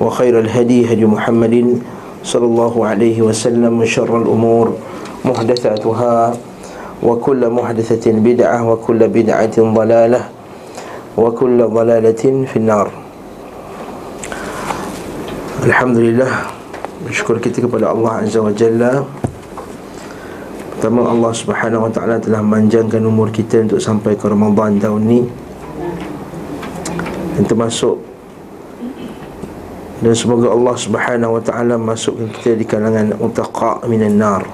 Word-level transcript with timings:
وخير 0.00 0.38
الهدي 0.40 0.92
هدي 0.92 1.04
محمد 1.04 1.78
صلى 2.24 2.46
الله 2.46 2.74
عليه 2.86 3.18
وسلم 3.22 3.80
وشر 3.80 4.12
الأمور 4.22 4.66
محدثاتها 5.24 6.14
وكل 7.02 7.42
محدثة 7.50 8.04
بدعة 8.12 8.58
وكل 8.70 9.00
بدعة 9.08 9.56
ضلالة 9.60 10.22
وكل 11.16 11.58
ضلالة 11.68 12.22
في 12.48 12.56
النار 12.56 12.88
الحمد 15.64 15.96
لله 15.96 16.32
bersyukur 17.00 17.40
kita 17.40 17.64
kepada 17.64 17.92
Allah 17.92 18.24
Azza 18.24 18.40
wa 18.44 18.52
Jalla 18.52 19.04
Pertama 20.76 21.12
Allah 21.12 21.32
Subhanahu 21.36 21.88
Wa 21.88 21.92
Taala 21.92 22.16
telah 22.20 22.40
manjangkan 22.40 23.04
umur 23.04 23.28
kita 23.28 23.64
untuk 23.68 23.80
sampai 23.80 24.16
ke 24.16 24.24
Ramadan 24.28 24.80
tahun 24.80 25.00
ni 25.04 25.20
Dan 27.36 27.44
termasuk 27.44 28.00
dan 30.05 30.13
semoga 30.13 30.53
Allah 30.53 30.77
Subhanahu 30.77 31.41
Wa 31.41 31.43
Taala 31.49 31.81
masukkan 31.81 32.29
kita 32.29 32.53
di 32.53 32.61
kalangan 32.61 33.17
utaqa 33.17 33.81
minan 33.89 34.21
nar 34.21 34.45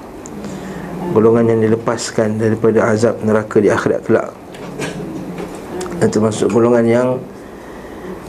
Golongan 1.12 1.52
yang 1.52 1.60
dilepaskan 1.60 2.40
daripada 2.40 2.88
azab 2.88 3.20
neraka 3.20 3.60
di 3.60 3.68
akhirat 3.68 4.00
kelak 4.08 4.32
Dan 6.00 6.08
termasuk 6.08 6.48
golongan 6.48 6.88
yang 6.88 7.08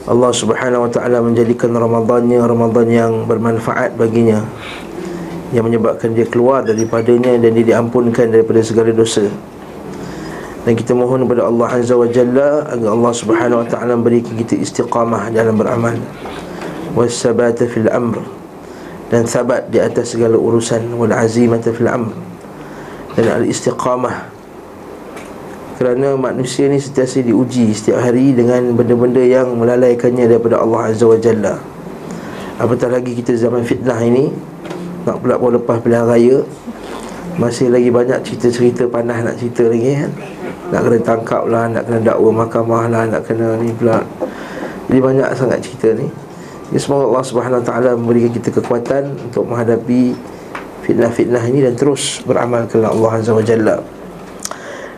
Allah 0.04 0.36
Subhanahu 0.36 0.84
Wa 0.84 0.92
Taala 0.92 1.24
menjadikan 1.24 1.72
Ramadannya 1.72 2.44
Ramadan 2.44 2.88
yang 2.92 3.12
bermanfaat 3.24 3.96
baginya 3.96 4.44
yang 5.54 5.70
menyebabkan 5.70 6.18
dia 6.18 6.26
keluar 6.26 6.66
daripadanya 6.66 7.38
dan 7.38 7.54
dia 7.54 7.78
diampunkan 7.78 8.34
daripada 8.34 8.60
segala 8.66 8.90
dosa. 8.90 9.30
Dan 10.66 10.74
kita 10.74 10.98
mohon 10.98 11.30
kepada 11.30 11.46
Allah 11.46 11.70
Azza 11.70 11.94
wa 11.94 12.10
Jalla 12.10 12.66
agar 12.74 12.90
Allah 12.90 13.14
Subhanahu 13.14 13.62
wa 13.62 13.68
taala 13.70 13.94
berikan 14.02 14.34
kita 14.34 14.58
istiqamah 14.58 15.30
dalam 15.30 15.54
beramal. 15.54 15.94
Wasabata 16.94 17.66
fil 17.66 17.90
amr 17.90 18.22
dan 19.10 19.26
sabat 19.26 19.70
di 19.74 19.82
atas 19.82 20.14
segala 20.14 20.38
urusan. 20.38 20.94
wal 20.94 21.10
azimata 21.10 21.74
fil 21.74 21.90
amr 21.90 22.14
dan 23.18 23.42
al 23.42 23.46
istiqamah 23.50 24.30
kerana 25.78 26.14
manusia 26.14 26.70
ni 26.70 26.78
sentiasa 26.78 27.26
diuji 27.26 27.74
setiap 27.74 27.98
hari 27.98 28.32
dengan 28.32 28.78
benda-benda 28.78 29.20
yang 29.20 29.58
melalaikannya 29.58 30.30
daripada 30.30 30.62
Allah 30.62 30.94
Azza 30.94 31.10
wa 31.10 31.18
Jalla. 31.18 31.58
Apatah 32.62 32.94
lagi 32.94 33.18
kita 33.18 33.34
zaman 33.34 33.66
fitnah 33.66 33.98
ini 34.06 34.30
nak 35.04 35.20
pula 35.20 35.36
pun 35.36 35.58
lepas 35.58 35.84
pilihan 35.84 36.08
raya 36.08 36.46
Masih 37.36 37.74
lagi 37.74 37.90
banyak 37.90 38.22
cerita-cerita 38.22 38.86
panas 38.88 39.26
nak 39.26 39.36
cerita 39.42 39.66
lagi 39.66 39.98
kan? 39.98 40.12
Nak 40.70 40.82
kena 40.86 41.00
tangkap 41.02 41.44
lah, 41.50 41.66
nak 41.66 41.90
kena 41.90 42.00
dakwa 42.06 42.30
mahkamah 42.46 42.84
lah, 42.94 43.04
nak 43.10 43.26
kena 43.26 43.58
ni 43.58 43.74
pula. 43.74 44.06
Jadi 44.86 45.00
banyak 45.02 45.30
sangat 45.34 45.60
cerita 45.66 45.98
ni 45.98 46.08
Jadi 46.74 46.82
semoga 46.82 47.06
Allah 47.06 47.22
Subhanahu 47.22 47.62
Wa 47.62 47.66
Taala 47.70 47.94
memberikan 47.94 48.34
kita 48.34 48.50
kekuatan 48.50 49.30
Untuk 49.30 49.46
menghadapi 49.46 50.18
fitnah-fitnah 50.82 51.46
ini 51.54 51.70
Dan 51.70 51.78
terus 51.78 52.26
beramal 52.26 52.66
ke 52.66 52.82
Allah 52.82 53.12
Azza 53.14 53.30
wa 53.30 53.46
Jalla 53.46 53.78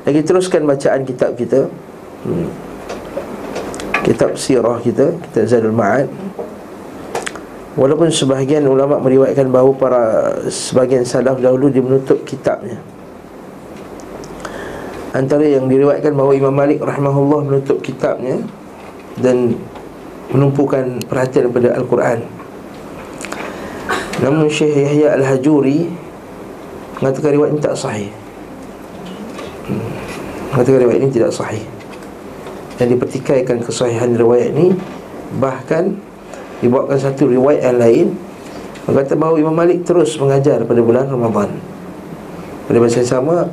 Lagi 0.08 0.24
teruskan 0.24 0.64
bacaan 0.64 1.04
kitab 1.04 1.36
kita 1.36 1.68
hmm. 2.24 2.48
Kitab 4.08 4.40
sirah 4.40 4.80
kita, 4.80 5.20
kitab 5.20 5.44
Zadul 5.52 5.76
Ma'ad 5.76 6.08
Walaupun 7.76 8.08
sebahagian 8.08 8.64
ulama 8.72 8.96
meriwayatkan 9.04 9.52
bahawa 9.52 9.72
para 9.76 10.04
sebahagian 10.48 11.04
salaf 11.04 11.44
dahulu 11.44 11.68
dia 11.68 11.84
menutup 11.84 12.24
kitabnya. 12.24 12.80
Antara 15.12 15.44
yang 15.44 15.68
diriwayatkan 15.68 16.16
bahawa 16.16 16.40
Imam 16.40 16.56
Malik 16.56 16.80
rahimahullah 16.80 17.44
menutup 17.44 17.84
kitabnya 17.84 18.40
dan 19.20 19.60
menumpukan 20.34 21.02
perhatian 21.06 21.52
pada 21.54 21.76
Al-Quran. 21.78 22.20
Namun 24.24 24.48
Syekh 24.48 24.74
Yahya 24.74 25.20
Al-Hajuri 25.20 25.92
mengatakan 27.04 27.32
riwayat 27.36 27.52
ini 27.52 27.62
tak 27.62 27.76
sahih. 27.76 28.10
Hmm. 29.68 29.90
Mengatakan 30.56 30.80
riwayat 30.88 31.00
ini 31.04 31.12
tidak 31.12 31.32
sahih. 31.36 31.64
Dan 32.76 32.92
dipertikaikan 32.92 33.64
kesahihan 33.64 34.12
riwayat 34.16 34.52
ini 34.56 34.76
bahkan 35.40 35.96
dibawakan 36.60 37.00
satu 37.00 37.28
riwayat 37.28 37.72
yang 37.72 37.80
lain 37.80 38.08
Berkata 38.86 39.18
bahawa 39.18 39.42
Imam 39.42 39.56
Malik 39.58 39.82
terus 39.82 40.14
mengajar 40.22 40.62
pada 40.62 40.78
bulan 40.78 41.10
Ramadan 41.10 41.58
Pada 42.70 42.78
masa 42.78 43.02
yang 43.02 43.10
sama 43.10 43.50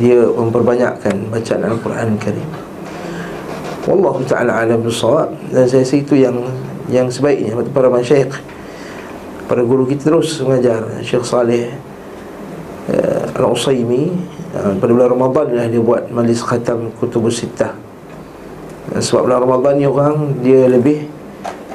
Dia 0.00 0.24
memperbanyakkan 0.24 1.28
bacaan 1.28 1.62
Al-Quran 1.68 2.16
Karim 2.16 2.69
Wallahu 3.88 4.20
ta'ala 4.28 4.64
alam 4.64 4.84
bersawab 4.84 5.32
Dan 5.48 5.64
saya 5.64 5.84
rasa 5.84 5.96
itu 5.96 6.14
yang 6.18 6.36
yang 6.90 7.08
sebaiknya 7.08 7.56
Para 7.72 7.88
masyayikh 7.88 8.34
Para 9.48 9.62
guru 9.64 9.88
kita 9.88 10.12
terus 10.12 10.36
mengajar 10.44 10.84
Syekh 11.00 11.24
Saleh 11.24 11.72
uh, 12.92 13.38
Al-Usaymi 13.40 14.12
uh, 14.52 14.72
Pada 14.76 14.90
bulan 14.92 15.10
Ramadan 15.10 15.46
lah 15.56 15.66
dia 15.66 15.80
buat 15.80 16.12
Malis 16.12 16.44
Khatam 16.44 16.92
Kutubus 17.00 17.40
Sittah. 17.40 17.74
Sebab 18.90 19.26
bulan 19.26 19.40
Ramadan 19.42 19.74
ni 19.78 19.86
orang 19.86 20.38
Dia 20.44 20.70
lebih 20.70 21.08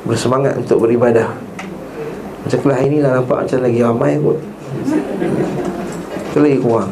bersemangat 0.05 0.55
untuk 0.61 0.85
beribadah. 0.85 1.33
Macam 2.45 2.59
kelas 2.61 2.79
ini 2.85 3.01
lah 3.01 3.19
nampak 3.19 3.49
macam 3.49 3.59
lagi 3.65 3.79
ramai 3.81 4.11
kot. 4.21 4.39
Lagi 6.37 6.57
kurang. 6.61 6.91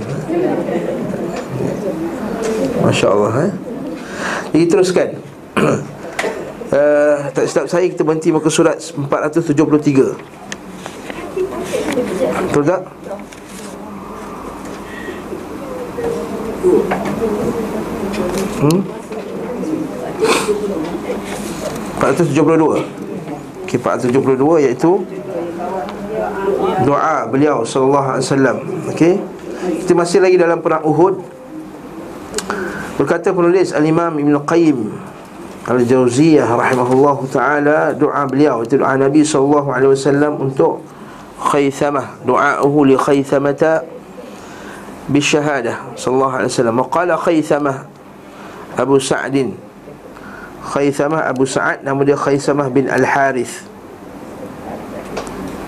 Masya 2.82 3.08
Allah 3.14 3.34
eh? 3.48 3.52
Jadi 4.54 4.66
teruskan 4.70 5.18
uh, 5.58 7.18
Tak 7.36 7.44
silap 7.50 7.66
saya 7.66 7.90
kita 7.90 8.06
berhenti 8.06 8.30
muka 8.30 8.54
surat 8.54 8.78
473 8.78 9.58
Betul 12.54 12.64
tak? 12.70 12.82
Hmm? 18.64 18.80
472 21.98 23.66
okay, 23.66 23.78
472 23.82 24.70
iaitu 24.70 25.02
Doa 26.86 27.26
beliau 27.28 27.66
sallallahu 27.66 28.08
alaihi 28.16 28.26
wasallam. 28.30 28.58
Okey 28.94 29.14
Kita 29.82 29.98
masih 29.98 30.22
lagi 30.22 30.38
dalam 30.38 30.62
perang 30.62 30.86
Uhud 30.86 31.43
Berkata 32.94 33.34
penulis 33.34 33.74
Al-Imam 33.74 34.14
Ibn 34.22 34.36
Qayyim 34.46 34.94
Al-Jawziyah 35.66 36.46
rahimahullah 36.46 37.18
ta'ala 37.26 37.78
Doa 37.98 38.22
beliau 38.30 38.62
Itu 38.62 38.78
doa 38.78 38.94
Nabi 38.94 39.26
wasallam 39.26 40.38
Untuk 40.38 40.86
Khaythamah 41.42 42.22
Doa'uhu 42.22 42.94
li 42.94 42.96
khaythamata 43.00 43.82
Bisyahadah 45.10 45.98
Sallallahu 45.98 46.34
alaihi 46.38 46.52
wasallam 46.54 46.76
Waqala 46.86 47.14
khaythamah 47.18 47.78
Abu 48.78 49.02
Sa'din 49.02 49.58
Khaythamah 50.62 51.34
Abu 51.34 51.50
Sa'ad 51.50 51.82
Nama 51.82 52.00
dia 52.06 52.18
Khaythamah 52.20 52.70
bin 52.70 52.86
Al-Harith 52.94 53.66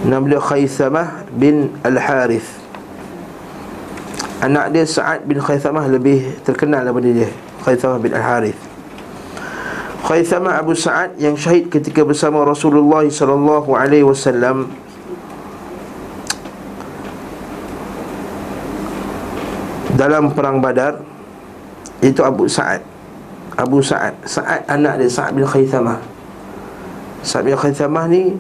Nama 0.06 0.24
dia 0.30 0.42
Khaythamah 0.44 1.26
bin 1.34 1.74
Al-Harith 1.82 2.65
Anak 4.46 4.78
dia 4.78 4.86
Sa'ad 4.86 5.26
bin 5.26 5.42
Khaythamah 5.42 5.90
lebih 5.90 6.38
terkenal 6.46 6.86
daripada 6.86 7.10
dia. 7.10 7.34
Khaythamah 7.66 7.98
bin 7.98 8.14
Al-Harith. 8.14 8.62
Khaythamah 10.06 10.62
Abu 10.62 10.78
Sa'ad 10.78 11.18
yang 11.18 11.34
syahid 11.34 11.74
ketika 11.74 12.06
bersama 12.06 12.46
Rasulullah 12.46 13.02
sallallahu 13.10 13.74
alaihi 13.74 14.06
wasallam. 14.06 14.70
Dalam 19.98 20.30
perang 20.38 20.62
Badar 20.62 21.02
itu 22.06 22.22
Abu 22.22 22.46
Sa'ad. 22.46 22.86
Abu 23.58 23.82
Sa'ad. 23.82 24.14
Sa'ad 24.30 24.70
anak 24.70 25.02
dia 25.02 25.10
Sa'ad 25.10 25.34
bin 25.34 25.50
Khaythamah. 25.50 25.98
Sa'ad 27.26 27.50
bin 27.50 27.58
Khaythamah 27.58 28.06
ni 28.14 28.38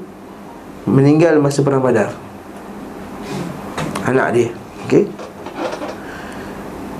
Meninggal 0.85 1.41
masa 1.41 1.65
perang 1.65 1.81
badar. 1.81 2.13
Anak 4.05 4.37
dia. 4.37 4.53
Okey 4.85 5.24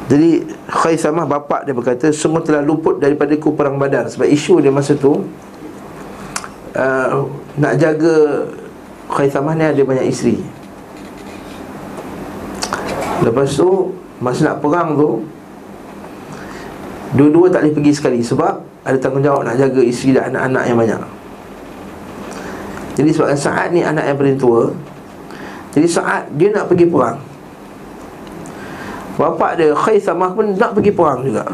Jadi 0.06 0.46
Khaythamah 0.70 1.26
bapak 1.26 1.66
dia 1.66 1.74
berkata 1.74 2.14
Semua 2.14 2.42
telah 2.46 2.62
luput 2.62 3.02
daripada 3.02 3.34
ku 3.42 3.58
perang 3.58 3.82
badar. 3.82 4.06
Sebab 4.06 4.30
isu 4.30 4.62
dia 4.62 4.70
masa 4.70 4.94
tu 4.94 5.26
uh, 6.78 7.10
Nak 7.58 7.74
jaga 7.82 8.46
Khaisamah 9.06 9.54
ni 9.54 9.66
ada 9.66 9.82
banyak 9.86 10.06
isteri. 10.10 10.38
Lepas 13.26 13.58
tu 13.58 13.94
Masa 14.22 14.54
nak 14.54 14.58
perang 14.62 14.94
tu 14.94 15.10
Dua-dua 17.16 17.50
tak 17.50 17.66
boleh 17.66 17.74
pergi 17.74 17.92
sekali 17.96 18.20
Sebab 18.22 18.62
ada 18.86 18.98
tanggungjawab 19.02 19.50
nak 19.50 19.58
jaga 19.58 19.82
isteri 19.82 20.14
dan 20.14 20.30
anak-anak 20.30 20.64
yang 20.70 20.78
banyak. 20.78 21.02
Jadi 22.96 23.10
sebab 23.10 23.28
saat 23.34 23.74
ni 23.74 23.82
anak 23.82 24.06
yang 24.06 24.18
paling 24.22 24.38
tua 24.38 24.70
Jadi 25.74 25.88
saat 25.90 26.30
dia 26.38 26.54
nak 26.54 26.70
pergi 26.70 26.86
perang 26.86 27.18
Bapak 29.16 29.56
dia 29.56 29.72
Khaisamah 29.72 30.36
pun 30.36 30.52
nak 30.60 30.76
pergi 30.76 30.92
perang 30.92 31.24
juga. 31.24 31.48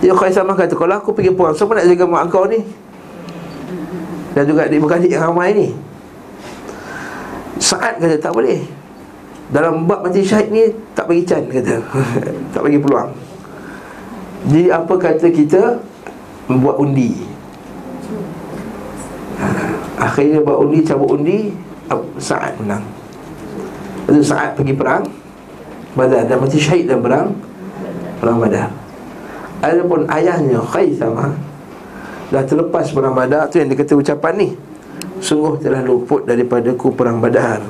Dia 0.00 0.12
Khaisamah 0.16 0.56
kata 0.56 0.76
Kalau 0.76 0.96
aku 0.96 1.12
pergi 1.16 1.32
perang 1.32 1.56
Siapa 1.56 1.72
nak 1.72 1.88
jaga 1.88 2.04
mak 2.08 2.28
kau 2.28 2.48
ni? 2.48 2.60
Dan 4.36 4.44
juga 4.44 4.68
adik-beradik 4.68 5.12
yang 5.12 5.32
ramai 5.32 5.56
ni. 5.56 5.68
Saat 7.56 8.00
kata 8.00 8.16
tak 8.20 8.32
boleh. 8.36 8.64
Dalam 9.48 9.88
bab 9.88 10.04
mati 10.04 10.24
syahid 10.24 10.52
ni 10.52 10.72
Tak 10.96 11.08
bagi 11.08 11.24
can 11.24 11.44
kata. 11.48 11.80
Tak 12.56 12.60
bagi 12.64 12.80
peluang. 12.80 13.12
Jadi 14.48 14.72
apa 14.72 14.94
kata 14.96 15.26
kita? 15.28 15.62
Membuat 16.48 16.80
undi. 16.80 17.12
Akhirnya 20.00 20.40
buat 20.40 20.64
undi 20.64 20.78
Cabut 20.80 21.12
undi 21.12 21.52
Saat 22.16 22.56
menang. 22.56 22.84
Lepas 24.06 24.22
saat 24.22 24.54
pergi 24.54 24.72
perang 24.72 25.04
Badar. 25.96 26.28
Dan 26.28 26.36
mati 26.44 26.60
syahid 26.60 26.86
dan 26.86 27.00
perang 27.00 27.32
Perang 28.20 28.38
Badar. 28.38 28.68
Adapun 29.64 30.04
ayahnya 30.12 30.60
Khaithama 30.60 31.32
Dah 32.28 32.44
terlepas 32.44 32.92
perang 32.92 33.16
Badar 33.16 33.48
Tu 33.48 33.62
yang 33.62 33.72
dia 33.72 33.78
kata 33.80 33.96
ucapan 33.96 34.34
ni. 34.36 34.48
Sungguh 35.22 35.56
telah 35.62 35.80
luput 35.80 36.28
daripada 36.28 36.68
ku 36.76 36.92
perang 36.92 37.24
badar. 37.24 37.64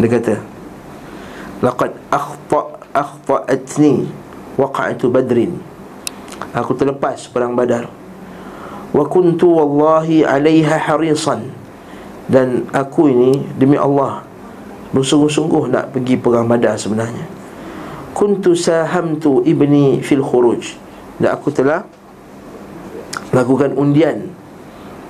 Dia 0.00 0.08
kata 0.08 0.34
Laqad 1.60 1.92
akhta 2.08 2.60
akhta'atni 2.94 4.08
Waqa'atu 4.58 5.06
badrin. 5.12 5.54
Aku 6.50 6.74
terlepas 6.74 7.30
perang 7.30 7.54
badar. 7.54 7.86
Wa 8.90 9.04
kuntu 9.06 9.46
wallahi 9.54 10.26
alaiha 10.26 10.74
harisan. 10.90 11.50
Dan 12.26 12.66
aku 12.74 13.08
ini 13.08 13.32
demi 13.54 13.78
Allah 13.78 14.27
Bersungguh-sungguh 14.92 15.68
nak 15.68 15.92
pergi 15.92 16.16
perang 16.16 16.48
badar 16.48 16.80
sebenarnya. 16.80 17.26
Kuntu 18.16 18.56
sahamtu 18.56 19.44
ibni 19.44 20.00
fil 20.00 20.24
khuruj. 20.24 20.74
Dan 21.18 21.34
aku 21.34 21.50
telah 21.50 21.84
Lakukan 23.28 23.76
undian 23.76 24.32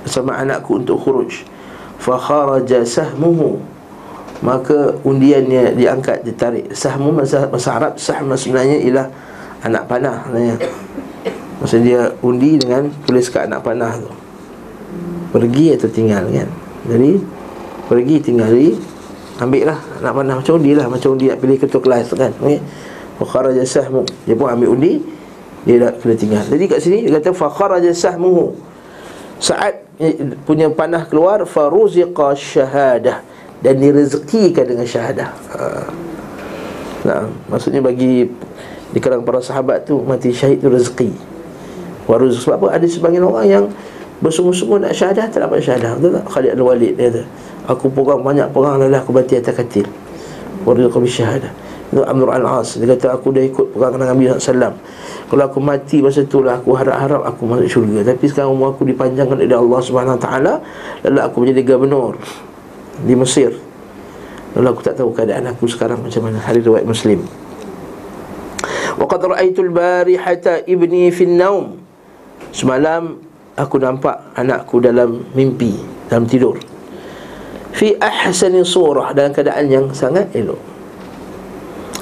bersama 0.03 0.35
anakku 0.35 0.83
untuk 0.83 0.99
khuruj. 0.99 1.47
Fa 2.03 2.19
kharaja 2.19 2.83
sahmuhu. 2.83 3.63
Maka 4.39 4.95
undiannya 5.03 5.75
diangkat 5.75 6.23
ditarik 6.23 6.71
sahmu 6.71 7.11
masa, 7.11 7.51
Arab 7.51 7.99
sahm 7.99 8.31
sebenarnya 8.39 8.79
ialah 8.87 9.07
anak 9.67 9.83
panah 9.91 10.23
sebenarnya. 10.27 10.57
Masa 11.59 11.77
dia 11.83 12.15
undi 12.23 12.55
dengan 12.55 12.87
tulis 13.03 13.27
kat 13.27 13.51
anak 13.51 13.67
panah 13.67 13.99
tu. 13.99 14.11
Pergi 15.35 15.75
atau 15.75 15.91
tinggal 15.91 16.23
kan? 16.31 16.49
Jadi 16.87 17.19
pergi 17.91 18.17
tinggal 18.23 18.51
di 18.55 18.79
ambil 19.39 19.75
lah 19.75 19.79
anak 20.03 20.13
panah 20.15 20.35
macam 20.43 20.53
undi 20.59 20.73
lah 20.75 20.87
macam 20.91 21.09
undi 21.15 21.27
nak 21.31 21.39
pilih 21.39 21.57
ketua 21.59 21.81
kelas 21.81 22.11
kan 22.15 22.33
okay? 22.43 22.59
fa 23.19 23.25
kharaja 23.27 23.63
sahmu 23.63 24.03
dia 24.27 24.35
pun 24.35 24.51
ambil 24.51 24.75
undi 24.75 25.03
dia 25.67 25.83
dah 25.83 25.91
kena 25.95 26.15
tinggal 26.15 26.45
jadi 26.47 26.65
kat 26.67 26.79
sini 26.83 26.99
dia 27.07 27.19
kata 27.19 27.31
fa 27.35 27.49
kharaja 27.51 27.91
sahmuhu 27.95 28.55
saat 29.39 29.87
punya 30.47 30.71
panah 30.71 31.07
keluar 31.07 31.43
faruziqa 31.43 32.35
syahadah 32.35 33.23
dan 33.59 33.75
direzekikan 33.83 34.67
dengan 34.67 34.87
syahadah. 34.87 35.31
Ha. 35.55 35.63
Nah, 37.07 37.21
maksudnya 37.51 37.83
bagi 37.83 38.31
di 38.95 38.99
kalangan 39.03 39.27
para 39.27 39.41
sahabat 39.43 39.87
tu 39.87 39.99
mati 40.07 40.31
syahid 40.31 40.63
tu 40.63 40.71
rezeki. 40.71 41.11
Waruz 42.07 42.41
sebab 42.41 42.63
apa? 42.63 42.67
Ada 42.79 42.87
sebagian 42.89 43.27
orang 43.27 43.47
yang 43.47 43.65
bersungguh-sungguh 44.23 44.87
nak 44.87 44.95
syahadah 44.95 45.27
tak 45.31 45.43
dapat 45.43 45.59
syahadah. 45.61 45.99
Betul 45.99 46.11
tak? 46.19 46.25
Khalid 46.31 46.51
al-Walid 46.55 46.93
dia 46.95 47.07
kata, 47.11 47.23
aku 47.69 47.93
perang 47.93 48.25
banyak 48.25 48.49
perang 48.51 48.81
adalah 48.81 49.05
aku 49.05 49.13
mati 49.13 49.37
atas 49.37 49.53
katil. 49.53 49.87
Waruzqa 50.65 50.99
bi 50.99 51.07
syahadah. 51.07 51.53
Itu 51.93 52.03
Amr 52.05 52.41
al-As. 52.41 52.81
Dia 52.81 52.97
kata 52.97 53.15
aku 53.15 53.37
dah 53.37 53.45
ikut 53.45 53.77
perang 53.77 53.97
dengan 53.97 54.17
Nabi 54.17 54.33
sallallahu 54.33 54.77
kalau 55.29 55.45
aku 55.45 55.61
mati 55.61 56.01
masa 56.01 56.25
tu 56.25 56.41
lah 56.41 56.57
Aku 56.57 56.73
harap-harap 56.73 57.21
aku 57.29 57.45
masuk 57.45 57.69
syurga. 57.69 58.01
Tapi 58.13 58.25
sekarang 58.33 58.57
umur 58.57 58.73
aku 58.73 58.89
dipanjangkan 58.89 59.37
oleh 59.37 59.53
Allah 59.53 60.17
Taala 60.17 60.53
Lalu 61.05 61.19
aku 61.21 61.37
menjadi 61.45 61.61
gubernur 61.69 62.17
Di 63.05 63.13
Mesir. 63.13 63.53
Lalu 64.57 64.67
aku 64.73 64.81
tak 64.81 64.97
tahu 64.97 65.13
keadaan 65.13 65.45
aku 65.53 65.69
sekarang 65.69 66.01
Macam 66.01 66.25
mana. 66.25 66.41
Hari 66.41 66.65
riwayat 66.65 66.89
Muslim. 66.89 67.21
Waqad 68.99 69.21
ra'aitul 69.31 69.71
barihata 69.71 70.65
ibni 70.65 71.13
fin 71.13 71.37
naum. 71.37 71.77
Semalam 72.51 73.21
aku 73.55 73.77
nampak 73.77 74.33
anakku 74.33 74.81
dalam 74.81 75.29
mimpi 75.37 75.77
Dalam 76.09 76.25
tidur 76.25 76.57
Fi 77.79 77.95
ahsani 78.03 78.67
surah 78.67 79.15
Dalam 79.15 79.31
keadaan 79.31 79.71
yang 79.71 79.87
sangat 79.95 80.27
elok 80.35 80.59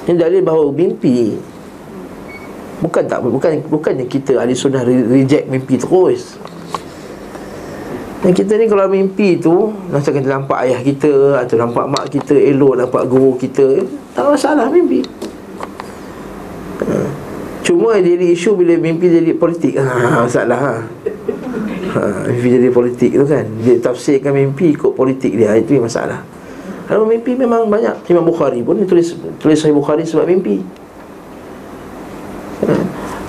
Ini 0.09 0.17
dalil 0.17 0.41
bahawa 0.41 0.73
mimpi 0.73 1.37
Bukan 2.81 3.05
tak 3.05 3.21
bukan 3.21 3.61
bukannya 3.69 4.09
kita 4.09 4.41
ahli 4.41 4.53
sunnah 4.53 4.85
reject 4.85 5.49
mimpi 5.49 5.81
terus. 5.81 6.37
Dan 8.21 8.37
kita 8.37 8.53
ni 8.57 8.65
kalau 8.69 8.89
mimpi 8.89 9.37
tu 9.37 9.69
Macam 9.93 10.09
kita 10.09 10.25
nampak 10.25 10.57
ayah 10.65 10.81
kita 10.81 11.37
Atau 11.37 11.61
nampak 11.61 11.85
mak 11.85 12.09
kita 12.09 12.33
elok 12.33 12.81
Nampak 12.81 13.05
guru 13.05 13.37
kita 13.37 13.85
Tak 14.17 14.25
masalah 14.25 14.73
mimpi 14.73 15.05
ha. 16.81 17.05
Cuma 17.61 18.01
jadi 18.01 18.33
isu 18.33 18.57
bila 18.57 18.73
mimpi 18.73 19.13
jadi 19.13 19.37
politik 19.37 19.77
ha, 19.77 20.25
Masalah 20.25 20.57
ha. 20.57 20.75
Ha. 21.97 22.29
Mimpi 22.29 22.47
jadi 22.53 22.69
politik 22.69 23.11
tu 23.17 23.25
kan 23.25 23.45
Dia 23.65 23.75
tafsirkan 23.81 24.31
mimpi 24.37 24.77
ikut 24.77 24.93
politik 24.93 25.33
dia 25.33 25.57
Itu 25.57 25.81
yang 25.81 25.89
masalah 25.89 26.21
Kalau 26.85 27.09
mimpi 27.09 27.33
memang 27.33 27.65
banyak 27.67 28.05
Imam 28.07 28.29
Bukhari 28.29 28.61
pun 28.61 28.77
tulis 28.85 29.17
tulis 29.41 29.57
Sahih 29.57 29.73
Bukhari 29.73 30.05
sebab 30.05 30.29
mimpi 30.29 30.61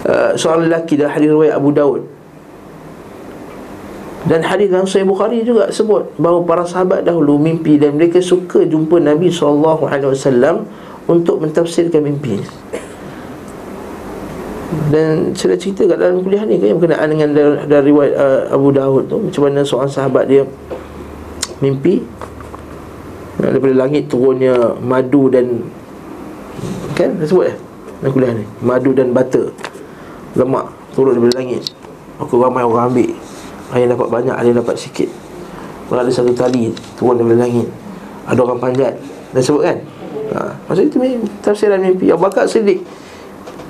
uh, 0.09 0.33
seorang 0.39 0.71
lelaki 0.71 0.95
dalam 0.95 1.13
hadis 1.13 1.29
riwayat 1.29 1.55
Abu 1.59 1.71
Daud 1.75 2.03
dan 4.29 4.45
hadis 4.45 4.69
dalam 4.69 4.85
Sahih 4.85 5.09
Bukhari 5.09 5.41
juga 5.41 5.73
sebut 5.73 6.13
bahawa 6.21 6.45
para 6.45 6.65
sahabat 6.69 7.01
dahulu 7.07 7.41
mimpi 7.41 7.81
dan 7.81 7.97
mereka 7.97 8.21
suka 8.21 8.67
jumpa 8.67 9.01
Nabi 9.01 9.33
SAW 9.33 10.69
untuk 11.09 11.41
mentafsirkan 11.41 12.05
mimpi. 12.05 12.43
Dan 14.69 15.33
saya 15.33 15.57
dah 15.57 15.59
cerita 15.61 15.89
kat 15.89 15.97
dalam 15.97 16.21
kuliah 16.21 16.45
ni 16.45 16.61
kan 16.61 16.77
yang 16.77 16.79
berkenaan 16.81 17.09
dengan 17.09 17.29
dari, 17.65 17.89
riwayat 17.89 18.13
uh, 18.21 18.41
Abu 18.53 18.69
Daud 18.69 19.09
tu 19.09 19.17
macam 19.17 19.49
mana 19.49 19.65
seorang 19.65 19.89
sahabat 19.89 20.29
dia 20.29 20.45
mimpi 21.65 22.05
daripada 23.41 23.73
langit 23.73 24.13
turunnya 24.13 24.77
madu 24.77 25.33
dan 25.33 25.65
kan 26.93 27.17
sebut 27.25 27.49
eh 27.49 27.57
dalam 28.05 28.13
kuliah 28.13 28.33
ni 28.37 28.45
madu 28.61 28.93
dan 28.93 29.17
butter 29.17 29.49
lemak 30.37 30.69
turun 30.93 31.17
dari 31.17 31.33
langit. 31.33 31.63
Aku 32.19 32.43
ramai 32.43 32.67
orang 32.67 32.91
ambil 32.91 33.15
Ada 33.71 33.79
yang 33.79 33.91
dapat 33.95 34.09
banyak, 34.11 34.35
ada 34.35 34.47
yang 34.51 34.59
dapat 34.59 34.75
sikit. 34.75 35.07
Kalau 35.87 36.03
ada 36.03 36.11
satu 36.11 36.35
tali 36.35 36.75
turun 36.99 37.23
dari 37.23 37.39
langit 37.39 37.69
Ada 38.27 38.43
orang 38.43 38.59
panjat 38.61 38.93
Dan 39.33 39.41
sebut 39.41 39.63
kan? 39.65 39.79
Ha. 40.35 40.53
Maksud 40.69 40.85
itu 40.91 40.99
tafsiran 41.41 41.81
mimpi. 41.81 42.11
Abu 42.13 42.27
Bakar 42.27 42.45
Siddiq 42.45 42.83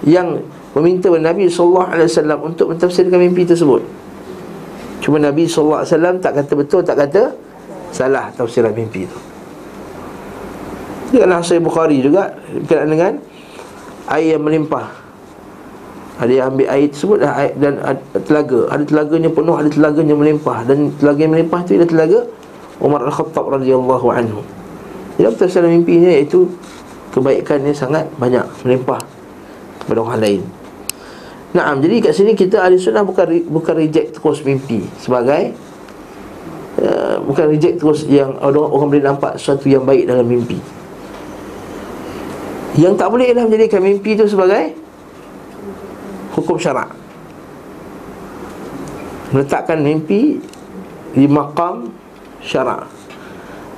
Yang 0.02 0.42
meminta 0.76 1.08
Nabi 1.08 1.48
SAW 1.48 2.04
Untuk 2.44 2.74
mentafsirkan 2.74 3.16
mimpi 3.16 3.48
tersebut. 3.48 3.80
Cuma 5.00 5.16
Nabi 5.22 5.48
SAW 5.48 5.84
tak 6.20 6.32
kata 6.36 6.52
betul 6.58 6.80
Tak 6.84 6.96
kata 6.98 7.22
salah 7.94 8.28
tafsiran 8.36 8.74
mimpi 8.76 9.08
itu 9.08 9.18
Dia 11.14 11.24
Sahih 11.40 11.64
Bukhari 11.64 12.04
juga 12.04 12.36
Berkenaan 12.52 12.90
dengan 12.92 13.12
Air 14.08 14.40
yang 14.40 14.42
melimpah. 14.48 14.88
Ada 16.18 16.32
yang 16.32 16.46
ambil 16.50 16.66
air 16.72 16.88
tersebut 16.88 17.20
air, 17.20 17.52
dan 17.60 17.76
telaga. 18.24 18.72
Ada 18.72 18.82
telaganya 18.88 19.28
penuh 19.28 19.54
ada 19.54 19.68
telaganya 19.68 20.16
melimpah. 20.16 20.64
Dan 20.64 20.96
telaga 20.96 21.20
yang 21.20 21.32
melimpah 21.36 21.60
itu 21.62 21.76
adalah 21.76 21.90
telaga 21.92 22.18
Umar 22.80 23.00
Al-Khattab 23.04 23.44
radhiyallahu 23.60 24.06
anhu. 24.08 24.40
Dalam 25.20 25.36
tafsiran 25.36 25.68
mimpinya 25.68 26.08
iaitu 26.08 26.48
kebaikannya 27.12 27.76
sangat 27.76 28.08
banyak 28.16 28.42
melimpah 28.64 29.02
kepada 29.84 29.98
orang 30.04 30.20
lain 30.24 30.40
Naam, 31.48 31.80
jadi 31.80 32.04
kat 32.04 32.12
sini 32.12 32.36
kita 32.36 32.60
ahli 32.60 32.76
sunnah 32.76 33.00
bukan 33.08 33.48
bukan 33.48 33.74
reject 33.80 34.20
terus 34.20 34.44
mimpi 34.44 34.84
sebagai 35.00 35.56
uh, 36.76 37.16
bukan 37.24 37.48
reject 37.48 37.80
terus 37.80 38.04
yang 38.04 38.36
orang, 38.44 38.68
orang 38.68 38.88
boleh 38.92 39.04
nampak 39.08 39.40
sesuatu 39.40 39.64
yang 39.64 39.88
baik 39.88 40.04
dalam 40.04 40.28
mimpi. 40.28 40.60
Yang 42.76 43.00
tak 43.00 43.08
boleh 43.08 43.32
ialah 43.32 43.48
menjadikan 43.48 43.80
mimpi 43.80 44.12
itu 44.12 44.28
sebagai 44.28 44.76
hukum 46.36 46.60
syarak. 46.60 46.92
Meletakkan 49.28 49.84
mimpi 49.84 50.40
Di 51.12 51.24
maqam 51.24 51.88
syarak. 52.44 52.84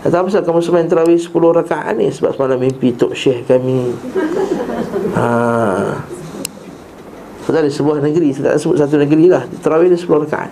Tak 0.03 0.11
tahu 0.11 0.27
pasal 0.27 0.43
kamu 0.43 0.61
semain 0.61 0.87
terawih 0.87 1.19
10 1.19 1.31
rakaat 1.31 1.95
ni 1.95 2.11
Sebab 2.11 2.35
semalam 2.35 2.59
mimpi 2.59 2.91
Tok 2.95 3.15
Syekh 3.15 3.47
kami. 3.47 3.95
Haa 5.15 6.20
Sebab 7.51 7.67
di 7.67 7.75
sebuah 7.75 7.99
negeri 7.99 8.31
Saya 8.31 8.55
tak 8.55 8.63
sebut 8.63 8.79
satu 8.79 8.95
negeri 8.95 9.27
lah. 9.27 9.43
Terawih 9.59 9.91
ni 9.91 9.99
10 9.99 10.07
rakaat. 10.07 10.51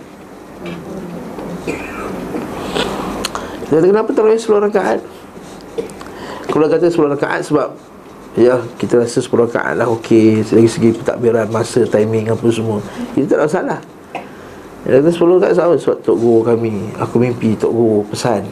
Dia 3.71 3.79
kata 3.79 3.87
kenapa 3.87 4.11
terawih 4.11 4.35
10 4.35 4.67
rakaat? 4.67 4.99
Kalau 6.51 6.67
kata 6.67 6.91
10 6.91 7.15
rakaat 7.15 7.41
sebab 7.47 7.71
Ya 8.35 8.59
kita 8.83 8.99
rasa 8.99 9.23
10 9.23 9.31
rakaat 9.47 9.79
lah 9.79 9.87
Okey. 9.95 10.43
Dari 10.43 10.67
segi 10.67 10.91
takbiran 10.99 11.47
Masa 11.55 11.87
timing 11.87 12.35
apa 12.35 12.47
semua. 12.51 12.83
Itu 13.15 13.31
tak 13.31 13.47
ada 13.47 13.47
salah 13.47 13.81
Dia 14.83 14.99
kata 14.99 15.15
10 15.15 15.39
rakaat 15.39 15.55
sama 15.55 15.79
Sebab 15.79 16.03
Tok 16.03 16.19
Guru 16.19 16.43
kami 16.43 16.91
Aku 16.99 17.23
mimpi 17.23 17.55
Tok 17.55 17.71
Guru 17.71 18.03
pesan 18.11 18.43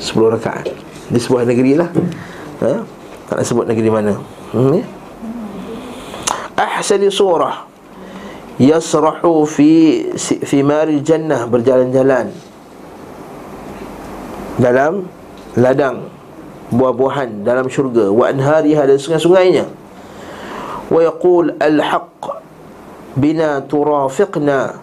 10 0.00 0.16
rakaat. 0.40 0.64
Di 1.12 1.20
sebuah 1.20 1.44
negeri 1.44 1.76
lah. 1.76 1.92
Ha? 2.64 2.72
Tak 3.28 3.34
nak 3.36 3.44
sebut 3.44 3.68
negeri 3.68 3.92
mana. 3.92 4.16
Hmm, 4.56 4.80
ya? 4.80 4.99
Ahsani 6.60 7.08
surah 7.08 7.64
Yasrahu 8.60 9.48
fi 9.48 10.04
Fi 10.20 10.58
mari 10.60 11.00
jannah 11.00 11.48
Berjalan-jalan 11.48 12.28
Dalam 14.60 15.08
Ladang 15.56 16.20
buah-buahan 16.70 17.42
dalam 17.42 17.66
syurga 17.66 18.08
wa 18.14 18.30
anhariha 18.30 18.86
dan 18.86 18.98
sungai-sungainya. 18.98 19.66
Wa 20.90 21.00
yaqul 21.02 21.54
al-haq 21.58 22.38
bina 23.18 23.62
turafiqna 23.66 24.78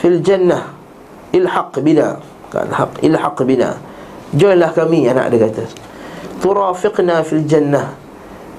fil 0.00 0.20
jannah 0.20 0.76
ilhaq 1.32 1.80
bina 1.80 2.20
kan 2.52 2.68
haq 2.68 3.00
ilhaq 3.00 3.36
bina. 3.48 3.80
Joinlah 4.36 4.72
kami 4.76 5.08
anak 5.08 5.32
dia 5.32 5.48
kata. 5.48 5.64
Turafiqna 6.44 7.24
fil 7.24 7.44
jannah 7.48 7.96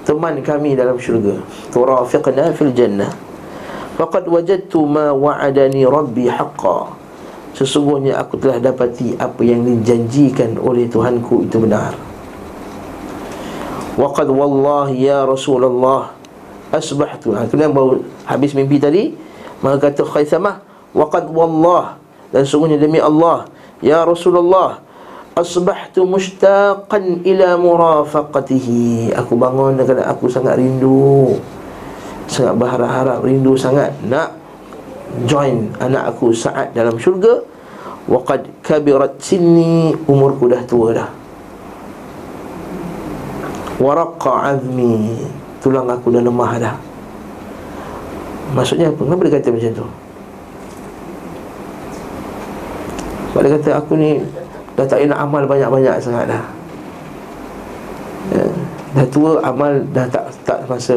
teman 0.05 0.39
kami 0.45 0.77
dalam 0.77 0.95
syurga. 1.01 1.41
Turafiqna 1.73 2.53
fil 2.53 2.71
jannah. 2.71 3.09
Faqad 3.97 4.29
wajadtu 4.29 4.85
ma 4.85 5.11
wa'adani 5.11 5.83
rabbi 5.87 6.29
haqqan 6.29 7.05
sesungguhnya 7.55 8.19
aku 8.19 8.35
telah 8.35 8.59
dapati 8.59 9.15
apa 9.15 9.39
yang 9.41 9.63
dijanjikan 9.63 10.59
oleh 10.59 10.91
Tuhanku 10.91 11.47
itu 11.47 11.57
benar. 11.63 11.95
Waqad 13.95 14.27
wallahi 14.27 15.07
ya 15.07 15.23
Rasulullah 15.23 16.11
Asbahtu. 16.67 17.31
Ha, 17.31 17.47
Kemudian 17.47 17.71
baru 17.71 18.03
habis 18.27 18.51
mimpi 18.51 18.75
tadi 18.75 19.15
Maka 19.63 19.87
kata 19.87 20.03
Khaythamah 20.03 20.59
Waqad 20.91 21.31
wallah. 21.31 21.95
Dan 22.35 22.43
sungguhnya 22.43 22.75
demi 22.75 22.99
Allah 22.99 23.47
Ya 23.79 24.03
Rasulullah 24.03 24.83
Asbahtu 25.35 26.07
mushtaqan 26.07 27.27
ila 27.27 27.59
murafaqatihi. 27.59 29.11
Aku 29.19 29.35
bangun 29.35 29.75
dengan 29.75 30.07
aku 30.07 30.31
sangat 30.31 30.55
rindu. 30.55 31.35
Sangat 32.25 32.57
berharap-harap 32.57 33.21
Rindu 33.21 33.53
sangat 33.53 33.93
nak 34.09 34.33
Join 35.29 35.71
anak 35.79 36.15
aku 36.15 36.31
saat 36.31 36.71
dalam 36.71 36.97
syurga. 36.97 37.43
Waqad 38.07 38.47
kabirat 38.65 39.19
sinni 39.19 39.91
Umurku 40.07 40.47
dah 40.47 40.63
tua 40.67 40.95
dah. 40.95 41.09
Waraqqa 43.79 44.55
azmi 44.55 45.19
Tulang 45.59 45.91
aku 45.91 46.15
dah 46.15 46.23
lemah 46.23 46.51
dah. 46.61 46.75
Maksudnya 48.55 48.93
apa? 48.93 49.01
Kenapa 49.03 49.21
dia 49.25 49.33
kata 49.35 49.49
macam 49.51 49.71
tu? 49.73 49.87
Sebab 53.35 53.41
dia 53.41 53.51
kata 53.59 53.69
aku 53.83 53.91
ni 53.99 54.11
Dah 54.75 54.83
tak 54.83 55.07
nak 55.07 55.23
amal 55.23 55.47
banyak-banyak 55.47 55.95
sangat 56.03 56.27
dah. 56.27 56.43
Ya. 58.35 58.45
Dah 58.95 59.07
tua 59.07 59.39
amal 59.39 59.79
dah 59.95 60.03
tak 60.11 60.27
tak 60.43 60.59
masa 60.67 60.95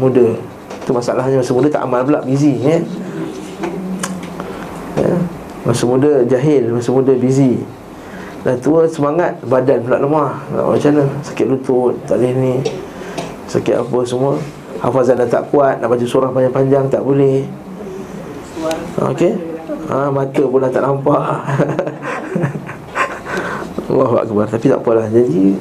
muda. 0.00 0.32
Itu 0.80 0.96
masalahnya 0.96 1.44
masa 1.44 1.52
muda 1.52 1.68
tak 1.68 1.84
amal 1.84 2.00
pula 2.08 2.24
busy 2.24 2.56
ya. 2.56 2.80
ya. 4.96 5.12
Masa 5.68 5.84
muda 5.84 6.24
jahil 6.24 6.72
Masa 6.72 6.88
muda 6.88 7.12
busy. 7.12 7.60
Dah 8.40 8.56
tua 8.56 8.88
semangat 8.88 9.36
Badan 9.44 9.84
pula 9.84 10.00
lemah. 10.00 10.40
Nak 10.56 10.64
macam 10.64 10.90
mana? 10.96 11.04
Sakit 11.20 11.46
lutut 11.52 12.00
Tak 12.08 12.16
boleh 12.16 12.32
ni. 12.32 12.54
Sakit 13.44 13.76
apa 13.76 13.98
semua. 14.08 14.40
Hafazan 14.80 15.20
dah 15.20 15.28
tak 15.28 15.52
kuat 15.52 15.84
Nak 15.84 15.92
baca 15.92 16.06
surah 16.08 16.32
panjang-panjang 16.32 16.88
Tak 16.88 17.04
boleh. 17.04 17.44
Okey. 19.12 19.32
Ha, 19.92 20.08
Mata 20.08 20.42
pun 20.44 20.60
dah 20.60 20.72
tak 20.72 20.84
nampak 20.84 21.24
Allah 23.88 24.12
Akbar. 24.22 24.46
Tapi 24.48 24.66
tak 24.68 24.80
apalah. 24.84 25.06
Jadi 25.08 25.56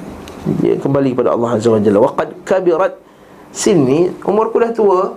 dia 0.63 0.75
kembali 0.79 1.15
kepada 1.15 1.35
Allah 1.35 1.59
Azza 1.59 1.71
wa 1.71 1.79
Jalla. 1.79 1.99
Waqad 2.03 2.29
kabirat 2.47 2.93
Sini 3.51 4.11
Umurku 4.23 4.59
dah 4.59 4.71
tua. 4.75 5.15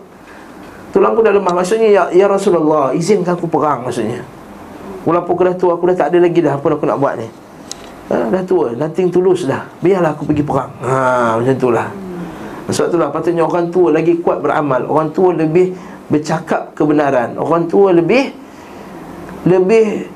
Tulangku 0.94 1.20
dah 1.22 1.34
lemah. 1.34 1.54
Maksudnya 1.54 1.90
Ya, 1.90 2.02
ya 2.10 2.26
Rasulullah 2.26 2.90
Izinkan 2.94 3.34
aku 3.38 3.50
perang 3.50 3.86
Maksudnya. 3.86 4.22
Walaupun 5.06 5.32
aku 5.34 5.42
dah 5.46 5.56
tua 5.58 5.70
Aku 5.78 5.84
dah 5.90 5.96
tak 5.98 6.14
ada 6.14 6.18
lagi 6.22 6.38
dah. 6.42 6.58
Apa 6.58 6.74
aku 6.74 6.86
nak 6.86 6.98
buat 6.98 7.14
ni? 7.18 7.28
Ha, 8.10 8.26
Dah 8.26 8.42
tua, 8.42 8.74
nothing 8.74 9.06
tulus 9.06 9.46
dah. 9.46 9.70
Biarlah 9.78 10.18
aku 10.18 10.26
pergi 10.26 10.42
perang. 10.42 10.70
Ha, 10.82 11.38
Macam 11.38 11.54
itulah. 11.54 11.86
Sebab 12.70 12.86
itulah 12.90 13.08
patutnya 13.14 13.42
orang 13.46 13.70
tua 13.70 13.94
lagi 13.94 14.18
kuat 14.18 14.42
beramal. 14.42 14.82
Orang 14.90 15.14
tua 15.14 15.30
lebih 15.30 15.74
bercakap 16.10 16.74
kebenaran. 16.74 17.38
Orang 17.38 17.70
tua 17.70 17.94
lebih 17.94 18.34
Lebih 19.46 20.10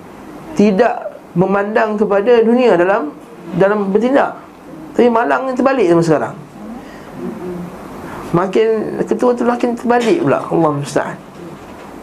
Tidak 0.58 1.13
memandang 1.34 1.98
kepada 1.98 2.42
dunia 2.42 2.78
dalam 2.78 3.14
Dalam 3.58 3.90
bertindak 3.90 4.38
Tapi 4.94 5.10
malang 5.10 5.50
terbalik 5.54 5.90
sama 5.90 6.02
sekarang 6.02 6.36
Makin 8.34 8.98
ketua 9.06 9.30
tu 9.34 9.46
makin 9.46 9.78
terbalik 9.78 10.22
pula 10.22 10.42
Allah 10.42 10.70
musta'an 10.74 11.18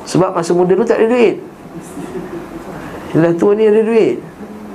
Sebab 0.08 0.32
masa 0.36 0.52
muda 0.56 0.76
tu 0.76 0.86
tak 0.88 1.00
ada 1.04 1.08
duit 1.12 1.36
Dah 3.12 3.34
tua 3.36 3.52
ni 3.52 3.68
ada 3.68 3.84
duit 3.84 4.32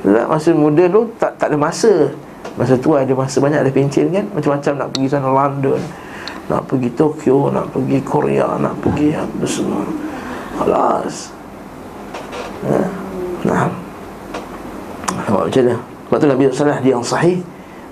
tak, 0.07 0.27
masa 0.31 0.55
muda 0.55 0.85
tu 0.87 1.03
tak 1.19 1.33
tak 1.35 1.51
ada 1.51 1.59
masa. 1.59 2.15
Masa 2.55 2.79
tua 2.79 3.03
ada 3.03 3.13
masa 3.13 3.37
banyak 3.43 3.61
ada 3.61 3.71
pencen 3.75 4.09
kan, 4.15 4.25
macam-macam 4.33 4.73
nak 4.81 4.89
pergi 4.95 5.09
sana 5.13 5.29
London, 5.29 5.81
nak 6.49 6.63
pergi 6.71 6.89
Tokyo, 6.95 7.53
nak 7.53 7.69
pergi 7.75 7.99
Korea, 8.01 8.57
nak 8.57 8.79
pergi 8.81 9.13
apa 9.13 9.45
semua. 9.45 9.85
Alas. 10.63 11.35
Ha? 12.65 12.79
Nah. 13.45 13.86
Nampak 15.27 15.51
macam 15.51 15.63
mana? 15.67 15.77
Sebab 16.07 16.17
tu 16.23 16.27
Nabi 16.31 16.43
Sallallahu 16.55 16.85
dia 16.87 16.93
yang 16.95 17.03
sahih. 17.03 17.43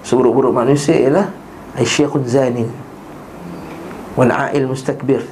Seburuk-buruk 0.06 0.54
manusia 0.54 0.94
ialah 0.94 1.26
Aisyakhun 1.74 2.22
zanin. 2.30 2.70
Wal 4.14 4.30
a'il 4.30 4.70
mustakbir. 4.70 5.26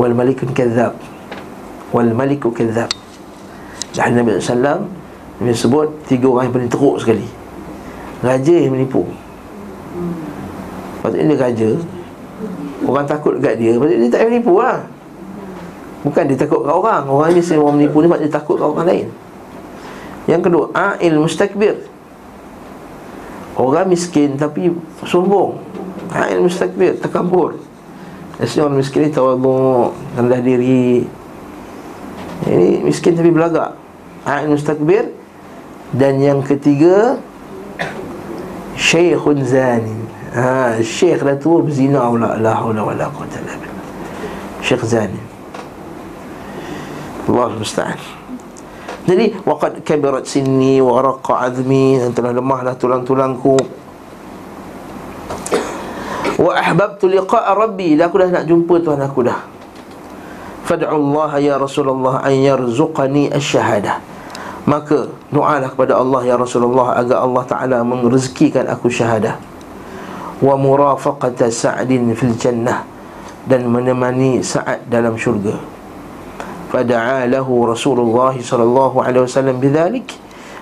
Wal 0.00 0.16
malikun 0.16 0.56
kazab 0.56 0.96
Wal 1.90 2.14
maliku 2.14 2.54
kazab 2.54 2.88
Dan 3.92 4.16
Nabi 4.16 4.38
Sallallahu 4.40 4.88
dia 5.40 5.56
sebut 5.56 5.88
tiga 6.04 6.28
orang 6.28 6.48
yang 6.48 6.54
paling 6.56 6.68
teruk 6.72 6.96
sekali. 7.00 7.24
Raja 8.20 8.52
yang 8.52 8.76
menipu. 8.76 9.08
Patutnya 11.00 11.32
dia 11.32 11.40
raja. 11.40 11.70
Orang 12.84 13.08
takut 13.08 13.40
dekat 13.40 13.56
dia 13.56 13.72
Patutnya 13.80 14.04
dia 14.04 14.12
tak 14.12 14.28
menipu 14.28 14.60
lah. 14.60 14.84
Bukan 16.04 16.24
dia 16.28 16.36
takut 16.36 16.60
kat 16.60 16.72
orang. 16.76 17.08
Orang 17.08 17.32
ni 17.32 17.40
orang 17.56 17.74
menipu 17.80 18.04
ni 18.04 18.08
Dia 18.20 18.32
takut 18.32 18.60
kat 18.60 18.68
orang 18.68 18.84
lain 18.88 19.08
Yang 20.30 20.42
kedua 20.46 20.64
A'il 20.70 21.18
mustakbir. 21.18 21.82
Orang 23.58 23.90
miskin 23.90 24.38
tapi 24.38 24.70
sombong. 25.02 25.58
A'il 26.14 26.38
mustakbir 26.38 26.94
Terkabur. 27.02 27.58
Biasanya 28.38 28.70
orang 28.70 28.78
miskin 28.78 29.00
ni 29.04 29.10
tawaduk 29.10 29.90
Rendah 30.14 30.40
diri. 30.40 31.02
Ini 32.46 32.86
miskin 32.86 33.18
tapi 33.18 33.34
belagak. 33.34 33.74
A'il 34.22 34.54
mustakbir. 34.54 35.10
Dan 35.90 36.22
yang 36.22 36.46
ketiga 36.46 37.18
Syekhun 38.78 39.42
zani. 39.42 39.98
Ha, 40.30 40.78
Syekh 40.78 41.26
dah 41.26 41.34
tua 41.34 41.58
berzina 41.58 42.06
La 42.14 42.38
la 42.38 42.54
hawla 42.54 42.86
wa 42.86 42.94
la 42.94 43.10
quwata 43.10 43.42
la 43.42 43.58
Syekh 44.62 44.86
zani. 44.86 45.18
Allah 47.26 47.50
musta'an 47.58 48.19
Jadi 49.08 49.32
Waqad 49.44 49.80
kabirat 49.80 50.28
sinni 50.28 50.82
Wa 50.82 51.00
raqa 51.00 51.48
azmi 51.48 51.96
Dan 51.96 52.12
telah 52.12 52.36
lemahlah 52.36 52.76
tulang-tulangku. 52.76 53.56
Wa 56.40 56.52
ahbabtu 56.56 57.08
liqa'a 57.08 57.52
rabbi 57.52 57.96
Dah 57.96 58.08
aku 58.08 58.16
dah 58.20 58.28
nak 58.40 58.44
jumpa 58.48 58.74
Tuhan 58.80 59.00
aku 59.00 59.20
dah. 59.24 59.38
Fad'u 60.64 60.88
Allah 60.88 61.30
ya 61.40 61.54
Rasulullah 61.60 62.24
An 62.24 62.34
yarzuqani 62.36 63.32
asyahadah 63.32 64.10
Maka 64.68 65.08
doalah 65.32 65.72
kepada 65.72 65.96
Allah 65.96 66.20
ya 66.22 66.36
Rasulullah 66.36 66.94
agar 67.00 67.24
Allah 67.24 67.44
Taala 67.48 67.78
merezekikan 67.80 68.68
aku 68.68 68.92
syahadah. 68.92 69.40
Wa 70.40 70.54
murafaqata 70.56 71.48
sa'din 71.48 72.12
fil 72.12 72.36
jannah 72.36 72.84
dan 73.48 73.64
menemani 73.66 74.44
Sa'ad 74.44 74.84
dalam 74.86 75.16
syurga. 75.16 75.79
Fada'a 76.70 77.26
lahu 77.26 77.68
Rasulullah 77.68 78.32
sallallahu 78.32 79.02
alaihi 79.02 79.26
wasallam 79.26 79.58
bidzalik. 79.58 80.06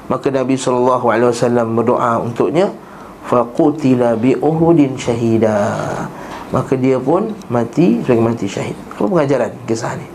Maka 0.08 0.32
Nabi 0.32 0.56
sallallahu 0.56 1.04
alaihi 1.12 1.28
wasallam 1.28 1.76
berdoa 1.76 2.24
untuknya 2.24 2.72
faqutila 3.28 4.16
bi 4.16 4.32
uhudin 4.32 4.96
syahida 4.96 6.08
maka 6.48 6.72
dia 6.80 6.96
pun 6.96 7.28
mati 7.52 8.00
sebagai 8.00 8.24
mati 8.24 8.46
syahid. 8.48 8.76
Apa 8.96 9.04
pengajaran 9.04 9.52
kisah 9.68 9.92
ni? 10.00 10.08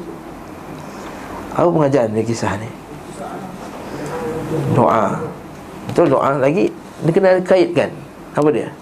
Apa 1.53 1.69
pengajaran 1.69 2.09
dari 2.09 2.25
kisah 2.25 2.53
ni? 2.57 2.69
Doa. 4.73 5.21
Betul 5.89 6.09
doa 6.09 6.41
lagi 6.41 6.73
dia 7.05 7.11
kena 7.13 7.37
kaitkan. 7.45 7.93
Apa 8.33 8.49
dia 8.49 8.73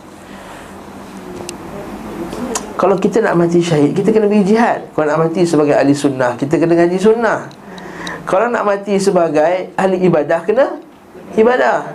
kalau 2.81 2.97
kita 2.97 3.21
nak 3.21 3.38
mati 3.38 3.61
syahid 3.61 3.93
Kita 3.93 4.09
kena 4.09 4.25
pergi 4.25 4.57
jihad. 4.57 4.89
Kalau 4.97 5.05
nak 5.05 5.29
mati 5.29 5.45
sebagai 5.45 5.77
ahli 5.77 5.93
sunnah 5.93 6.33
Kita 6.33 6.57
kena 6.57 6.73
ngaji 6.73 6.97
sunnah. 6.97 7.45
Kalau 8.25 8.50
nak 8.50 8.65
mati 8.65 8.97
sebagai 8.97 9.69
ahli 9.77 10.01
ibadah 10.01 10.41
Kena 10.41 10.81
ibadah. 11.38 11.93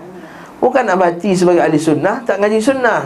Bukan 0.63 0.87
nak 0.87 1.03
mati 1.03 1.35
sebagai 1.35 1.67
ahli 1.67 1.75
sunnah 1.75 2.23
Tak 2.23 2.39
ngaji 2.39 2.63
sunnah. 2.63 3.03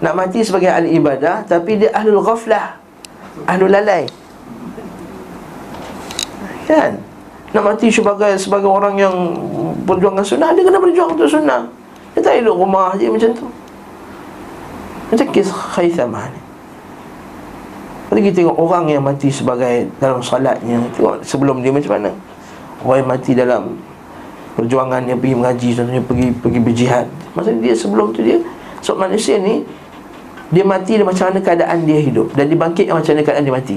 Nak 0.00 0.14
mati 0.16 0.40
sebagai 0.40 0.72
ahli 0.72 0.96
ibadah 0.96 1.44
Tapi 1.44 1.84
dia 1.84 1.92
ahli 1.92 2.08
ghaflah 2.08 2.80
Ahli 3.44 3.68
lalai. 3.68 4.08
Kan? 6.64 7.04
Nak 7.52 7.62
mati 7.68 7.92
sebagai 7.92 8.32
sebagai 8.40 8.72
orang 8.72 8.96
yang 8.96 9.14
Perjuangan 9.84 10.24
sunnah 10.24 10.56
Dia 10.56 10.64
kena 10.64 10.80
berjuang 10.80 11.12
untuk 11.20 11.28
sunnah. 11.28 11.68
Dia 12.16 12.24
tak 12.24 12.40
duduk 12.40 12.64
rumah 12.64 12.96
je 12.96 13.12
macam 13.12 13.28
tu. 13.36 13.44
Macam 15.12 15.26
kisah 15.36 15.76
Khaythamah 15.76 16.32
ni 16.32 16.49
Mari 18.10 18.26
kita 18.26 18.42
tengok 18.42 18.58
orang 18.58 18.90
yang 18.90 19.06
mati 19.06 19.30
sebagai 19.30 19.86
dalam 20.02 20.18
salatnya. 20.18 20.82
Tengok 20.98 21.22
sebelum 21.22 21.62
dia 21.62 21.70
macam 21.70 21.94
mana? 21.94 22.10
Orang 22.82 23.06
yang 23.06 23.10
mati 23.14 23.30
dalam 23.38 23.78
perjuangan 24.58 25.06
yang 25.06 25.22
pergi 25.22 25.36
mengaji 25.38 25.68
Contohnya 25.78 26.02
pergi 26.02 26.26
pergi 26.34 26.58
berjihad. 26.58 27.06
Maksudnya 27.38 27.70
dia 27.70 27.74
sebelum 27.78 28.10
tu 28.10 28.26
dia 28.26 28.42
So 28.82 28.98
manusia 28.98 29.38
ni 29.38 29.62
Dia 30.50 30.66
mati 30.66 30.98
dan 30.98 31.06
macam 31.06 31.30
mana 31.30 31.38
keadaan 31.38 31.86
dia 31.86 32.02
hidup. 32.02 32.34
Dan 32.34 32.50
dibangkit 32.50 32.90
macam 32.90 33.14
mana 33.14 33.22
keadaan 33.22 33.46
dia 33.46 33.54
mati. 33.54 33.76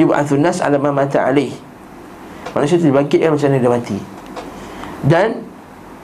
Yub'athun 0.00 0.40
nas 0.40 0.64
ala 0.64 0.80
mata 0.80 1.28
alih 1.28 1.52
Manusia 2.56 2.80
tu 2.80 2.88
dibangkitkan 2.88 3.36
macam 3.36 3.52
mana 3.52 3.60
dia 3.60 3.68
mati. 3.68 3.98
Dan 5.04 5.28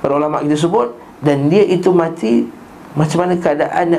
Para 0.04 0.20
ulama 0.20 0.44
kita 0.44 0.68
sebut 0.68 0.92
Dan 1.24 1.48
dia 1.48 1.64
itu 1.64 1.90
mati 1.96 2.44
Macam 2.92 3.24
mana 3.24 3.40
keadaan 3.40 3.96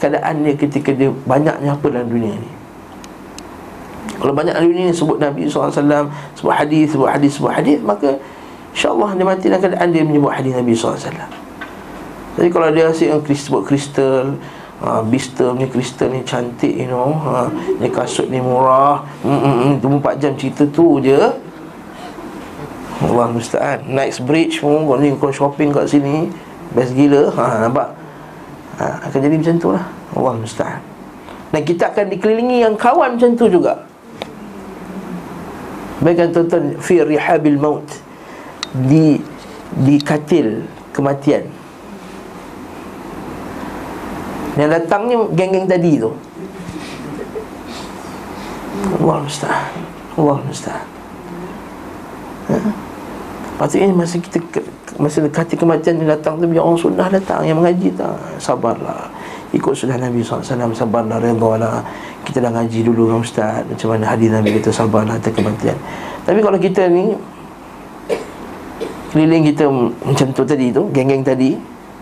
keadaan 0.00 0.40
dia 0.40 0.56
ketika 0.56 0.90
dia 0.96 1.12
banyaknya 1.28 1.76
apa 1.76 1.86
dalam 1.92 2.08
dunia 2.08 2.32
ni. 2.32 2.50
Kalau 4.16 4.32
banyak 4.32 4.56
dalam 4.56 4.68
dunia 4.72 4.88
ni 4.88 4.94
sebut 4.96 5.20
Nabi 5.20 5.44
SAW 5.48 5.72
sebut 6.34 6.54
hadis 6.56 6.96
sebut 6.96 7.08
hadis 7.08 7.36
sebut 7.36 7.52
hadis 7.52 7.78
maka 7.84 8.16
insyaAllah 8.72 9.12
dia 9.12 9.24
mati 9.28 9.46
dalam 9.52 9.60
keadaan 9.60 9.88
dia 9.92 10.02
menyebut 10.04 10.32
hadis 10.32 10.52
Nabi 10.56 10.72
SAW 10.72 11.40
jadi 12.40 12.48
kalau 12.48 12.68
dia 12.72 12.88
asyik 12.88 13.28
sebut 13.36 13.62
kristal 13.68 14.40
Ha, 14.80 15.04
Bister 15.04 15.52
ni 15.60 15.68
kristal 15.68 16.08
ni 16.08 16.24
cantik 16.24 16.72
you 16.72 16.88
know 16.88 17.12
ha, 17.12 17.52
Ni 17.52 17.92
kasut 17.92 18.32
ni 18.32 18.40
murah 18.40 19.04
mm, 19.20 19.76
mm, 19.76 19.84
24 19.84 20.16
jam 20.16 20.32
cerita 20.40 20.64
tu 20.72 20.96
je. 21.04 21.20
Allah 23.04 23.28
musta'an. 23.28 23.84
Nice 23.84 24.24
bridge 24.24 24.64
pun 24.64 24.88
Kau 24.88 24.96
ni 24.96 25.12
kau 25.20 25.28
shopping 25.28 25.68
kat 25.68 25.84
sini 25.84 26.32
Best 26.72 26.96
gila 26.96 27.28
ha, 27.36 27.68
Nampak 27.68 27.92
ha, 28.80 29.04
Akan 29.04 29.20
jadi 29.20 29.36
macam 29.36 29.56
tu 29.60 29.68
lah 29.76 29.84
Allah 30.16 30.34
musta'an. 30.40 30.82
Dan 31.50 31.62
kita 31.66 31.92
akan 31.92 32.06
dikelilingi 32.08 32.64
yang 32.64 32.74
kawan 32.74 33.18
macam 33.18 33.30
tu 33.36 33.46
juga. 33.46 33.84
Baikkan 36.00 36.32
tuan-tuan 36.32 36.80
Fi 36.80 37.04
rihabil 37.04 37.60
maut. 37.60 37.84
Di 38.72 39.20
Di 39.84 40.00
katil 40.00 40.64
kematian. 40.96 41.46
Yang 44.58 44.70
datang 44.82 45.02
ni 45.06 45.14
geng-geng 45.38 45.66
tadi 45.70 46.00
tu. 46.00 46.10
Allah 48.98 49.18
musta'an. 49.22 49.70
Allah 50.18 50.36
musta'an. 50.42 50.86
Ha? 52.50 52.56
Patutnya 53.60 53.92
masa 53.92 54.16
kita 54.16 54.40
Masa 54.98 55.22
dekati 55.22 55.54
kematian 55.54 56.02
yang 56.02 56.16
datang 56.16 56.40
tu 56.40 56.48
Biar 56.50 56.64
orang 56.66 56.80
sunnah 56.80 57.06
datang 57.06 57.46
Yang 57.46 57.58
mengaji 57.62 57.88
tak 57.94 58.16
Sabarlah. 58.42 59.06
Ikut 59.54 59.70
sunnah 59.76 60.00
Nabi 60.00 60.24
SAW 60.24 60.74
Sabarlah 60.74 61.22
Redha 61.22 61.84
Kita 62.26 62.38
dah 62.42 62.50
ngaji 62.50 62.78
dulu 62.82 63.12
dengan 63.12 63.22
Ustaz 63.22 63.62
Macam 63.68 63.88
mana 63.94 64.04
hadis 64.10 64.28
Nabi 64.32 64.58
kita 64.58 64.74
Sabarlah 64.74 65.14
Atas 65.20 65.30
kematian. 65.30 65.76
Tapi 66.26 66.40
kalau 66.42 66.58
kita 66.58 66.90
ni 66.90 67.14
Keliling 69.14 69.46
kita 69.54 69.70
Macam 70.02 70.26
tu 70.34 70.42
tadi 70.42 70.74
tu 70.74 70.90
Geng-geng 70.90 71.22
tadi 71.22 71.54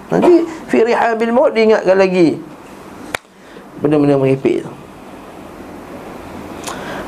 Nanti 0.08 0.46
Fi 0.68 0.84
rihabil 0.84 1.32
maut 1.32 1.52
Diingatkan 1.52 1.96
lagi. 1.96 2.36
Benda-benda 3.78 4.18
meripik 4.18 4.66
tu. 4.66 4.72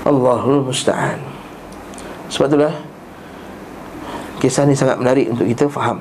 Allahul 0.07 0.65
Musta'an. 0.65 1.19
Sebab 2.31 2.47
itulah 2.47 2.75
Kisah 4.41 4.65
ni 4.65 4.73
sangat 4.73 4.97
menarik 4.97 5.29
untuk 5.29 5.45
kita 5.45 5.69
faham. 5.69 6.01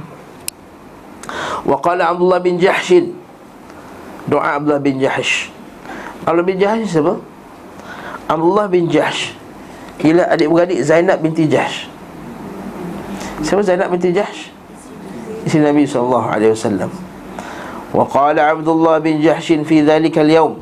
Wa 1.67 1.75
qala 1.83 2.15
Abdullah 2.15 2.39
bin 2.39 2.55
Jahsh 2.55 2.95
Doa 4.29 4.61
Abdullah 4.61 4.79
bin 4.79 5.01
Jahsh. 5.01 5.49
Abdullah 6.23 6.45
bin 6.45 6.57
Jahsh 6.61 6.85
siapa? 6.85 7.17
Abdullah 8.29 8.69
bin 8.69 8.85
Jahsh. 8.87 9.33
Ialah 9.99 10.31
adik-beradik 10.37 10.79
Zainab 10.85 11.19
binti 11.19 11.49
Jahsh. 11.49 11.89
Siapa 13.41 13.65
Zainab 13.65 13.89
binti 13.89 14.13
Jahsh? 14.13 14.53
Isteri 15.49 15.65
Nabi 15.65 15.87
SAW 15.89 16.29
Wa 17.89 18.05
qala 18.05 18.53
Abdullah 18.53 19.01
bin 19.01 19.17
Jahsh 19.17 19.49
Fi 19.65 19.81
dhalika 19.81 20.21
al-yawm. 20.21 20.61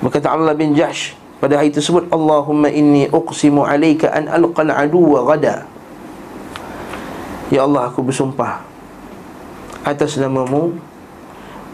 Berkata 0.00 0.32
Abdullah 0.32 0.56
bin 0.56 0.72
Jahsh 0.72 1.12
Pada 1.36 1.60
hari 1.60 1.68
tersebut 1.68 2.08
Allahumma 2.08 2.72
inni 2.72 3.12
uqsimu 3.12 3.66
alaika 3.66 4.08
an 4.14 4.30
alqal 4.30 4.72
aduwa 4.72 5.26
gada 5.34 5.68
Ya 7.52 7.68
Allah 7.68 7.92
aku 7.92 8.00
bersumpah 8.00 8.64
Atas 9.84 10.16
namamu 10.16 10.72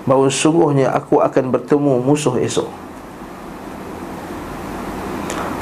Bahawa 0.03 0.27
sungguhnya 0.27 0.91
aku 0.91 1.21
akan 1.21 1.53
bertemu 1.53 2.01
musuh 2.01 2.33
esok. 2.41 2.67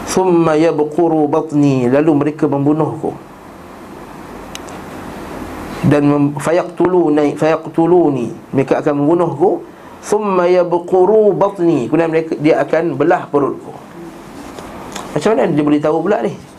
Thumma 0.07 0.55
yabquru 0.55 1.27
batni 1.27 1.91
Lalu 1.91 2.11
mereka 2.15 2.47
membunuhku. 2.47 3.13
Dan 5.85 6.33
fayaqtuluni 6.39 7.35
Fayaqtuluni 7.35 8.55
Mereka 8.55 8.81
akan 8.81 8.95
membunuhku. 9.03 9.67
Thumma 10.07 10.47
yabquru 10.47 11.35
batni 11.35 11.91
Kemudian 11.91 12.09
mereka, 12.15 12.39
dia 12.39 12.63
akan 12.63 12.95
belah 12.95 13.27
perutku. 13.27 13.75
Macam 15.11 15.35
mana 15.35 15.51
dia 15.51 15.65
boleh 15.67 15.83
tahu 15.83 16.07
pula 16.07 16.23
ni 16.23 16.56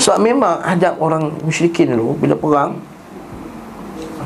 sebab 0.00 0.18
memang 0.22 0.62
adab 0.64 0.96
orang 1.02 1.32
musyrikin 1.44 1.92
dulu 1.92 2.16
Bila 2.16 2.34
perang 2.36 2.72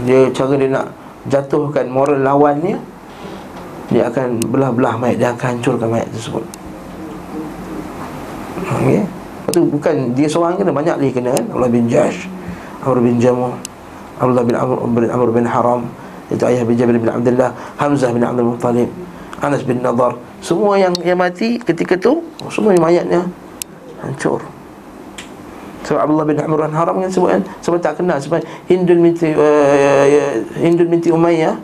Dia 0.06 0.30
cara 0.30 0.54
dia 0.54 0.70
nak 0.70 0.86
jatuhkan 1.26 1.86
moral 1.90 2.22
lawannya 2.22 2.78
Dia 3.90 4.08
akan 4.12 4.40
belah-belah 4.46 4.94
mayat 5.00 5.16
Dia 5.18 5.28
akan 5.34 5.58
hancurkan 5.58 5.88
mayat 5.90 6.08
tersebut. 6.12 6.44
Okay 8.62 9.02
Lepas 9.46 9.52
tu 9.52 9.62
bukan 9.66 9.94
dia 10.14 10.26
seorang 10.26 10.58
kena 10.58 10.72
Banyak 10.74 10.96
lagi 10.98 11.12
kena 11.14 11.30
kan? 11.34 11.44
Allah 11.54 11.70
bin 11.70 11.86
Jash 11.86 12.26
Amr 12.82 12.98
bin 13.02 13.16
Jamu 13.18 13.54
Abdullah 14.16 14.44
bin 14.48 14.56
Amr 14.56 14.76
bin, 14.90 15.10
Amr 15.12 15.28
bin 15.28 15.46
Haram 15.46 15.80
Itu 16.32 16.44
ayah 16.48 16.64
bin 16.64 16.74
Jabir 16.74 16.96
bin 16.98 17.10
Abdullah 17.10 17.52
Hamzah 17.78 18.10
bin 18.10 18.24
Abdul 18.24 18.56
Muttalib 18.56 18.88
Anas 19.44 19.60
bin 19.62 19.84
Nadar 19.84 20.16
Semua 20.40 20.80
yang 20.80 20.96
yang 21.04 21.20
mati 21.20 21.60
ketika 21.60 22.00
tu 22.00 22.24
Semua 22.48 22.72
mayatnya 22.80 23.28
Hancur 24.00 24.55
sebab 25.86 26.02
Abdullah 26.02 26.26
bin 26.26 26.34
Amr 26.42 26.66
Haram 26.74 26.98
kan 26.98 27.06
sebut 27.06 27.30
kan? 27.30 27.42
Sebab 27.62 27.78
tak 27.78 28.02
kenal 28.02 28.18
Sebab 28.18 28.42
Hindun 28.66 28.98
binti 29.06 29.30
uh, 29.30 30.04
Hindun 30.58 30.90
binti 30.90 31.14
Umayyah 31.14 31.54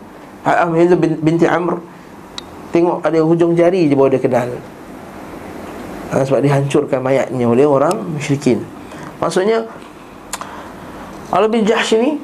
uh, 0.47 0.71
Hindun 0.71 1.19
binti 1.19 1.43
Amr 1.43 1.83
Tengok 2.71 3.03
ada 3.03 3.19
hujung 3.19 3.53
jari 3.53 3.85
je 3.85 3.93
baru 3.93 4.17
dia 4.17 4.23
kenal. 4.23 4.49
Uh, 6.09 6.23
Sebab 6.25 6.41
dihancurkan 6.41 7.05
mayatnya 7.05 7.45
oleh 7.45 7.69
orang 7.69 7.93
musyrikin. 8.17 8.65
Maksudnya 9.21 9.69
Allah 11.29 11.49
bin 11.51 11.67
Jahsh 11.67 11.93
ni 11.99 12.17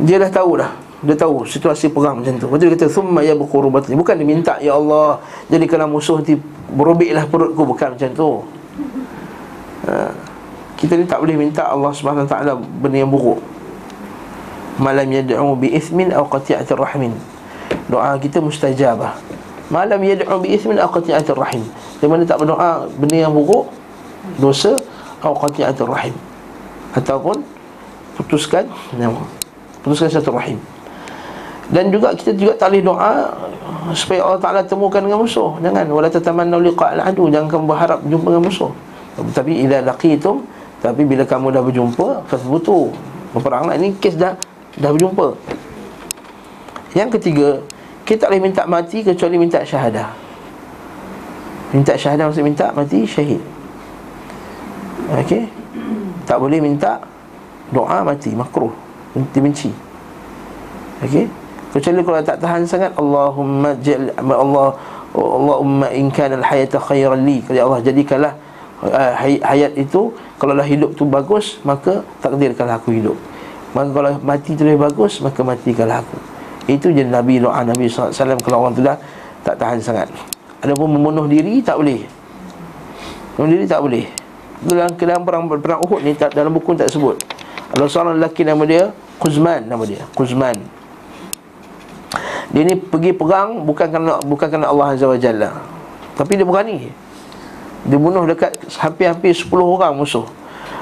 Dia 0.00 0.18
dah 0.18 0.32
tahu 0.32 0.58
dah. 0.58 0.72
Dia 1.04 1.14
tahu 1.14 1.44
situasi 1.44 1.92
perang 1.92 2.24
macam 2.24 2.40
tu. 2.40 2.48
Tu 2.48 2.56
dia 2.64 2.72
kata 2.72 2.88
Thumma 2.88 3.20
ya 3.20 3.36
bukurubat 3.36 3.86
Bukan 3.92 4.16
dia 4.16 4.26
minta 4.26 4.56
Ya 4.58 4.72
Allah 4.74 5.20
Jadikanlah 5.52 5.86
musuh 5.86 6.18
nanti 6.24 6.40
Berubiklah 6.72 7.28
perutku. 7.28 7.62
Bukan 7.62 7.94
macam 7.94 8.10
tu. 8.16 8.30
Uh, 9.84 10.33
kita 10.84 11.00
ni 11.00 11.08
tak 11.08 11.24
boleh 11.24 11.40
minta 11.40 11.64
Allah 11.64 11.90
Subhanahu 11.96 12.28
taala 12.28 12.60
benda 12.60 13.00
yang 13.00 13.08
buruk. 13.08 13.40
Malam 14.76 15.08
yad'u 15.08 15.56
bi 15.56 15.72
ithmin 15.72 16.12
aw 16.12 16.28
qati'atir 16.28 16.76
rahmin. 16.76 17.16
Doa 17.88 18.20
kita 18.20 18.44
mustajabah. 18.44 19.16
Malam 19.72 20.04
yad'u 20.04 20.36
bi 20.44 20.52
ithmin 20.52 20.76
aw 20.76 20.92
qati'atir 20.92 21.40
rahim. 21.40 21.64
Di 22.04 22.04
mana 22.04 22.28
tak 22.28 22.44
berdoa 22.44 22.84
benda 23.00 23.16
yang 23.16 23.32
buruk 23.32 23.72
Dosa 24.36 24.76
Atau 25.20 25.36
qati'atul 25.40 25.88
rahim 25.88 26.12
Ataupun 26.92 27.40
Putuskan 28.16 28.68
Putuskan 29.80 30.08
satu 30.12 30.32
rahim 30.36 30.60
dan 31.72 31.88
juga 31.88 32.12
kita 32.12 32.36
juga 32.36 32.52
tak 32.60 32.76
boleh 32.76 32.84
doa 32.84 33.32
supaya 33.96 34.20
Allah 34.20 34.36
Taala 34.36 34.60
temukan 34.60 35.00
dengan 35.00 35.24
musuh. 35.24 35.56
Jangan 35.64 35.88
wala 35.88 36.12
tatamannu 36.12 36.60
liqa'al 36.60 37.00
adu, 37.00 37.32
jangan 37.32 37.48
kamu 37.48 37.64
berharap 37.72 37.98
jumpa 38.04 38.28
dengan 38.36 38.44
musuh. 38.44 38.68
Tapi 39.32 39.64
idza 39.64 39.80
laqitum, 39.80 40.44
tapi 40.84 41.08
bila 41.08 41.24
kamu 41.24 41.48
dah 41.48 41.64
berjumpa, 41.64 42.28
fasbutu. 42.28 42.92
Berperanglah 43.32 43.80
ini 43.80 43.96
kes 43.96 44.20
dah 44.20 44.36
dah 44.76 44.90
berjumpa. 44.92 45.32
Yang 46.92 47.08
ketiga, 47.16 47.64
kita 48.04 48.28
tak 48.28 48.36
boleh 48.36 48.44
minta 48.44 48.62
mati 48.68 49.00
kecuali 49.00 49.40
minta 49.40 49.64
syahadah. 49.64 50.12
Minta 51.72 51.96
syahadah 51.96 52.28
maksud 52.28 52.44
minta 52.44 52.68
mati 52.76 53.08
syahid. 53.08 53.40
Okey. 55.24 55.48
Tak 56.28 56.36
boleh 56.36 56.60
minta 56.60 57.00
doa 57.72 58.04
mati 58.04 58.36
makruh. 58.36 58.70
Dibenci. 59.32 59.72
Okey. 61.00 61.32
Kecuali 61.72 62.04
kalau 62.04 62.20
tak 62.20 62.44
tahan 62.44 62.62
sangat 62.68 62.92
Allahumma 63.00 63.72
jal 63.80 64.12
Allah 64.20 64.76
Allahumma 65.16 65.88
in 65.96 66.12
kana 66.12 66.38
al-hayata 66.38 66.78
khairan 66.78 67.26
li 67.26 67.42
Kalau 67.42 67.72
Allah 67.72 67.80
jadikanlah 67.82 68.34
uh, 68.82 69.12
hayat 69.20 69.76
itu 69.78 70.10
kalau 70.40 70.56
lah 70.56 70.66
hidup 70.66 70.98
tu 70.98 71.06
bagus 71.06 71.62
maka 71.62 72.02
takdirkanlah 72.18 72.80
aku 72.82 72.90
hidup. 72.90 73.14
Maka 73.74 73.90
kalau 73.90 74.10
mati 74.22 74.54
tu 74.54 74.66
lebih 74.66 74.86
bagus 74.90 75.22
maka 75.22 75.42
matikanlah 75.46 76.02
aku. 76.02 76.18
Itu 76.66 76.90
je 76.90 77.04
Nabi 77.04 77.38
doa 77.38 77.60
Nabi 77.60 77.86
SAW 77.86 78.40
kalau 78.40 78.64
orang 78.64 78.74
tu 78.74 78.82
dah 78.82 78.96
tak 79.44 79.60
tahan 79.60 79.78
sangat. 79.78 80.08
Ada 80.64 80.72
pun 80.72 80.88
membunuh 80.88 81.28
diri 81.28 81.60
tak 81.60 81.76
boleh. 81.76 82.00
Membunuh 83.36 83.50
diri 83.60 83.66
tak 83.68 83.84
boleh. 83.84 84.04
Dalam 84.64 84.96
dalam 84.96 85.20
perang 85.28 85.44
perang 85.60 85.80
Uhud 85.84 86.00
ni 86.00 86.16
tak, 86.16 86.32
dalam 86.32 86.56
buku 86.56 86.72
tak 86.72 86.88
sebut. 86.88 87.20
Ada 87.76 87.84
seorang 87.84 88.16
lelaki 88.16 88.46
nama 88.48 88.64
dia 88.64 88.94
Kuzman 89.18 89.68
nama 89.68 89.84
dia. 89.86 90.02
Kuzman. 90.16 90.56
Dia 92.54 92.62
ni 92.62 92.78
pergi 92.78 93.10
perang 93.10 93.66
bukan 93.66 93.86
kerana 93.90 94.22
bukan 94.22 94.46
kerana 94.46 94.66
Allah 94.70 94.94
Azza 94.94 95.06
wa 95.10 95.18
Jalla. 95.18 95.50
Tapi 96.14 96.38
dia 96.38 96.46
berani. 96.46 97.03
Dia 97.84 98.00
bunuh 98.00 98.24
dekat 98.24 98.56
hampir-hampir 98.80 99.36
10 99.36 99.52
orang 99.60 99.92
musuh. 99.92 100.24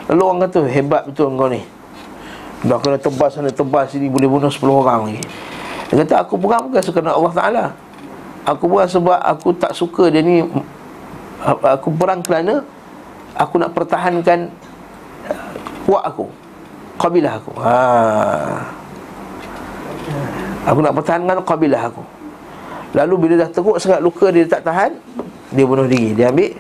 Lalu 0.07 0.23
orang 0.23 0.41
kata 0.47 0.61
hebat 0.71 1.03
betul 1.11 1.35
kau 1.35 1.51
ni. 1.51 1.63
Dah 2.63 2.79
kena 2.79 2.95
tebas 2.95 3.35
sana 3.35 3.51
tebas 3.51 3.91
sini 3.91 4.07
boleh 4.07 4.31
bunuh 4.31 4.47
10 4.47 4.63
orang 4.71 5.11
lagi. 5.11 5.23
Dia 5.91 6.07
kata 6.07 6.15
aku 6.23 6.39
perang 6.39 6.71
bukan 6.71 6.83
kerana 6.83 7.11
Allah 7.19 7.33
Taala. 7.35 7.65
Aku 8.47 8.65
perang 8.71 8.91
sebab 8.91 9.19
aku 9.19 9.49
tak 9.59 9.75
suka 9.75 10.11
dia 10.15 10.23
ni 10.23 10.47
aku 11.43 11.91
perang 11.91 12.23
kerana 12.23 12.63
aku 13.35 13.59
nak 13.59 13.75
pertahankan 13.75 14.47
kuat 15.83 16.07
aku. 16.07 16.31
Kabilah 17.03 17.35
aku. 17.43 17.53
Ha. 17.59 17.75
Aku 20.71 20.79
nak 20.79 20.95
pertahankan 20.95 21.43
kabilah 21.43 21.91
aku 21.91 22.03
Lalu 22.95 23.15
bila 23.27 23.35
dah 23.47 23.49
teruk 23.51 23.79
sangat 23.83 23.99
luka 24.03 24.31
dia 24.31 24.47
tak 24.47 24.63
tahan 24.67 24.95
Dia 25.51 25.65
bunuh 25.67 25.87
diri 25.87 26.15
Dia 26.15 26.31
ambil 26.31 26.55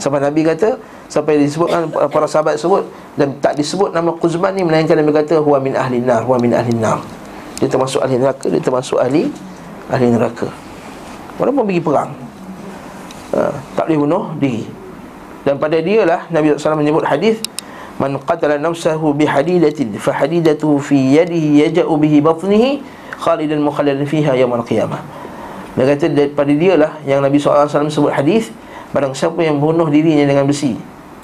Sampai 0.00 0.18
Nabi 0.24 0.40
kata 0.42 0.80
Sampai 1.12 1.36
disebutkan 1.36 1.92
para 1.92 2.24
sahabat 2.24 2.56
sebut 2.56 2.88
Dan 3.14 3.36
tak 3.44 3.60
disebut 3.60 3.92
nama 3.92 4.10
Quzman 4.16 4.56
ni 4.56 4.64
Melainkan 4.64 4.96
Nabi 4.96 5.12
kata 5.12 5.44
Huwa 5.44 5.60
min 5.60 5.76
ahli 5.76 6.00
nar 6.00 6.24
Huwa 6.24 6.40
min 6.40 6.56
ahli 6.56 6.72
nar. 6.72 7.04
Dia 7.60 7.68
termasuk 7.68 8.00
ahli 8.00 8.16
neraka 8.16 8.48
Dia 8.48 8.64
termasuk 8.64 8.96
ahli 8.96 9.28
Ahli 9.92 10.08
neraka. 10.08 10.48
Walaupun 11.36 11.68
pergi 11.68 11.82
perang 11.84 12.10
ha, 13.36 13.52
Tak 13.76 13.84
boleh 13.86 13.98
bunuh 14.00 14.24
diri. 14.40 14.64
Dan 15.44 15.60
pada 15.60 15.76
dia 15.76 16.08
lah 16.08 16.24
Nabi 16.32 16.56
SAW 16.56 16.80
menyebut 16.80 17.04
hadis 17.04 17.36
Man 18.00 18.16
qatala 18.24 18.56
nafsahu 18.56 19.12
bihadidatin 19.12 19.92
Fahadidatuhu 20.00 20.80
fi 20.80 21.20
yadihi 21.20 21.68
yaja'u 21.68 21.92
bihi 22.00 22.24
batnihi 22.24 22.80
Khalidan 23.20 23.60
mukhalladan 23.60 24.08
fiha 24.08 24.32
yamal 24.32 24.64
qiyamah. 24.64 25.04
Dia 25.76 25.84
kata 25.92 26.08
daripada 26.08 26.52
dia 26.56 26.80
lah 26.80 26.96
Yang 27.04 27.20
Nabi 27.20 27.36
SAW 27.36 27.92
sebut 27.92 28.08
hadis 28.08 28.48
Barang 28.90 29.14
siapa 29.14 29.38
yang 29.42 29.62
bunuh 29.62 29.86
dirinya 29.86 30.26
dengan 30.26 30.44
besi 30.46 30.74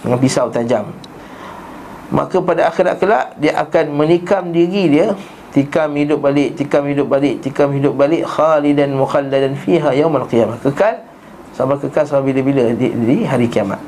Dengan 0.02 0.18
pisau 0.22 0.46
tajam 0.50 0.90
Maka 2.14 2.38
pada 2.38 2.70
akhirat 2.70 3.02
kelak 3.02 3.26
Dia 3.42 3.58
akan 3.62 3.94
menikam 3.94 4.54
diri 4.54 4.90
dia 4.90 5.16
Tikam 5.56 5.96
hidup 5.96 6.20
balik, 6.20 6.52
tikam 6.52 6.84
hidup 6.84 7.08
balik, 7.08 7.40
tikam 7.40 7.72
hidup 7.72 7.96
balik 7.96 8.28
Khalidan 8.28 8.92
mukhalladan 8.92 9.56
fiha 9.56 9.96
yamal 9.96 10.28
qiyamah. 10.28 10.60
Kekal 10.60 11.00
Sampai 11.56 11.80
kekal 11.80 12.04
sampai 12.04 12.36
bila-bila 12.36 12.68
di, 12.76 12.92
di 12.92 13.24
hari 13.24 13.48
kiamat. 13.48 13.80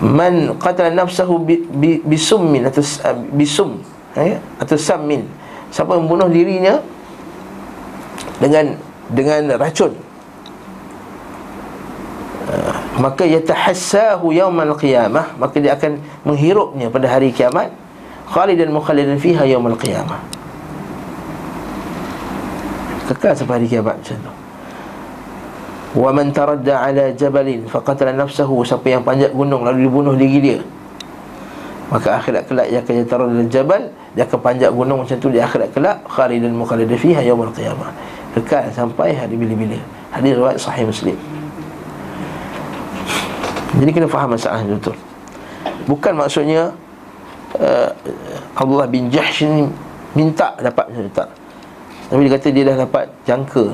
Man 0.00 0.56
qatala 0.56 0.88
nafsahu 0.88 1.44
bi, 1.44 1.60
bi, 1.60 2.00
bisummin 2.00 2.64
atau 2.64 2.80
uh, 2.80 3.12
bisum 3.36 3.84
eh, 4.16 4.40
atau 4.56 4.72
sammin. 4.80 5.28
Siapa 5.68 6.00
membunuh 6.00 6.32
dirinya 6.32 6.80
dengan 8.40 8.72
dengan 9.12 9.60
racun 9.60 9.92
maka 12.94 13.26
yatahassahu 13.26 14.30
yaumal 14.30 14.78
qiyamah 14.78 15.34
maka 15.34 15.58
dia 15.58 15.74
akan 15.74 15.98
menghirupnya 16.22 16.86
pada 16.90 17.10
hari 17.10 17.34
kiamat. 17.34 17.74
Khalidan 18.24 18.70
mukhalidan 18.70 19.18
fiha 19.18 19.42
yaumal 19.44 19.74
qiyamah. 19.74 20.22
Kekal 23.10 23.34
sampai 23.34 23.60
hari 23.60 23.66
kiamat 23.68 23.98
macam 23.98 24.16
tu. 24.16 24.32
Wa 25.94 26.10
man 26.10 26.30
taradda 26.34 26.74
ala 26.90 27.04
jabalin 27.14 27.66
faqatala 27.70 28.14
nafsahu 28.14 28.66
siapa 28.66 28.86
yang 28.90 29.02
panjat 29.06 29.30
gunung 29.30 29.62
lalu 29.62 29.86
dibunuh 29.86 30.14
diri 30.18 30.42
dia 30.42 30.58
maka 31.86 32.18
akhirat 32.18 32.50
kelak 32.50 32.66
dia 32.66 32.82
akan 32.82 33.06
taruh 33.06 33.30
dalam 33.30 33.46
jabal 33.46 33.82
dia 34.18 34.26
akan 34.26 34.40
panjat 34.42 34.74
gunung 34.74 35.06
macam 35.06 35.14
tu 35.18 35.30
di 35.30 35.38
akhirat 35.38 35.70
kelak. 35.74 36.02
Khalidan 36.06 36.54
mukhalid 36.54 36.90
fiha 36.94 37.22
yaumul 37.26 37.50
qiyamah. 37.54 37.90
Kekal 38.38 38.70
sampai 38.74 39.14
hari 39.14 39.34
bila-bila. 39.38 39.78
Hadis 40.10 40.34
riwayat 40.34 40.58
sahih 40.58 40.86
muslim 40.86 41.18
jadi 43.74 43.90
kena 43.90 44.06
faham 44.06 44.38
masalah 44.38 44.62
ini 44.62 44.78
betul. 44.78 44.94
Bukan 45.90 46.12
maksudnya 46.14 46.70
uh, 47.58 47.90
Abdullah 48.54 48.86
bin 48.86 49.10
Jahsh 49.10 49.42
ni 49.42 49.66
minta 50.14 50.54
dapat 50.62 50.94
macam 50.94 51.10
tak. 51.10 51.28
Tapi 52.06 52.20
dia 52.28 52.32
kata 52.38 52.46
dia 52.54 52.64
dah 52.70 52.76
dapat 52.86 53.04
jangka. 53.26 53.66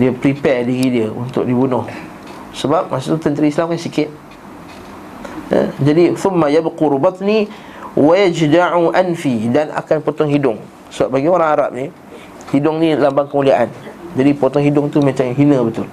Dia 0.00 0.10
prepare 0.16 0.64
diri 0.64 0.86
dia 1.02 1.08
untuk 1.12 1.44
dibunuh. 1.44 1.84
Sebab 2.56 2.88
masa 2.88 3.12
tu 3.12 3.20
tentera 3.20 3.44
Islam 3.44 3.76
kan 3.76 3.78
sikit. 3.78 4.08
Ya? 5.46 5.70
jadi 5.78 6.18
thumma 6.18 6.50
yabquru 6.50 6.96
batni 6.96 7.46
wa 7.94 8.16
anfi. 8.96 9.52
Dan 9.52 9.70
akan 9.76 9.96
potong 10.00 10.32
hidung. 10.32 10.58
Sebab 10.88 11.20
bagi 11.20 11.28
orang 11.28 11.48
Arab 11.52 11.70
ni 11.76 11.92
hidung 12.56 12.80
ni 12.80 12.96
lambang 12.96 13.28
kemuliaan. 13.28 13.68
Jadi 14.16 14.30
potong 14.32 14.64
hidung 14.64 14.88
tu 14.88 15.04
macam 15.04 15.28
hina 15.28 15.60
betul 15.60 15.84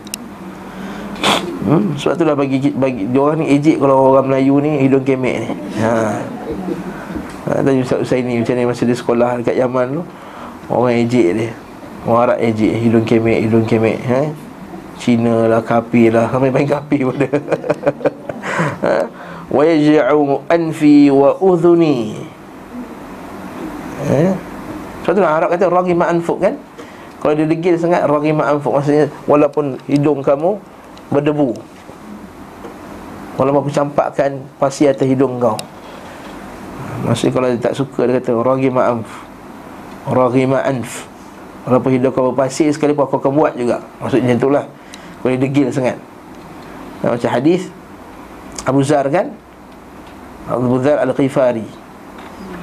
hmm? 1.67 1.95
sebab 1.95 2.13
itulah 2.19 2.35
bagi 2.35 2.57
bagi 2.75 3.03
dia 3.07 3.19
orang 3.19 3.39
ni 3.43 3.47
ejek 3.55 3.79
kalau 3.79 4.15
orang 4.15 4.27
Melayu 4.31 4.59
ni 4.59 4.83
hidung 4.83 5.03
kemek 5.03 5.35
ni 5.43 5.49
ha 5.81 6.19
Ha, 7.43 7.59
tadi 7.59 7.83
Ustaz 7.83 8.07
Usaini 8.07 8.39
macam 8.39 8.55
ni 8.55 8.63
masa 8.63 8.87
dia 8.87 8.95
sekolah 8.95 9.43
dekat 9.43 9.59
Yaman 9.59 9.99
tu 9.99 10.03
Orang 10.71 10.95
ejek 10.95 11.27
dia 11.35 11.51
Orang 12.07 12.31
Arab 12.31 12.37
ejek 12.39 12.71
hidung 12.79 13.03
kemek 13.03 13.39
hidung 13.43 13.67
kemek 13.67 13.99
ha? 14.07 14.31
Cina 14.95 15.51
lah 15.51 15.59
kapi 15.59 16.07
lah 16.07 16.31
sampai 16.31 16.55
main 16.55 16.63
kapi 16.63 17.03
pun 17.03 17.15
dia 17.19 17.27
ha? 18.87 19.11
wa 19.51 19.61
yaj'u 19.67 20.39
anfi 20.47 21.11
wa 21.11 21.35
udhuni 21.43 22.15
ha? 24.07 24.39
Sebab 25.03 25.11
tu 25.11 25.19
Arab 25.27 25.51
kata 25.51 25.67
ragima 25.67 26.07
anfuk 26.07 26.39
kan 26.39 26.55
Kalau 27.19 27.35
dia 27.35 27.43
degil 27.43 27.75
sangat 27.75 28.07
ragima 28.07 28.55
anfuk 28.55 28.71
Maksudnya 28.79 29.11
walaupun 29.27 29.75
hidung 29.91 30.23
kamu 30.23 30.63
berdebu. 31.11 31.57
Walaupun 33.33 33.65
aku 33.65 33.71
campakkan 33.73 34.37
pasi 34.61 34.85
atas 34.85 35.09
hidung 35.09 35.41
kau. 35.41 35.57
Maksudnya 37.03 37.33
kalau 37.35 37.47
dia 37.51 37.59
tak 37.59 37.75
suka 37.75 38.07
Dia 38.07 38.21
kata 38.21 38.39
Ragima 38.39 38.81
anf. 38.87 39.09
Ragima 40.07 40.61
anf. 40.61 41.09
Walaupun 41.65 41.91
hidup 41.95 42.13
kau 42.13 42.31
berpasir 42.31 42.69
sekali 42.69 42.93
pun 42.93 43.09
aku 43.09 43.17
akan 43.17 43.33
buat 43.33 43.53
juga. 43.57 43.81
Maksudnya 44.03 44.35
macam 44.35 44.39
itulah 44.39 44.65
Kau 45.23 45.31
degil 45.31 45.67
sangat. 45.71 45.97
Nah, 47.01 47.15
Macam 47.15 47.29
hadis 47.31 47.71
Abu 48.63 48.83
Zar 48.85 49.07
kan? 49.09 49.33
Abu 50.47 50.75
Zar 50.83 50.99
Al-Ghifari. 51.01 51.67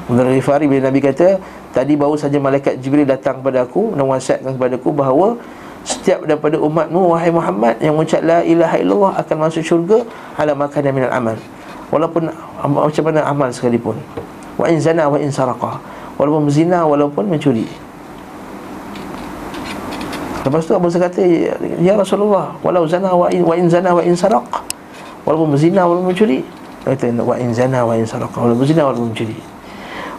Abu 0.06 0.12
Zar 0.16 0.26
Al-Ghifari 0.28 0.64
bila 0.70 0.92
Nabi 0.92 1.00
kata 1.02 1.40
Tadi 1.70 1.94
baru 1.94 2.18
saja 2.18 2.36
malaikat 2.42 2.82
Jibril 2.82 3.06
datang 3.06 3.40
kepada 3.42 3.62
aku 3.62 3.94
Dan 3.94 4.04
wasiatkan 4.10 4.58
kepada 4.58 4.74
aku 4.74 4.90
bahawa 4.90 5.38
Setiap 5.84 6.28
daripada 6.28 6.60
umatmu 6.60 7.16
Wahai 7.16 7.32
Muhammad 7.32 7.80
Yang 7.80 7.94
mengucap 7.96 8.20
La 8.24 8.38
ilaha 8.44 8.76
illallah 8.76 9.12
Akan 9.16 9.36
masuk 9.40 9.64
syurga 9.64 10.04
Ala 10.36 10.52
makan 10.52 10.80
dan 10.84 10.92
minal 10.92 11.12
amal. 11.12 11.36
Walaupun 11.90 12.30
macam 12.70 13.02
mana 13.02 13.26
amal 13.26 13.50
sekalipun. 13.50 13.98
Wa 14.54 14.70
in 14.70 14.78
zana 14.78 15.10
wa 15.10 15.18
in 15.18 15.32
saraqah 15.34 15.82
Walaupun 16.20 16.46
zina 16.52 16.86
Walaupun 16.86 17.26
mencuri. 17.26 17.66
Lepas 20.40 20.64
tu 20.64 20.72
Abu 20.72 20.88
Zar 20.88 21.08
kata 21.08 21.20
Ya 21.84 21.92
Rasulullah 22.00 22.56
Walau 22.64 22.88
zana 22.88 23.12
wa 23.12 23.28
in, 23.28 23.44
wa 23.44 23.52
in 23.52 23.68
zana 23.68 23.92
wa 23.92 24.00
in 24.00 24.16
sarak 24.16 24.46
Walaupun 25.28 25.52
berzina 25.52 25.84
walaupun 25.84 26.16
mencuri. 26.16 26.40
Dia 26.86 26.96
kata 26.96 27.12
Wa 27.20 27.36
in 27.36 27.52
zana 27.52 27.84
wa 27.84 27.92
in 27.92 28.08
sarak 28.08 28.32
Walaupun 28.32 28.64
berzina 28.64 28.88
walaupun 28.88 29.12
mencuri 29.12 29.49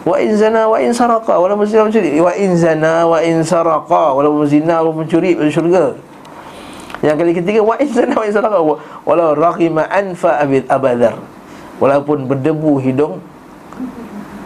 Wa 0.02 0.18
in 0.18 0.34
zana 0.34 0.66
wa 0.66 0.82
in 0.82 0.90
saraka 0.90 1.38
Walaupun 1.38 1.62
berzina 1.62 1.86
mencuri 1.86 2.18
Wa 2.18 2.34
in 2.34 2.58
zana 2.58 3.06
wa 3.06 3.22
in 3.22 3.38
saraka 3.46 4.10
Walaupun 4.18 4.42
berzina 4.42 4.82
walaupun 4.82 5.06
mencuri 5.06 5.38
Masuk 5.38 5.62
syurga. 5.62 5.94
Yang 7.06 7.16
kali 7.22 7.32
ketiga 7.38 7.60
Wa 7.62 7.78
in 7.78 7.86
zana 7.86 8.18
wa 8.18 8.26
in 8.26 8.34
saraka 8.34 8.58
Walau 9.06 9.38
raghima 9.38 9.86
anfa 9.86 10.42
abid 10.42 10.66
abadar. 10.66 11.22
Walaupun 11.78 12.26
berdebu 12.26 12.82
hidung 12.82 13.22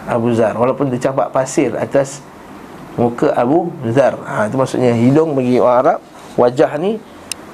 Abu 0.05 0.31
Zar. 0.37 0.53
Walaupun 0.53 0.93
tercampak 0.93 1.33
pasir 1.33 1.73
atas 1.73 2.21
muka 2.93 3.33
Abu 3.33 3.73
Zar. 3.93 4.13
Ha, 4.25 4.49
Itu 4.49 4.61
maksudnya 4.61 4.93
hidung 4.93 5.33
bagi 5.33 5.57
orang 5.57 5.77
Arab 5.81 5.99
Wajah 6.37 6.77
ni 6.77 7.01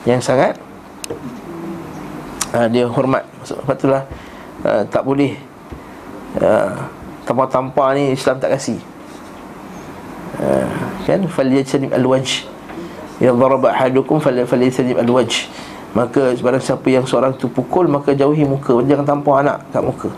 yang 0.03 0.19
sangat 0.19 0.59
ha, 2.51 2.67
Dia 2.67 2.83
hormat. 2.87 3.23
Sebab 3.47 3.75
itulah 3.75 4.03
ha, 4.67 4.83
tak 4.87 5.03
boleh 5.07 5.35
ha, 6.39 6.75
Tanpa-tanpa 7.23 7.95
ni 7.95 8.13
Islam 8.13 8.39
tak 8.39 8.55
kasih. 8.59 8.79
Ha, 10.39 10.47
Kan? 11.03 11.27
Faliyajsanib 11.27 11.91
al-wajh. 11.91 12.47
Ya 13.21 13.31
daraba 13.31 13.71
ahadukum 13.71 14.19
Faliyajsanib 14.23 14.99
al-wajh. 14.99 15.47
Maka 15.93 16.33
sebarang 16.33 16.63
siapa 16.63 16.87
yang 16.89 17.05
seorang 17.05 17.37
tu 17.37 17.45
pukul 17.45 17.85
Maka 17.85 18.17
jauhi 18.17 18.47
muka. 18.47 18.81
Jangan 18.83 19.05
tampar 19.05 19.45
anak 19.45 19.61
kat 19.69 19.83
muka. 19.85 20.09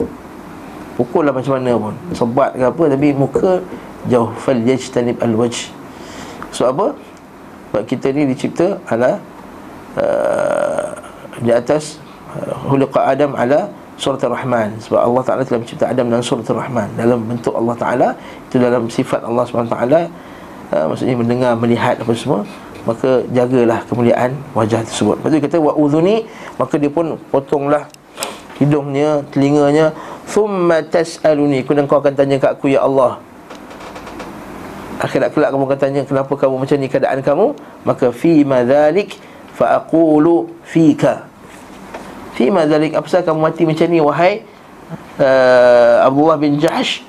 Pukul 0.96 1.28
lah 1.28 1.34
macam 1.36 1.60
mana 1.60 1.76
pun. 1.76 1.94
Sebat 2.16 2.56
ke 2.56 2.64
apa 2.64 2.84
Tapi 2.88 3.08
muka 3.12 3.60
jauh. 4.08 4.32
Fal 4.40 4.62
yajtanib 4.64 5.20
al 5.20 5.36
wajh 5.36 5.76
so 6.56 6.72
apa? 6.72 6.96
Sebab 7.76 7.84
kita 7.84 8.16
ni 8.16 8.24
dicipta 8.32 8.80
ala 8.88 9.20
uh, 10.00 10.88
di 11.44 11.52
atas 11.52 12.00
uh, 12.32 12.72
hulqa 12.72 13.12
adam 13.12 13.36
ala 13.36 13.68
surat 13.96 14.20
ar-rahman. 14.24 14.76
Sebab 14.84 15.00
Allah 15.00 15.22
taala 15.24 15.42
telah 15.48 15.60
mencipta 15.64 15.86
Adam 15.88 16.06
dalam 16.12 16.24
surat 16.24 16.46
ar-rahman. 16.52 16.88
Dalam 16.96 17.20
bentuk 17.24 17.54
Allah 17.56 17.76
taala 17.76 18.08
itu 18.48 18.56
dalam 18.60 18.84
sifat 18.92 19.22
Allah 19.24 19.44
Subhanahu 19.48 19.72
taala 19.72 20.02
uh, 20.76 20.86
maksudnya 20.92 21.16
mendengar 21.16 21.52
melihat 21.56 21.96
apa 22.00 22.12
semua 22.16 22.42
maka 22.86 23.26
jagalah 23.34 23.82
kemuliaan 23.90 24.38
wajah 24.54 24.86
tersebut. 24.86 25.18
Tu 25.26 25.42
kata 25.42 25.58
wa 25.58 25.74
udhuni 25.74 26.28
maka 26.62 26.78
dia 26.78 26.92
pun 26.92 27.18
potonglah 27.34 27.90
hidungnya 28.62 29.26
telinganya. 29.34 29.92
Thumma 30.26 30.82
tas'aluni 30.82 31.66
kemudian 31.66 31.86
kau 31.86 32.02
akan 32.02 32.14
tanya 32.14 32.42
kat 32.42 32.58
aku 32.58 32.74
ya 32.74 32.82
Allah 32.82 33.22
akhirat 35.06 35.30
kelak 35.36 35.50
kamu 35.54 35.64
akan 35.70 35.80
tanya 35.80 36.02
kenapa 36.08 36.34
kamu 36.34 36.56
macam 36.66 36.78
ni 36.82 36.88
keadaan 36.88 37.20
kamu? 37.22 37.48
Maka 37.86 38.10
fi 38.10 38.42
madzalik 38.42 39.14
fa 39.54 39.80
aqulu 39.80 40.50
fika 40.66 41.30
fi 42.36 42.52
madzalik 42.52 42.94
apa 42.94 43.08
kamu 43.08 43.40
mati 43.40 43.64
macam 43.64 43.88
ni 43.88 44.00
wahai 44.04 44.44
uh, 45.18 46.06
Abdullah 46.06 46.38
bin 46.38 46.60
Jahsh? 46.60 47.02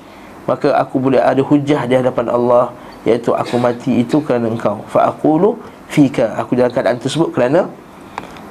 Maka 0.47 0.71
aku 0.79 1.03
boleh 1.03 1.19
ada 1.19 1.43
hujah 1.43 1.83
di 1.83 1.93
hadapan 1.99 2.31
Allah 2.31 2.71
iaitu 3.03 3.35
aku 3.35 3.59
mati 3.59 3.99
itu 3.99 4.23
kerana 4.23 4.47
engkau. 4.47 4.79
Fa 4.87 5.11
aqulu 5.11 5.59
fika. 5.91 6.39
Aku 6.39 6.55
dalam 6.55 6.71
keadaan 6.71 6.97
tersebut 7.03 7.35
kerana 7.35 7.67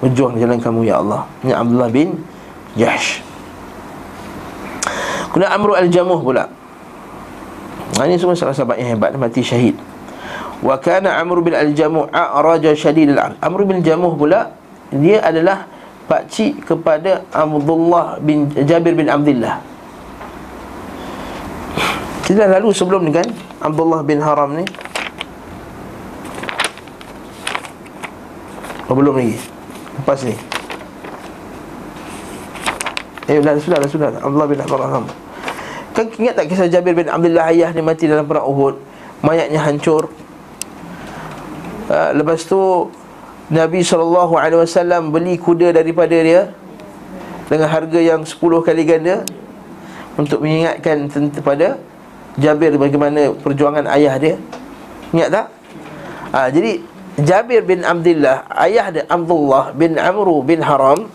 berjuang 0.05 0.37
di 0.37 0.45
jalan 0.45 0.61
kamu 0.61 0.85
ya 0.85 1.01
Allah. 1.01 1.25
Ini 1.41 1.57
Abdullah 1.57 1.89
bin 1.89 2.21
Jahsh. 2.77 3.25
Kemudian 5.33 5.53
Amru 5.53 5.73
al-Jamuh 5.73 6.21
pula. 6.21 6.53
Ini 7.97 8.21
semua 8.21 8.37
salah 8.37 8.53
sahabat 8.53 8.77
yang 8.77 8.97
hebat 8.97 9.17
mati 9.17 9.41
syahid. 9.41 9.77
Wa 10.61 10.81
kana 10.81 11.21
Amr 11.21 11.45
bin 11.45 11.53
Al-Jamuh 11.53 12.09
a'raja 12.09 12.73
shadid 12.73 13.13
al 13.13 13.37
Amr 13.41 13.69
bin 13.69 13.85
Jamuh 13.85 14.17
pula 14.17 14.57
dia 14.89 15.21
adalah 15.21 15.69
pak 16.07 16.31
cik 16.31 16.63
kepada 16.63 17.27
Abdullah 17.35 18.23
bin 18.23 18.51
Jabir 18.67 18.95
bin 18.95 19.11
Abdullah. 19.11 19.59
Kita 22.27 22.47
dah 22.47 22.59
lalu 22.59 22.75
sebelum 22.75 23.07
ni 23.07 23.15
kan 23.15 23.27
Abdullah 23.63 24.03
bin 24.03 24.19
Haram 24.19 24.55
ni. 24.59 24.67
Oh, 28.87 28.95
belum 28.95 29.19
lagi. 29.19 29.35
Lepas 29.99 30.23
ni. 30.23 30.35
Eh, 33.27 33.43
dah 33.43 33.59
sudah, 33.59 33.79
dah 33.83 33.91
sudah. 33.91 34.09
Abdullah 34.23 34.47
bin 34.47 34.63
Haram. 34.63 35.07
Kan 35.97 36.13
ingat 36.21 36.37
tak 36.37 36.53
kisah 36.53 36.69
Jabir 36.69 36.93
bin 36.93 37.09
Abdullah 37.09 37.49
ayah 37.51 37.73
ni 37.73 37.81
mati 37.81 38.05
dalam 38.05 38.29
perang 38.29 38.45
Uhud 38.45 38.77
Mayatnya 39.25 39.65
hancur 39.65 40.13
uh, 41.89 42.11
Lepas 42.13 42.45
tu 42.45 42.93
Nabi 43.47 43.87
SAW 43.87 44.35
beli 45.15 45.39
kuda 45.39 45.71
daripada 45.71 46.19
dia 46.19 46.51
Dengan 47.47 47.71
harga 47.71 48.01
yang 48.03 48.27
10 48.27 48.39
kali 48.67 48.83
ganda 48.83 49.23
Untuk 50.19 50.43
mengingatkan 50.43 51.07
kepada 51.31 51.79
Jabir 52.37 52.77
bagaimana 52.77 53.33
perjuangan 53.33 53.89
ayah 53.97 54.21
dia. 54.21 54.37
Ingat 55.17 55.29
tak? 55.33 55.47
Ha, 56.37 56.53
jadi 56.53 56.85
Jabir 57.17 57.65
bin 57.65 57.81
Abdullah 57.81 58.45
Ayah 58.53 58.93
dia 58.93 59.05
Abdullah 59.09 59.73
bin 59.73 59.97
Amru 59.97 60.45
bin 60.45 60.61
Haram. 60.61 61.09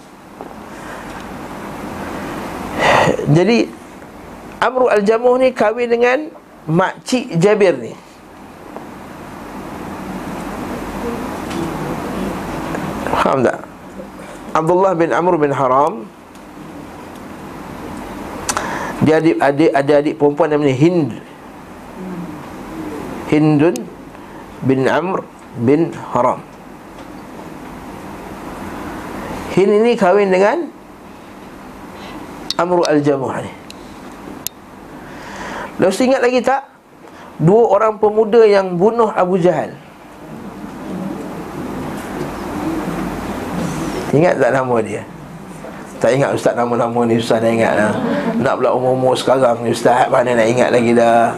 Jadi 3.30 3.70
Amru 4.58 4.90
Al-Jamuh 4.90 5.38
ni 5.38 5.54
kahwin 5.54 5.94
dengan 5.94 6.34
makcik 6.66 7.38
Jabir 7.38 7.78
ni 7.78 7.94
Faham 13.32 13.48
tak? 13.48 13.64
Abdullah 14.52 14.92
bin 14.92 15.16
Amr 15.16 15.40
bin 15.40 15.56
Haram 15.56 16.04
Dia 19.08 19.24
adik, 19.24 19.40
adik 19.40 19.72
ada 19.72 19.94
adik 20.04 20.20
perempuan 20.20 20.52
namanya 20.52 20.76
Hind 20.76 21.16
Hindun 23.32 23.88
bin 24.68 24.84
Amr 24.84 25.24
bin 25.64 25.96
Haram 26.12 26.44
Hind 29.56 29.80
ini 29.80 29.96
kahwin 29.96 30.28
dengan 30.28 30.68
Amru 32.60 32.84
Al-Jamuh 32.84 33.32
ni 33.48 33.54
Lepas 35.80 36.04
ingat 36.04 36.20
lagi 36.20 36.44
tak? 36.44 36.68
Dua 37.40 37.80
orang 37.80 37.96
pemuda 37.96 38.44
yang 38.44 38.76
bunuh 38.76 39.08
Abu 39.08 39.40
Jahal 39.40 39.72
Ingat 44.12 44.40
tak 44.40 44.52
nama 44.52 44.76
dia? 44.84 45.02
Tak 46.02 46.18
ingat 46.18 46.34
Ustaz 46.34 46.58
nama-nama 46.58 47.06
ni 47.06 47.22
Ustaz 47.22 47.40
dah 47.40 47.52
ingat 47.54 47.78
lah 47.78 47.94
Nak 48.42 48.58
pula 48.58 48.74
umur-umur 48.74 49.14
sekarang 49.14 49.62
ni 49.62 49.70
Ustaz 49.70 50.10
Mana 50.10 50.34
nak 50.34 50.48
ingat 50.50 50.74
lagi 50.74 50.98
dah? 50.98 51.30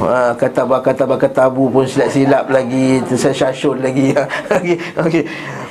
Ha, 0.00 0.32
kata 0.32 0.64
ba 0.64 0.80
kata 0.80 1.04
ba 1.04 1.20
katabu 1.20 1.68
pun 1.68 1.84
silap-silap 1.84 2.48
lagi 2.48 3.04
tersyasyun 3.04 3.84
lagi. 3.84 4.16
Okey 4.56 4.76
okey. 4.96 5.22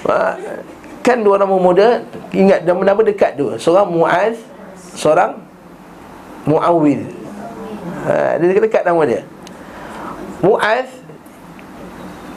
Ha, 0.05 0.37
kan 1.01 1.25
dua 1.25 1.41
nama 1.41 1.57
muda 1.57 2.05
ingat 2.29 2.61
nama-nama 2.61 3.01
dekat 3.01 3.33
dua. 3.33 3.57
Seorang 3.57 3.89
Muaz 3.89 4.37
seorang 4.93 5.33
Muawil 6.45 7.09
ha, 8.05 8.37
Dia 8.37 8.45
dekat-dekat 8.53 8.85
nama 8.85 9.01
dia. 9.01 9.25
Mu'az 10.45 10.87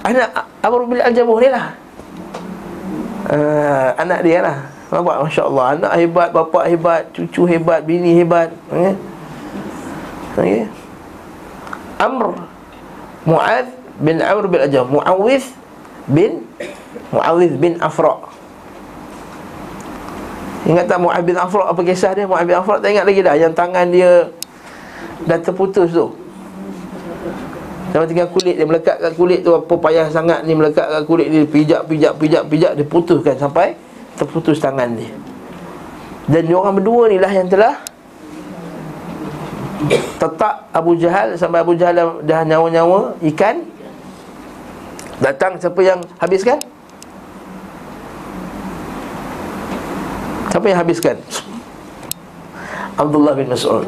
Anak 0.02 0.48
Amr 0.64 0.80
bin 0.88 0.98
Al-Jamuh 0.98 1.38
ni 1.44 1.52
lah 1.52 1.76
ha, 3.28 3.36
Anak 3.98 4.20
dia 4.24 4.42
lah. 4.42 4.56
Nampak? 4.90 5.16
Masya 5.26 5.42
Allah 5.46 5.66
Anak 5.78 5.92
hebat, 5.98 6.28
bapa 6.32 6.60
hebat 6.66 7.02
Cucu 7.14 7.46
hebat, 7.46 7.84
bini 7.84 8.16
hebat. 8.18 8.50
Okay. 8.70 8.94
Okay. 10.32 10.62
Amr 12.00 12.34
Mu'az 13.22 13.68
bin 14.02 14.18
Amr 14.18 14.50
bin 14.50 14.58
Al-Jamuh 14.58 14.98
Mu'awiz 14.98 15.54
bin 16.10 16.42
Mu'awiz 17.14 17.52
bin 17.60 17.78
Afra' 17.78 18.26
Ingat 20.66 20.90
tak 20.90 20.98
Mu'awiz 20.98 21.26
bin 21.26 21.38
Afra' 21.38 21.70
apa 21.70 21.80
kisah 21.86 22.10
dia? 22.16 22.26
Mu'awiz 22.26 22.48
bin 22.48 22.58
Afra' 22.58 22.82
tak 22.82 22.90
ingat 22.90 23.06
lagi 23.06 23.20
dah. 23.22 23.34
Yang 23.38 23.52
tangan 23.54 23.86
dia 23.92 24.12
Dah 25.22 25.38
terputus 25.38 25.94
tu 25.94 26.21
Sama 27.92 28.08
tinggal 28.08 28.32
kulit 28.32 28.56
Dia 28.56 28.64
melekat 28.64 28.96
kat 28.98 29.12
kulit 29.14 29.44
tu 29.44 29.52
Apa 29.52 29.76
payah 29.76 30.08
sangat 30.08 30.48
ni 30.48 30.56
Melekat 30.56 30.88
kat 30.88 31.02
kulit 31.04 31.28
dia 31.28 31.44
Pijak, 31.44 31.84
pijak, 31.86 32.16
pijak, 32.16 32.42
pijak 32.48 32.72
Dia 32.80 32.86
putuskan 32.88 33.36
sampai 33.36 33.76
Terputus 34.16 34.58
tangan 34.58 34.96
dia 34.96 35.12
Dan 36.26 36.48
dia 36.48 36.56
orang 36.56 36.80
berdua 36.80 37.12
ni 37.12 37.20
lah 37.20 37.28
yang 37.28 37.52
telah 37.52 37.76
Tetap 40.16 40.72
Abu 40.72 40.96
Jahal 40.96 41.36
Sampai 41.36 41.60
Abu 41.60 41.76
Jahal 41.76 42.24
dah 42.24 42.40
nyawa-nyawa 42.48 43.20
Ikan 43.20 43.68
Datang 45.22 45.54
siapa 45.60 45.78
yang 45.86 46.02
habiskan? 46.18 46.58
Siapa 50.50 50.66
yang 50.66 50.78
habiskan? 50.82 51.16
Abdullah 52.98 53.38
bin 53.38 53.46
Mas'ud 53.46 53.86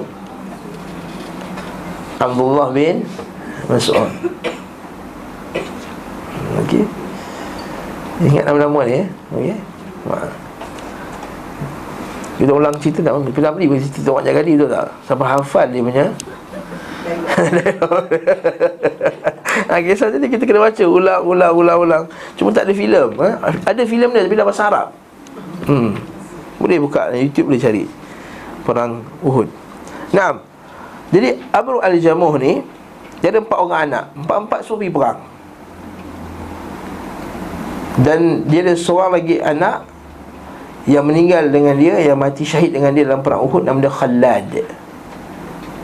Abdullah 2.22 2.70
bin 2.70 3.02
Mas'ud 3.68 4.10
Okey 6.64 6.84
Ingat 8.24 8.46
nama-nama 8.46 8.86
ni 8.86 9.02
eh? 9.02 9.06
Okey. 9.34 9.56
Kita 12.34 12.50
ulang 12.50 12.74
cerita 12.78 13.00
tak? 13.00 13.14
Kita 13.32 13.50
beri 13.54 13.66
pun 13.70 13.78
cerita 13.80 14.10
orang 14.10 14.26
jaga 14.26 14.40
dia 14.42 14.54
tu 14.58 14.66
tak? 14.68 14.86
Sampai 15.06 15.26
hafal 15.30 15.66
dia 15.70 15.80
punya 15.80 16.06
ha, 19.70 19.74
Kisah 19.84 20.08
tadi 20.12 20.26
kita 20.28 20.44
kena 20.44 20.60
baca 20.66 20.84
Ulang, 20.84 21.20
ulang, 21.24 21.52
ulang, 21.54 21.78
ulang 21.80 22.04
Cuma 22.36 22.50
tak 22.52 22.68
ada 22.68 22.74
filem 22.76 23.08
ha? 23.18 23.30
Ada 23.64 23.82
filem 23.86 24.10
dia 24.12 24.26
tapi 24.26 24.34
dalam 24.36 24.48
bahasa 24.50 24.64
Arab 24.68 24.88
hmm. 25.70 25.90
Boleh 26.60 26.78
buka 26.82 27.10
YouTube 27.16 27.48
boleh 27.54 27.60
cari 27.62 27.84
Perang 28.66 29.00
Uhud 29.24 29.48
Nah, 30.14 30.38
Jadi 31.10 31.38
Abu 31.54 31.80
Al-Jamuh 31.80 32.34
ni 32.38 32.73
Dia 33.22 33.34
ada 33.34 33.40
empat 33.42 33.58
orang 33.58 33.80
anak 33.90 34.04
Empat-empat 34.14 34.60
suruh 34.64 34.78
pergi 34.82 34.92
perang. 34.94 35.20
Dan 37.94 38.42
dia 38.50 38.66
ada 38.66 38.74
seorang 38.74 39.22
lagi 39.22 39.38
anak 39.38 39.86
Yang 40.90 41.04
meninggal 41.06 41.44
dengan 41.46 41.74
dia 41.78 41.94
Yang 42.02 42.18
mati 42.18 42.42
syahid 42.42 42.74
dengan 42.74 42.90
dia 42.90 43.06
dalam 43.06 43.22
perang 43.22 43.46
Uhud 43.46 43.62
Nama 43.62 43.78
dia 43.78 43.92
Khalad 43.92 44.50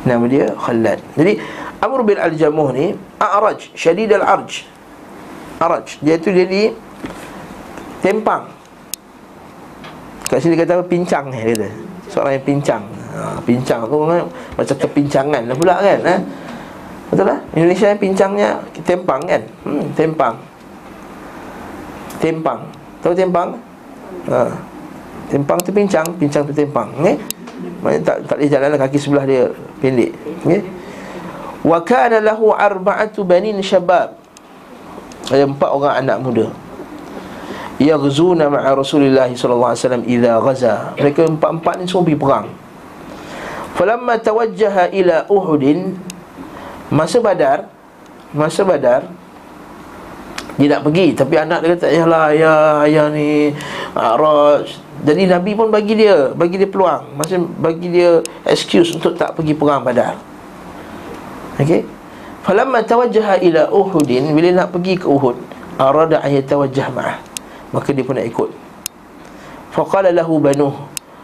Nama 0.02 0.24
dia 0.26 0.44
Khalad 0.58 0.98
Jadi 1.14 1.32
Amr 1.80 2.00
bin 2.02 2.18
Al-Jamuh 2.18 2.68
ni 2.74 2.98
A'raj 3.22 3.70
Syadid 3.78 4.10
Al-Arj. 4.10 4.66
Araj 5.62 6.02
Dia 6.02 6.18
tu 6.18 6.34
jadi 6.34 6.74
Tempang. 8.00 8.48
Kat 10.24 10.40
sini 10.40 10.56
kata 10.56 10.80
apa? 10.80 10.84
Pincang 10.88 11.28
ni 11.28 11.36
kata. 11.36 11.68
Seorang 12.08 12.32
yang 12.40 12.46
pincang. 12.48 12.82
Ha, 13.12 13.36
Pincang 13.44 13.84
tu 13.84 14.08
kan 14.08 14.24
Macam 14.56 14.76
kepincangan 14.80 15.42
lah 15.46 15.56
pula 15.56 15.74
kan 15.78 16.00
ha? 16.08 16.16
Betul 17.10 17.26
lah 17.26 17.38
Indonesia 17.58 17.86
yang 17.90 18.00
pincangnya 18.00 18.48
Tempang 18.86 19.20
kan 19.26 19.42
hmm, 19.66 19.84
Tempang 19.98 20.34
Tempang 22.22 22.60
Tahu 23.02 23.12
tempang? 23.16 23.48
Ha. 24.30 24.46
Tempang 25.26 25.58
tu 25.60 25.74
pincang 25.74 26.06
Pincang 26.16 26.46
tu 26.46 26.54
tempang 26.54 26.88
okay? 27.02 27.18
Maksudnya 27.82 28.00
tak, 28.06 28.16
tak 28.24 28.36
boleh 28.40 28.50
jalan 28.50 28.68
lah 28.72 28.80
kaki 28.80 28.98
sebelah 28.98 29.24
dia 29.26 29.42
pendek 29.82 30.14
okay? 30.46 30.62
Wa 31.66 31.82
kana 31.82 32.22
lahu 32.22 32.54
arba'atu 32.54 33.26
banin 33.26 33.58
syabab 33.60 34.16
Ada 35.28 35.44
empat 35.44 35.68
orang 35.68 35.94
anak 36.06 36.18
muda 36.22 36.46
Yaghzuna 37.80 38.52
ma'a 38.52 38.76
Rasulullah 38.76 39.24
sallallahu 39.32 39.72
alaihi 39.72 39.80
wasallam 39.80 40.04
idza 40.04 40.32
ghaza. 40.36 40.74
Mereka 41.00 41.32
empat-empat 41.32 41.74
ni 41.80 41.88
semua 41.88 42.04
pergi 42.04 42.20
perang. 42.20 42.46
Falamma 43.72 44.20
tawajjaha 44.20 44.92
ila 44.92 45.24
Uhudin 45.32 45.96
masa 46.90 47.22
Badar, 47.22 47.70
masa 48.34 48.62
Badar 48.66 49.06
dia 50.60 50.76
nak 50.76 50.84
pergi 50.84 51.16
tapi 51.16 51.40
anak 51.40 51.64
dia 51.64 51.68
kata 51.72 51.86
yalah 51.88 52.24
ayah 52.36 52.84
ayah 52.84 53.06
ni 53.08 53.56
Araj 53.96 54.90
jadi 55.00 55.32
Nabi 55.32 55.56
pun 55.56 55.72
bagi 55.72 55.96
dia 55.96 56.32
Bagi 56.36 56.60
dia 56.60 56.68
peluang. 56.68 57.16
Maksudnya 57.16 57.48
bagi 57.56 57.88
dia 57.88 58.20
excuse 58.44 58.92
untuk 58.92 59.16
tak 59.16 59.32
pergi 59.32 59.56
perang 59.56 59.80
Badar. 59.80 60.20
Okey? 61.56 61.88
Falamma 62.44 62.84
tawajjaha 62.84 63.40
ila 63.44 63.68
Uhudin 63.68 64.32
Bila 64.32 64.48
nak 64.52 64.72
pergi 64.72 64.96
ke 65.00 65.08
Uhud 65.08 65.36
Arada 65.80 66.20
ayat 66.20 66.44
tawajjah 66.44 66.92
ma'ah. 66.92 67.16
Maka 67.72 67.96
dia 67.96 68.04
pun 68.04 68.20
nak 68.20 68.28
ikut. 68.28 68.52
Faqala 69.72 70.12
lahu 70.12 70.36
banuh. 70.36 70.76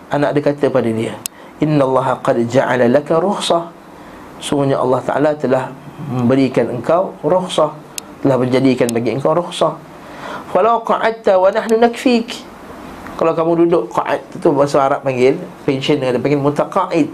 Anak 0.09 0.33
dia 0.33 0.43
kata 0.49 0.73
pada 0.73 0.89
dia 0.89 1.13
Inna 1.61 1.85
Allah 1.85 2.17
qad 2.25 2.41
ja'ala 2.49 2.89
laka 2.89 3.21
ruhsah 3.21 3.76
Sungguhnya 4.38 4.81
Allah 4.81 5.01
Ta'ala 5.01 5.31
telah 5.37 5.72
Memberikan 6.12 6.68
engkau 6.70 7.16
ruhsah 7.25 7.72
Telah 8.20 8.37
menjadikan 8.37 8.92
bagi 8.92 9.16
engkau 9.16 9.33
ruhsah 9.33 9.77
Falau 10.57 10.81
qa'atta 10.87 11.37
wa 11.37 11.51
nahnu 11.51 11.77
nakfik. 11.83 12.33
Kalau 13.16 13.33
kamu 13.33 13.66
duduk 13.66 13.92
qa'ad 13.92 14.20
tu 14.38 14.53
bahasa 14.53 14.81
Arab 14.85 15.01
panggil 15.03 15.37
pensioner 15.64 16.14
dia 16.14 16.20
panggil 16.20 16.40
mutaqaid. 16.40 17.09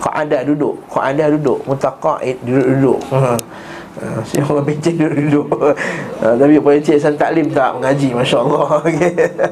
Qa'ada 0.00 0.44
duduk 0.44 0.80
qa'ada 0.92 1.32
duduk 1.32 1.64
mutaqaid 1.68 2.36
duduk-duduk. 2.42 3.00
Ha 3.12 3.36
Si 4.28 4.36
orang 4.44 4.68
pencet 4.68 4.92
duduk-duduk. 5.00 5.48
Ha, 6.20 6.36
Tapi 6.40 6.60
pencet 6.60 7.00
san 7.00 7.16
taklim 7.16 7.48
tak 7.48 7.80
mengaji 7.80 8.12
Masya 8.12 8.38
Allah. 8.44 8.68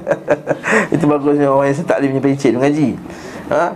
Itu 0.93 1.05
bagusnya 1.09 1.49
orang 1.49 1.73
yang 1.73 1.77
san 1.81 1.89
taklim 1.89 2.13
punya 2.13 2.25
pencet 2.29 2.53
mengaji. 2.53 2.89
Ha? 3.49 3.73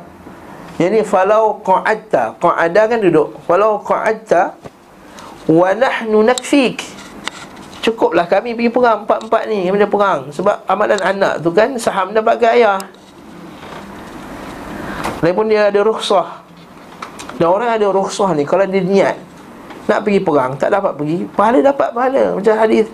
Ni 0.78 1.02
Falau 1.02 1.58
qa'adta 1.66 2.38
Qa'ada 2.38 2.86
kan 2.86 3.02
duduk. 3.02 3.34
Falau 3.50 3.82
qa'adta 3.82 4.54
Wa 5.50 5.74
nahnu 5.74 6.22
nakfik. 6.22 6.86
Cukuplah 7.82 8.30
kami 8.30 8.54
pergi 8.54 8.70
perang 8.70 9.02
Empat-empat 9.02 9.42
ni 9.50 9.66
kami 9.66 9.82
dah 9.82 9.90
perang. 9.90 10.20
Sebab 10.30 10.62
amalan 10.70 11.02
anak 11.02 11.42
tu 11.42 11.50
kan 11.50 11.74
Saham 11.82 12.14
dapat 12.14 12.38
ke 12.38 12.46
ayah. 12.62 12.78
Walaupun 15.18 15.50
dia 15.50 15.66
ada 15.66 15.82
rukhsah. 15.82 16.46
Dan 17.42 17.50
orang 17.50 17.74
ada 17.74 17.86
rukhsah 17.90 18.38
ni 18.38 18.46
Kalau 18.46 18.62
dia 18.62 18.82
niat 18.82 19.16
Nak 19.90 20.06
pergi 20.06 20.22
perang 20.22 20.58
Tak 20.58 20.74
dapat 20.74 20.94
pergi 20.94 21.26
Pahala 21.26 21.58
dapat 21.58 21.90
pahala. 21.90 22.38
Macam 22.38 22.54
hadis 22.54 22.86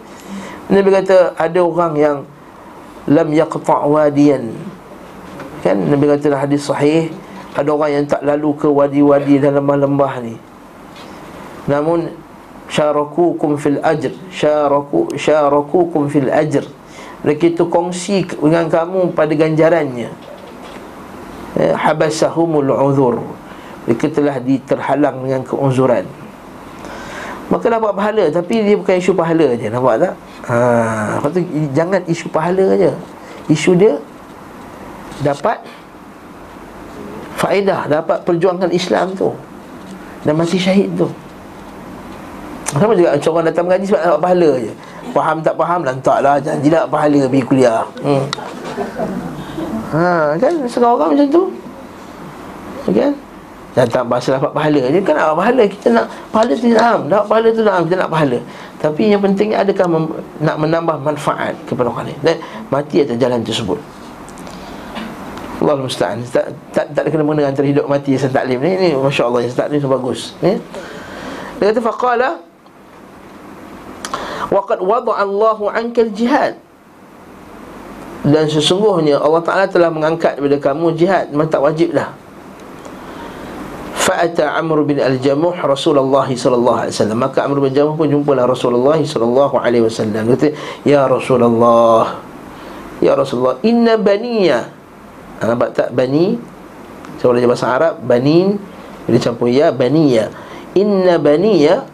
Nabi 0.73 0.89
kata 0.89 1.37
Ada 1.37 1.61
orang 1.61 1.93
yang 2.01 2.17
Lam 3.05 3.29
yaqta' 3.37 3.85
wadiyan. 3.85 4.57
Kan? 5.61 5.77
Nabi 5.93 6.09
kata 6.09 6.33
dalam 6.33 6.41
hadis 6.41 6.65
sahih 6.65 7.13
Ada 7.55 7.71
orang 7.71 7.91
yang 7.91 8.05
tak 8.11 8.27
lalu 8.27 8.51
ke 8.59 8.67
wadi-wadi 8.67 9.39
Dan 9.39 9.55
lembah-lembah 9.63 10.15
ni. 10.27 10.35
Namun 11.71 12.11
syarakukum 12.69 13.57
fil 13.57 13.79
ajr. 13.81 14.13
Syaraku 14.29 15.15
syarakukum 15.17 16.11
fil 16.11 16.29
ajr. 16.29 16.67
Mereka 17.25 17.57
itu 17.57 17.65
kongsi 17.73 18.29
dengan 18.37 18.69
kamu 18.69 19.17
pada 19.17 19.33
ganjarannya. 19.33 20.13
Eh, 21.57 21.73
habasahumul 21.73 22.69
uzur. 22.69 23.23
Mereka 23.89 24.13
telah 24.13 24.37
diterhalang 24.43 25.25
dengan 25.25 25.41
keuzuran. 25.47 26.05
Maka 27.53 27.69
dapat 27.69 27.93
pahala 27.93 28.25
tapi 28.33 28.65
dia 28.65 28.77
bukan 28.77 28.97
isu 28.97 29.13
pahala 29.13 29.53
je. 29.57 29.69
Nampak 29.69 29.95
tak? 30.01 30.13
Ha 30.49 30.57
lepas 31.21 31.31
tu 31.33 31.41
jangan 31.73 32.01
isu 32.09 32.27
pahala 32.33 32.67
je. 32.77 32.93
Isu 33.53 33.77
dia 33.77 34.01
dapat 35.21 35.61
faedah 37.37 37.91
dapat 37.91 38.23
perjuangan 38.23 38.71
Islam 38.71 39.13
tu. 39.15 39.31
Dan 40.25 40.41
mati 40.41 40.57
syahid 40.57 40.89
tu. 40.97 41.09
Sama 42.75 42.97
juga 42.97 43.15
macam 43.15 43.31
orang 43.37 43.47
datang 43.47 43.65
mengaji 43.69 43.85
sebab 43.87 44.01
nak 44.03 44.21
pahala 44.25 44.51
je. 44.59 44.73
Faham 45.15 45.37
tak 45.45 45.55
faham 45.55 45.81
lantaklah 45.85 46.41
Janji 46.43 46.69
tak 46.73 46.91
pahala 46.91 47.21
pergi 47.29 47.45
kuliah. 47.45 47.85
Hmm. 48.03 48.25
Ha 49.95 50.35
kan? 50.41 50.55
Setengah 50.67 50.91
orang 50.97 51.11
macam 51.15 51.29
tu. 51.31 51.43
Kan? 52.91 53.13
Dan 53.75 53.87
tak 53.91 54.05
bahasa 54.11 54.29
dapat 54.35 54.51
pahala 54.51 54.83
je. 54.91 54.99
Kan 55.05 55.15
nak 55.15 55.39
pahala? 55.39 55.63
Kita 55.71 55.87
nak 55.93 56.07
pahala 56.35 56.53
tu 56.57 56.67
nak 56.73 56.99
Dapat 57.07 57.27
pahala 57.31 57.49
tu 57.53 57.63
nak 57.63 57.75
Kita 57.87 57.97
nak 58.01 58.11
pahala. 58.11 58.39
Tapi 58.81 59.03
yang 59.13 59.21
pentingnya 59.23 59.57
adakah 59.63 59.87
mem- 59.87 60.19
Nak 60.43 60.57
menambah 60.59 60.97
manfaat 60.99 61.55
kepada 61.71 61.95
orang 61.95 62.11
lain. 62.11 62.21
Dan 62.25 62.37
mati 62.75 63.07
atas 63.07 63.17
jalan 63.21 63.45
tersebut 63.45 63.79
Allah 65.65 65.81
musta'an 65.81 66.21
tak, 66.29 66.53
tak, 66.77 66.93
tak 66.93 67.01
ada 67.03 67.09
kena 67.09 67.25
mengenai 67.25 67.49
antara 67.49 67.65
hidup 67.65 67.89
mati 67.89 68.13
yang 68.13 68.29
taklim 68.29 68.61
ni 68.61 68.77
Ini 68.77 68.89
Masya 69.01 69.25
Allah 69.25 69.41
yang 69.49 69.57
taklim 69.57 69.81
bagus 69.89 70.37
ya? 70.45 70.61
Dia 71.57 71.73
kata 71.73 71.81
faqala 71.81 72.45
Waqad 74.53 74.79
wada'a 74.85 75.25
Allahu 75.25 75.67
'anka 75.73 76.05
al-jihad. 76.05 76.61
Dan 78.25 78.49
sesungguhnya 78.49 79.21
Allah 79.21 79.43
Taala 79.45 79.65
telah 79.69 79.93
mengangkat 79.93 80.41
daripada 80.41 80.57
kamu 80.61 80.97
jihad, 80.97 81.29
memang 81.29 81.49
tak 81.49 81.61
wajib 81.61 81.93
dah. 81.93 82.15
Fa'ata 84.05 84.57
Amr 84.61 84.85
bin 84.85 85.01
Al-Jamuh 85.01 85.57
Rasulullah 85.61 86.29
sallallahu 86.29 86.79
alaihi 86.89 86.93
wasallam. 86.93 87.19
Maka 87.21 87.45
Amr 87.45 87.59
bin 87.61 87.73
Jamuh 87.73 87.97
pun 87.97 88.09
jumpalah 88.09 88.45
Rasulullah 88.45 89.01
sallallahu 89.01 89.57
alaihi 89.61 89.85
wasallam. 89.85 90.29
Kata, 90.37 90.53
"Ya 90.85 91.09
Rasulullah, 91.09 92.21
ya 93.01 93.17
Rasulullah, 93.17 93.61
inna 93.65 93.97
baniya." 93.97 94.73
Ha, 95.45 95.53
nampak 95.53 95.77
tak 95.77 95.93
bani? 95.93 96.41
Saya 97.21 97.37
belajar 97.37 97.49
bahasa 97.53 97.69
Arab, 97.69 97.95
banin 98.01 98.57
bila 99.05 99.21
campur 99.21 99.53
ya 99.53 99.69
baniya. 99.69 100.33
Inna 100.73 101.21
baniya 101.21 101.85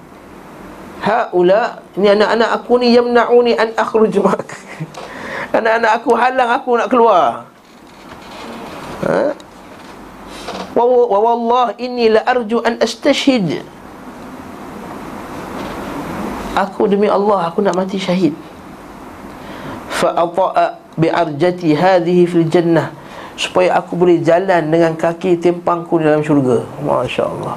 haula 1.03 1.83
ini 1.99 2.15
anak-anak 2.15 2.51
aku 2.63 2.79
ni 2.79 2.95
yamnauni 2.95 3.59
an 3.59 3.75
akhruj 3.75 4.15
mak. 4.23 4.55
Anak-anak 5.59 5.91
aku 5.99 6.15
halang 6.15 6.51
aku 6.55 6.79
nak 6.79 6.87
keluar. 6.87 7.51
Ha? 9.03 9.35
Wa 10.79 11.19
wallah 11.19 11.75
inni 11.75 12.07
la 12.07 12.23
arju 12.23 12.63
an 12.63 12.79
astashhid. 12.79 13.67
Aku 16.55 16.87
demi 16.87 17.11
Allah 17.11 17.51
aku 17.51 17.67
nak 17.67 17.75
mati 17.75 17.99
syahid. 17.99 18.39
Fa 19.91 20.15
ata'a 20.15 20.79
bi 20.95 21.11
arjati 21.11 21.75
hadhihi 21.75 22.31
fil 22.31 22.47
jannah 22.47 23.00
supaya 23.35 23.77
aku 23.79 23.99
boleh 23.99 24.23
jalan 24.23 24.71
dengan 24.71 24.95
kaki 24.95 25.39
tempangku 25.39 25.99
di 26.01 26.09
dalam 26.09 26.23
syurga. 26.25 26.65
masya-Allah. 26.83 27.57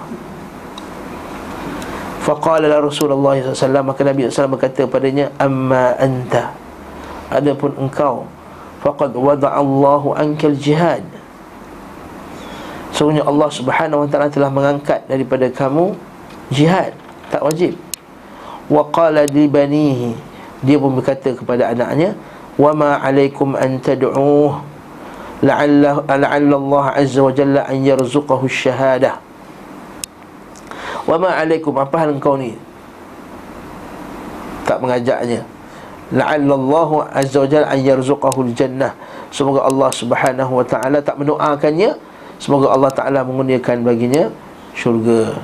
Faqala 2.23 2.71
la 2.71 2.79
Rasulullah 2.79 3.35
SAW 3.35 3.83
Maka 3.83 4.07
Nabi 4.07 4.31
SAW 4.31 4.55
berkata 4.55 4.87
padanya 4.87 5.27
Amma 5.35 5.91
anta. 5.99 6.55
Adapun 7.27 7.75
engkau 7.75 8.23
faqad 8.79 9.11
wada'allahu 9.15 10.15
ankal 10.15 10.55
jihad 10.55 11.03
Sungguhnya 12.93 13.25
Allah 13.25 13.49
Subhanahu 13.49 14.05
wa 14.05 14.07
taala 14.07 14.29
telah 14.29 14.53
mengangkat 14.53 15.01
daripada 15.09 15.49
kamu 15.49 15.97
jihad 16.53 16.93
tak 17.33 17.41
wajib. 17.41 17.73
Wa 18.69 18.85
qala 18.93 19.25
li 19.25 19.49
banihi. 19.49 20.13
Dia 20.61 20.77
pun 20.77 20.93
berkata 20.93 21.33
kepada 21.33 21.73
anaknya 21.73 22.13
wa 22.53 22.69
ma 22.77 23.01
alaikum 23.01 23.57
an 23.57 23.81
la'alla 25.43 26.07
Allah 26.07 26.85
azza 26.95 27.19
wa 27.19 27.31
jalla 27.35 27.67
an 27.67 27.77
yarzuqahu 27.83 28.47
ash-shahadah 28.47 29.19
wa 31.03 31.15
ma 31.19 31.35
alaikum 31.35 31.75
apa 31.75 31.95
hal 31.99 32.15
engkau 32.15 32.39
ni? 32.39 32.55
Tak 34.63 34.79
mengajaknya. 34.79 35.43
La'alla 36.15 36.55
Allah 36.55 36.89
azza 37.11 37.43
wa 37.43 37.47
jalla 37.51 37.67
an 37.67 37.79
yarzuqahu 37.83 38.39
al-jannah. 38.47 38.95
Semoga 39.27 39.67
Allah 39.67 39.91
Subhanahu 39.91 40.63
wa 40.63 40.65
taala 40.65 41.03
tak 41.03 41.19
mendoakannya. 41.19 41.99
Semoga 42.43 42.75
Allah 42.75 42.91
Ta'ala 42.91 43.23
mengurniakan 43.23 43.87
baginya 43.87 44.27
syurga. 44.75 45.39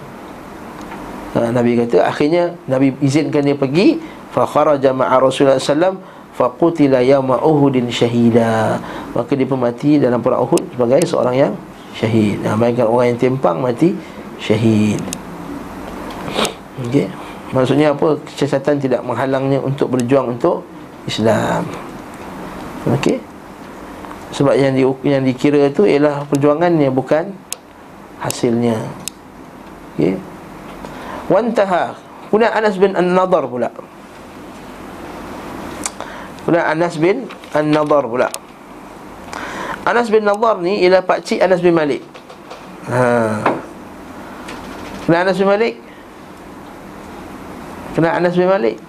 Ha, 1.32 1.48
Nabi 1.48 1.80
kata 1.80 2.04
akhirnya 2.04 2.60
Nabi 2.68 2.92
izinkan 3.00 3.46
dia 3.46 3.56
pergi. 3.56 4.04
Fa 4.36 4.44
kharaja 4.44 4.92
ma'a 4.92 5.16
Rasulullah 5.18 5.58
SAW 5.58 5.96
Fa 6.40 6.48
qutila 6.48 7.04
yawma 7.04 7.44
uhudin 7.44 7.92
syahida 7.92 8.80
Maka 9.12 9.36
dia 9.36 9.44
mati 9.52 10.00
dalam 10.00 10.24
perang 10.24 10.48
Uhud 10.48 10.72
Sebagai 10.72 11.04
seorang 11.04 11.36
yang 11.36 11.54
syahid 11.92 12.40
nah, 12.40 12.56
Mainkan 12.56 12.88
orang 12.88 13.12
yang 13.12 13.20
tempang 13.20 13.60
mati 13.60 13.92
syahid 14.40 15.04
Okey 16.88 17.12
Maksudnya 17.52 17.92
apa? 17.92 18.16
Kecacatan 18.24 18.80
tidak 18.80 19.02
menghalangnya 19.04 19.60
untuk 19.60 19.92
berjuang 19.92 20.40
untuk 20.40 20.64
Islam 21.04 21.68
Okey 22.88 23.30
sebab 24.30 24.54
yang 24.54 24.74
di, 24.78 24.86
yang 25.10 25.26
dikira 25.26 25.74
itu 25.74 25.90
ialah 25.90 26.26
perjuangannya 26.30 26.94
bukan 26.94 27.34
hasilnya. 28.22 28.78
Okey. 29.98 30.22
Wantaha. 31.30 31.98
Kemudian 32.30 32.54
Anas 32.54 32.78
bin 32.78 32.94
An-Nadar 32.94 33.50
pula. 33.50 33.74
Kemudian 36.50 36.66
Anas 36.66 36.98
bin 36.98 37.30
An-Nadar 37.54 38.10
pula. 38.10 38.26
Anas 39.86 40.10
bin 40.10 40.26
Nadar 40.26 40.58
ni 40.66 40.82
ialah 40.82 41.06
pak 41.06 41.22
cik 41.22 41.46
Anas 41.46 41.62
bin 41.62 41.78
Malik. 41.78 42.02
Ha. 42.90 43.38
Kenal 45.06 45.30
Anas 45.30 45.38
bin 45.38 45.46
Malik? 45.46 45.78
Kenal 47.94 48.18
Anas 48.18 48.34
bin 48.34 48.50
Malik? 48.50 48.82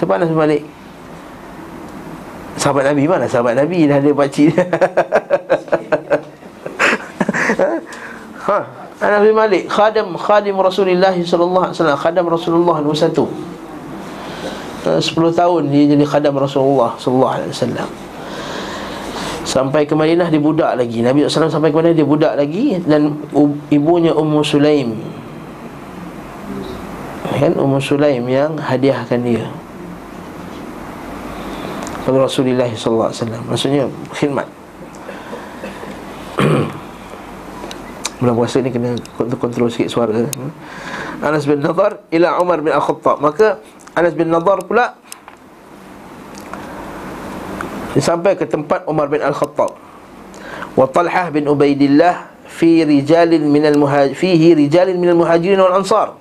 Siapa 0.00 0.16
Anas 0.16 0.32
bin 0.32 0.40
Malik? 0.40 0.64
Sahabat 2.56 2.96
Nabi 2.96 3.04
mana 3.04 3.28
sahabat 3.28 3.52
Nabi 3.52 3.84
dah 3.84 4.00
ada 4.00 4.08
pakcik 4.08 4.50
ha 8.48 8.58
Anas 9.04 9.20
bin 9.20 9.36
Malik 9.36 9.68
khadam 9.68 10.16
khadim 10.16 10.56
Rasulullah 10.56 11.12
wasallam 11.12 12.00
khadam 12.00 12.24
Rasulullah 12.24 12.80
nombor 12.80 12.96
1 14.84 15.00
10 15.00 15.34
tahun 15.34 15.62
dia 15.72 15.84
jadi 15.96 16.04
khadam 16.06 16.34
Rasulullah 16.38 16.94
sallallahu 17.00 17.34
alaihi 17.34 17.52
wasallam 17.54 17.90
Sampai 19.48 19.88
ke 19.88 19.96
Madinah 19.96 20.28
dia 20.28 20.44
budak 20.44 20.76
lagi 20.76 21.00
Nabi 21.00 21.24
SAW 21.24 21.48
sampai 21.48 21.72
ke 21.72 21.76
Madinah 21.80 21.96
dia 21.96 22.04
budak 22.04 22.36
lagi 22.36 22.76
Dan 22.84 23.16
ibunya 23.72 24.12
Ummu 24.12 24.44
Sulaim 24.44 24.92
Kan 27.32 27.56
Ummu 27.56 27.80
Sulaim 27.80 28.28
yang 28.28 28.60
hadiahkan 28.60 29.24
dia 29.24 29.48
kepada 32.08 32.24
Rasulullah 32.24 32.72
sallallahu 32.72 33.12
alaihi 33.12 33.20
wasallam. 33.20 33.42
Maksudnya 33.52 33.84
khidmat. 34.16 34.48
Bulan 38.24 38.32
puasa 38.32 38.64
ni 38.64 38.72
kena 38.72 38.96
kontrol 39.36 39.68
sikit 39.68 39.92
suara. 39.92 40.24
Anas 41.20 41.44
bin 41.44 41.60
Nadar 41.60 42.00
ila 42.08 42.40
Umar 42.40 42.64
bin 42.64 42.72
Al-Khattab. 42.72 43.20
Maka 43.20 43.60
Anas 43.98 44.14
bin 44.14 44.30
Nadar 44.30 44.62
pula 44.62 44.94
sampai 47.98 48.38
ke 48.38 48.46
tempat 48.46 48.86
Umar 48.86 49.10
bin 49.10 49.18
Al-Khattab. 49.18 49.74
Wa 50.78 50.86
Talhah 50.86 51.34
bin 51.34 51.50
Ubaidillah 51.50 52.30
fi 52.46 52.86
rijalin 52.86 53.42
minal 53.42 53.74
muhajir 53.74 54.14
fihi 54.14 54.54
rijalin 54.54 54.94
minal 54.94 55.18
muhajirin 55.18 55.58
wal 55.58 55.82
ansar. 55.82 56.14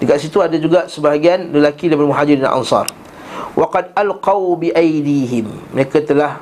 Dekat 0.00 0.16
situ 0.24 0.40
ada 0.40 0.56
juga 0.56 0.88
sebahagian 0.88 1.52
lelaki 1.52 1.92
daripada 1.92 2.08
muhajirin 2.08 2.40
dan 2.40 2.56
ansar. 2.56 2.88
Waqad 3.52 3.92
alqaw 3.92 4.56
bi 4.56 4.72
aydihim 4.72 5.52
mereka 5.76 6.00
telah 6.00 6.40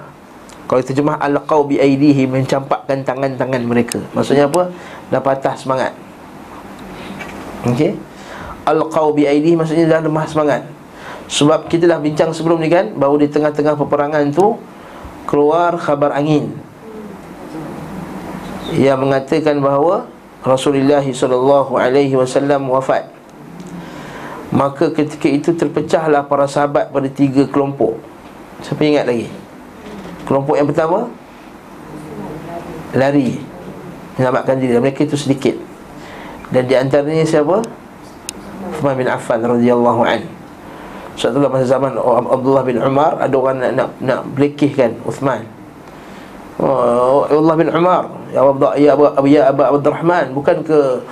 kalau 0.71 0.79
terjemah 0.79 1.19
alqaw 1.19 1.67
bi 1.67 1.83
aydihim 1.83 2.39
mencampakkan 2.39 3.03
tangan-tangan 3.03 3.67
mereka. 3.67 3.99
Maksudnya 4.15 4.47
apa? 4.47 4.71
Dah 5.11 5.19
patah 5.19 5.59
semangat. 5.59 5.91
Okey 7.67 8.12
alqaw 8.67 9.11
bi 9.15 9.27
aydihim 9.27 9.61
maksudnya 9.63 9.89
dah 9.89 10.01
lemah 10.03 10.27
semangat. 10.27 10.63
Sebab 11.33 11.71
kita 11.73 11.89
dah 11.89 11.97
bincang 11.97 12.31
sebelum 12.35 12.61
ni 12.61 12.69
kan 12.69 12.93
bahawa 12.93 13.23
di 13.23 13.29
tengah-tengah 13.31 13.79
peperangan 13.79 14.29
tu 14.35 14.61
keluar 15.25 15.79
khabar 15.81 16.13
angin. 16.13 16.53
Yang 18.73 18.99
mengatakan 19.01 19.61
bahawa 19.61 20.09
Rasulullah 20.43 21.05
wasallam 21.05 22.69
wafat. 22.69 23.09
Maka 24.53 24.93
ketika 24.93 25.29
itu 25.33 25.57
terpecahlah 25.57 26.29
para 26.29 26.45
sahabat 26.45 26.93
pada 26.93 27.09
tiga 27.09 27.49
kelompok. 27.49 27.97
Siapa 28.61 28.85
ingat 28.85 29.09
lagi? 29.09 29.33
Kelompok 30.29 30.61
yang 30.61 30.69
pertama 30.69 31.09
Lari. 32.93 33.41
Menyelamatkan 34.17 34.61
diri. 34.61 34.77
Mereka 34.77 35.09
itu 35.09 35.17
sedikit. 35.17 35.57
Dan 36.53 36.69
di 36.69 36.77
antaranya 36.77 37.25
siapa? 37.25 37.65
Uthman 38.83 38.99
bin 38.99 39.07
Affan 39.07 39.39
radhiyallahu 39.47 40.03
an. 40.03 40.27
Suatu 41.15 41.39
masa 41.39 41.79
zaman 41.79 41.95
Abdullah 41.95 42.67
bin 42.67 42.81
Umar 42.83 43.21
Ada 43.21 43.37
orang 43.37 43.61
nak, 43.61 43.73
nak, 43.77 43.89
nak 44.01 44.21
belikihkan 44.33 44.97
Uthman 45.05 45.45
Oh, 46.57 47.29
Allah 47.29 47.53
bin 47.53 47.69
Umar 47.69 48.09
Ya 48.33 48.41
Abu 48.41 48.65
Ya 48.81 48.91
Abu 48.97 49.29
Ya 49.29 49.41
Abu 49.53 49.61
Abdurrahman 49.61 50.33
bukan 50.33 50.65
ke 50.65 51.05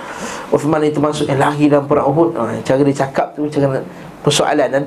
Uthman 0.51 0.83
itu 0.83 0.99
masuk 0.99 1.31
eh, 1.31 1.37
lari 1.39 1.71
dalam 1.71 1.87
perang 1.87 2.11
Uhud. 2.11 2.35
Ha, 2.35 2.59
cara 2.59 2.83
dia 2.83 2.91
cakap 2.91 3.31
tu 3.39 3.47
cara 3.47 3.79
persoalan 4.19 4.67
dan 4.67 4.83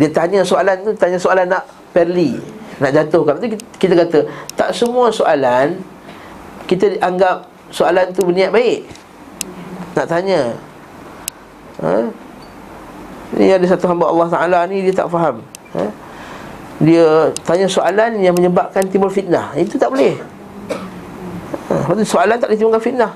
dia 0.00 0.08
tanya 0.08 0.40
soalan 0.40 0.72
tu 0.80 0.90
tanya 0.96 1.20
soalan 1.20 1.44
nak 1.52 1.68
perli, 1.92 2.40
nak 2.80 2.96
jatuhkan. 2.96 3.36
Tu 3.36 3.52
kita 3.76 3.92
kata 3.92 4.24
tak 4.56 4.72
semua 4.72 5.12
soalan 5.12 5.76
kita 6.64 6.96
anggap 7.04 7.44
soalan 7.68 8.08
tu 8.16 8.24
berniat 8.24 8.48
baik. 8.48 8.88
Nak 10.00 10.06
tanya. 10.08 10.56
Ha? 11.80 12.10
Ni 13.32 13.48
ada 13.48 13.64
satu 13.64 13.88
hamba 13.88 14.12
Allah 14.12 14.28
Taala 14.28 14.58
ni 14.68 14.84
dia 14.84 14.92
tak 14.92 15.08
faham. 15.08 15.40
Ha? 15.72 15.84
dia 16.82 17.30
tanya 17.46 17.70
soalan 17.70 18.18
yang 18.18 18.34
menyebabkan 18.34 18.82
timbul 18.90 19.06
fitnah 19.06 19.54
Itu 19.54 19.78
tak 19.78 19.94
boleh 19.94 20.18
ha, 21.70 21.94
Soalan 22.02 22.36
tak 22.42 22.50
boleh 22.50 22.58
timbulkan 22.58 22.82
fitnah 22.82 23.12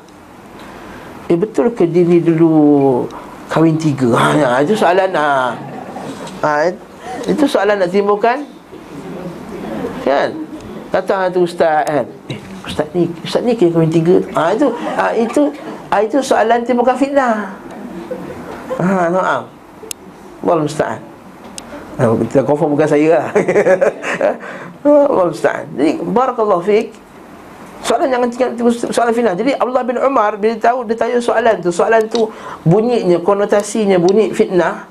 Eh 1.27 1.35
betul 1.35 1.75
ke 1.75 1.83
dia 1.83 2.07
ni 2.07 2.23
dulu 2.23 3.05
Kahwin 3.51 3.75
tiga 3.75 4.15
ha, 4.15 4.27
ya, 4.39 4.49
Itu 4.63 4.79
soalan 4.79 5.11
ha. 5.19 5.59
Ha, 6.47 6.71
Itu 7.27 7.45
soalan 7.51 7.83
nak 7.83 7.91
timbulkan 7.91 8.47
Kan 10.07 10.31
Datang 10.95 11.35
tu 11.35 11.43
ustaz 11.43 11.83
kan 11.83 12.07
Eh 12.31 12.39
ustaz 12.63 12.87
ni 12.95 13.11
Ustaz 13.27 13.43
ni 13.43 13.59
kira 13.59 13.75
kahwin 13.75 13.91
tiga 13.91 14.23
ha, 14.39 14.55
Itu 14.55 14.71
ha, 14.95 15.11
Itu 15.11 15.51
ha, 15.91 15.95
Itu 16.07 16.23
soalan 16.23 16.63
timbulkan 16.63 16.95
fitnah 16.95 17.66
Ha, 18.77 19.09
maaf 19.09 19.45
Allah 20.47 20.63
musta'an. 20.63 21.01
Kita 21.97 22.45
confirm 22.45 22.77
bukan 22.77 22.87
saya 22.87 23.09
lah. 23.19 23.27
Allah 25.11 25.27
Ustaz 25.33 25.65
Jadi 25.75 25.99
Barakallahu 25.99 26.63
fiqh 26.63 26.93
Soalan 27.81 28.11
jangan 28.11 28.29
tinggal 28.29 28.51
soalan 28.93 29.15
final. 29.17 29.35
Jadi 29.35 29.57
Abdullah 29.57 29.87
bin 29.87 29.97
Umar 29.99 30.37
Bila 30.37 30.55
tahu 30.61 30.85
dia 30.85 30.95
tanya 30.95 31.19
soalan 31.19 31.59
tu 31.65 31.73
Soalan 31.73 32.05
tu 32.07 32.29
bunyinya 32.63 33.19
Konotasinya 33.25 33.97
bunyi 33.97 34.31
fitnah. 34.31 34.87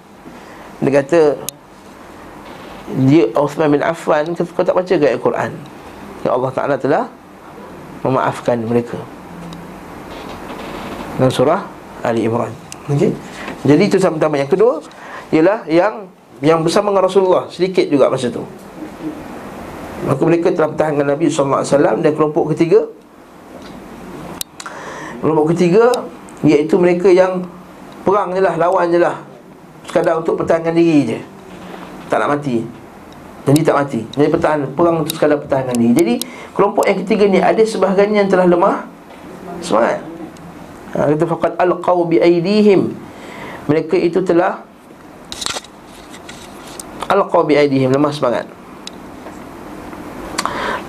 Dia 0.82 0.92
kata 1.00 1.22
Dia 3.06 3.30
Uthman 3.38 3.78
bin 3.78 3.82
Affan 3.86 4.34
Kau 4.34 4.66
tak 4.66 4.74
baca 4.76 4.94
ke 4.98 5.06
Al-Quran 5.06 5.52
Ya 6.26 6.34
Allah 6.34 6.52
Ta'ala 6.52 6.76
telah 6.76 7.06
Memaafkan 8.06 8.62
mereka. 8.62 9.02
Dalam 11.18 11.34
surah 11.34 11.66
Ali 12.06 12.30
Imran. 12.30 12.54
Okay? 12.86 13.10
Jadi 13.66 13.84
itu 13.90 13.98
sama-sama 13.98 14.38
Yang 14.38 14.54
kedua 14.54 14.74
Ialah 15.34 15.66
yang 15.66 16.06
yang 16.44 16.62
bersama 16.68 16.92
dengan 16.92 17.08
Rasulullah. 17.08 17.48
Sedikit 17.48 17.88
juga 17.88 18.12
masa 18.12 18.28
tu. 18.28 18.44
Maka 20.04 20.22
mereka 20.28 20.52
telah 20.52 20.70
pertahankan 20.76 21.08
Nabi 21.08 21.32
wasallam 21.32 22.04
dan 22.04 22.12
kelompok 22.12 22.52
ketiga 22.54 22.92
kelompok 25.24 25.56
ketiga 25.56 25.90
iaitu 26.46 26.78
mereka 26.78 27.10
yang 27.10 27.42
perang 28.06 28.36
je 28.36 28.42
lah, 28.44 28.54
lawan 28.60 28.92
je 28.94 29.00
lah. 29.02 29.24
Sekadar 29.88 30.20
untuk 30.20 30.38
pertahankan 30.38 30.76
diri 30.76 31.16
je. 31.16 31.20
Tak 32.12 32.22
nak 32.22 32.38
mati. 32.38 32.62
Jadi 33.46 33.60
tak 33.62 33.76
mati. 33.78 34.02
Jadi 34.14 34.28
pertahan 34.30 34.60
Perang 34.74 35.06
untuk 35.06 35.14
sekadar 35.18 35.38
pertahanan 35.42 35.74
diri. 35.78 35.94
Jadi 35.94 36.14
kelompok 36.54 36.86
yang 36.86 36.98
ketiga 37.06 37.26
ni 37.30 37.40
Ada 37.42 37.62
sebahagian 37.66 38.14
yang 38.14 38.30
telah 38.30 38.46
lemah. 38.46 38.86
Semangat. 39.62 40.04
Ha, 40.94 41.10
Kata 41.16 41.26
faqad 41.26 41.52
alqaw 41.58 42.06
bi 42.06 42.22
aidihim 42.22 42.94
Mereka 43.66 43.98
itu 43.98 44.22
telah 44.22 44.62
Alqaw 47.06 47.46
bi 47.46 47.54
aidihim 47.54 47.94
Lemah 47.94 48.14
semangat. 48.14 48.46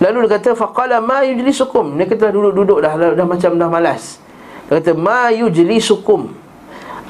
Lalu 0.00 0.28
dia 0.28 0.36
kata 0.36 0.50
faqala 0.52 1.00
ma 1.00 1.24
yujlisukum? 1.24 1.96
Mereka 1.96 2.20
telah 2.20 2.32
duduk-duduk 2.32 2.84
dah, 2.84 2.92
dah 2.96 3.10
Dah 3.16 3.26
macam 3.28 3.56
dah 3.56 3.68
malas. 3.68 4.20
Dia 4.68 4.80
kata 4.80 4.92
ma 4.92 5.32
yujlisukum? 5.32 6.32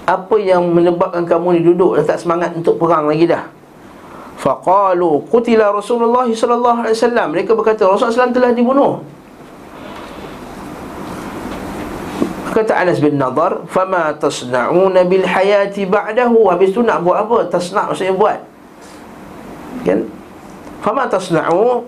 Apa 0.06 0.38
yang 0.38 0.70
menyebabkan 0.70 1.26
kamu 1.26 1.58
ni 1.58 1.60
duduk 1.66 1.98
dan 1.98 2.06
tak 2.06 2.22
semangat 2.22 2.54
untuk 2.54 2.78
perang 2.78 3.10
lagi 3.10 3.26
dah? 3.26 3.50
Faqalu 4.38 5.26
qutila 5.26 5.74
rasulullah 5.74 6.30
wasallam. 6.30 7.34
Mereka 7.34 7.58
berkata 7.58 7.90
rasulullah 7.90 8.30
SAW 8.30 8.36
telah 8.36 8.54
dibunuh 8.54 9.02
kata 12.56 12.72
Anas 12.72 12.96
bin 12.96 13.20
Nadar 13.20 13.68
fama 13.68 14.16
tasna'una 14.16 15.04
bil 15.04 15.28
hayati 15.28 15.84
ba'dahu. 15.84 16.48
Habis 16.48 16.72
tu 16.72 16.80
nak 16.80 17.04
buat 17.04 17.28
apa? 17.28 17.52
Tasna' 17.52 17.92
maksudnya 17.92 18.16
buat. 18.16 18.40
Kan? 19.84 20.08
Fama 20.80 21.04
tasna'u 21.04 21.84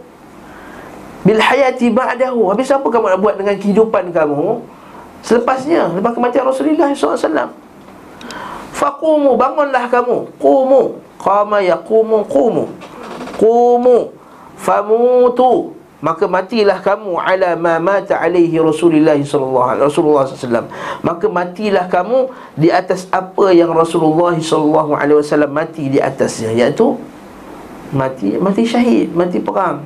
bil 1.24 1.40
hayati 1.40 1.88
ba'dahu. 1.88 2.52
Habis 2.52 2.68
apa 2.68 2.84
kamu 2.84 3.16
nak 3.16 3.20
buat 3.24 3.34
dengan 3.40 3.56
kehidupan 3.56 4.12
kamu? 4.12 4.60
Selepasnya 5.24 5.88
lepas 5.96 6.12
kematian 6.12 6.44
Rasulullah 6.44 6.92
wasallam. 6.92 7.48
Faqumu 8.76 9.34
bangunlah 9.34 9.88
kamu. 9.88 10.28
Qumu. 10.36 10.82
Qama 11.18 11.58
yaqumu 11.64 12.22
qumu. 12.30 12.64
Qumu 13.34 13.98
Famutu 14.58 15.77
Maka 15.98 16.30
matilah 16.30 16.78
kamu 16.78 17.18
ala 17.18 17.58
ma 17.58 17.82
mata 17.82 18.22
alaihi 18.22 18.54
Rasulullah 18.62 19.18
sallallahu 19.18 19.66
alaihi 19.74 19.86
Rasulullah 19.90 20.24
sallallahu 20.30 20.70
Maka 21.02 21.26
matilah 21.26 21.90
kamu 21.90 22.30
di 22.54 22.70
atas 22.70 23.10
apa 23.10 23.50
yang 23.50 23.74
Rasulullah 23.74 24.38
sallallahu 24.38 24.94
alaihi 24.94 25.18
wasallam 25.18 25.50
mati 25.50 25.90
di 25.90 25.98
atasnya 25.98 26.54
iaitu 26.54 26.94
mati 27.90 28.38
mati 28.38 28.62
syahid, 28.62 29.10
mati 29.10 29.42
perang. 29.42 29.82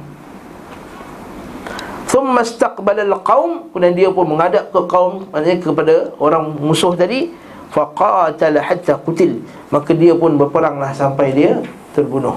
Thumma 2.12 2.44
istaqbala 2.44 3.08
al-qaum 3.08 3.72
kemudian 3.72 3.96
dia 3.96 4.08
pun 4.12 4.28
menghadap 4.28 4.68
ke 4.68 4.80
kaum 4.84 5.24
maknanya 5.32 5.64
kepada 5.64 5.94
orang 6.20 6.44
musuh 6.60 6.92
tadi 6.92 7.32
faqatala 7.72 8.60
hatta 8.60 9.00
qutil. 9.00 9.40
Maka 9.72 9.96
dia 9.96 10.12
pun 10.12 10.36
berperanglah 10.36 10.92
sampai 10.92 11.32
dia 11.32 11.64
terbunuh 11.96 12.36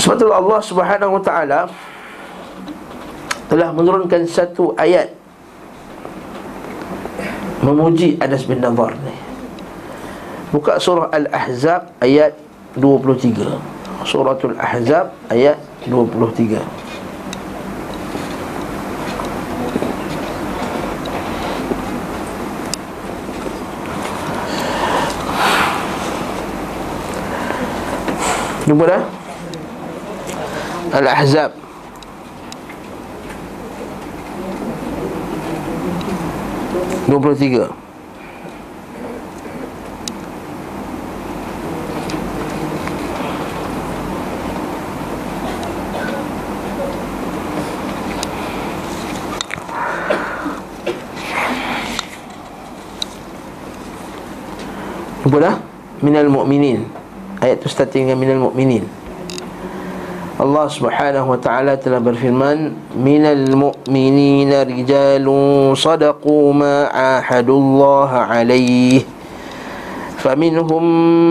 sebab 0.00 0.16
itu 0.16 0.32
Allah 0.32 0.60
Subhanahu 0.64 1.20
wa 1.20 1.22
taala 1.22 1.68
telah 3.52 3.68
menurunkan 3.76 4.24
satu 4.24 4.72
ayat 4.80 5.12
memuji 7.60 8.16
Anas 8.16 8.48
bin 8.48 8.64
Nadhar 8.64 8.96
ni. 9.04 9.12
Buka 10.50 10.80
surah 10.80 11.12
Al-Ahzab 11.12 11.94
ayat 12.00 12.34
23 12.74 13.36
suratul 14.08 14.56
Ahzab 14.56 15.12
ayat 15.28 15.60
23 15.86 16.58
Jumpa 28.66 28.86
dah 28.86 29.19
Al-Ahzab. 30.90 31.54
Dua 37.06 37.18
puluh 37.18 37.38
tiga. 37.38 37.64
Jumpa 55.26 55.38
dah? 55.38 55.56
Minal 56.02 56.26
mu'minin. 56.26 56.90
Ayat 57.38 57.62
tu 57.62 57.70
starting 57.70 58.10
dengan 58.10 58.18
minal 58.18 58.38
mu'minin 58.50 58.99
Allah 60.39 60.67
subhanahu 60.67 61.31
wa 61.31 61.39
ta'ala 61.39 61.79
telah 61.79 62.03
berfirman 62.03 62.75
Minal 62.99 63.55
mu'minina 63.55 64.67
rijalu 64.67 65.71
sadaqu 65.79 66.51
ma 66.51 66.91
ahadullah 66.91 68.27
alaih 68.27 69.15
فمنهم 70.25 70.83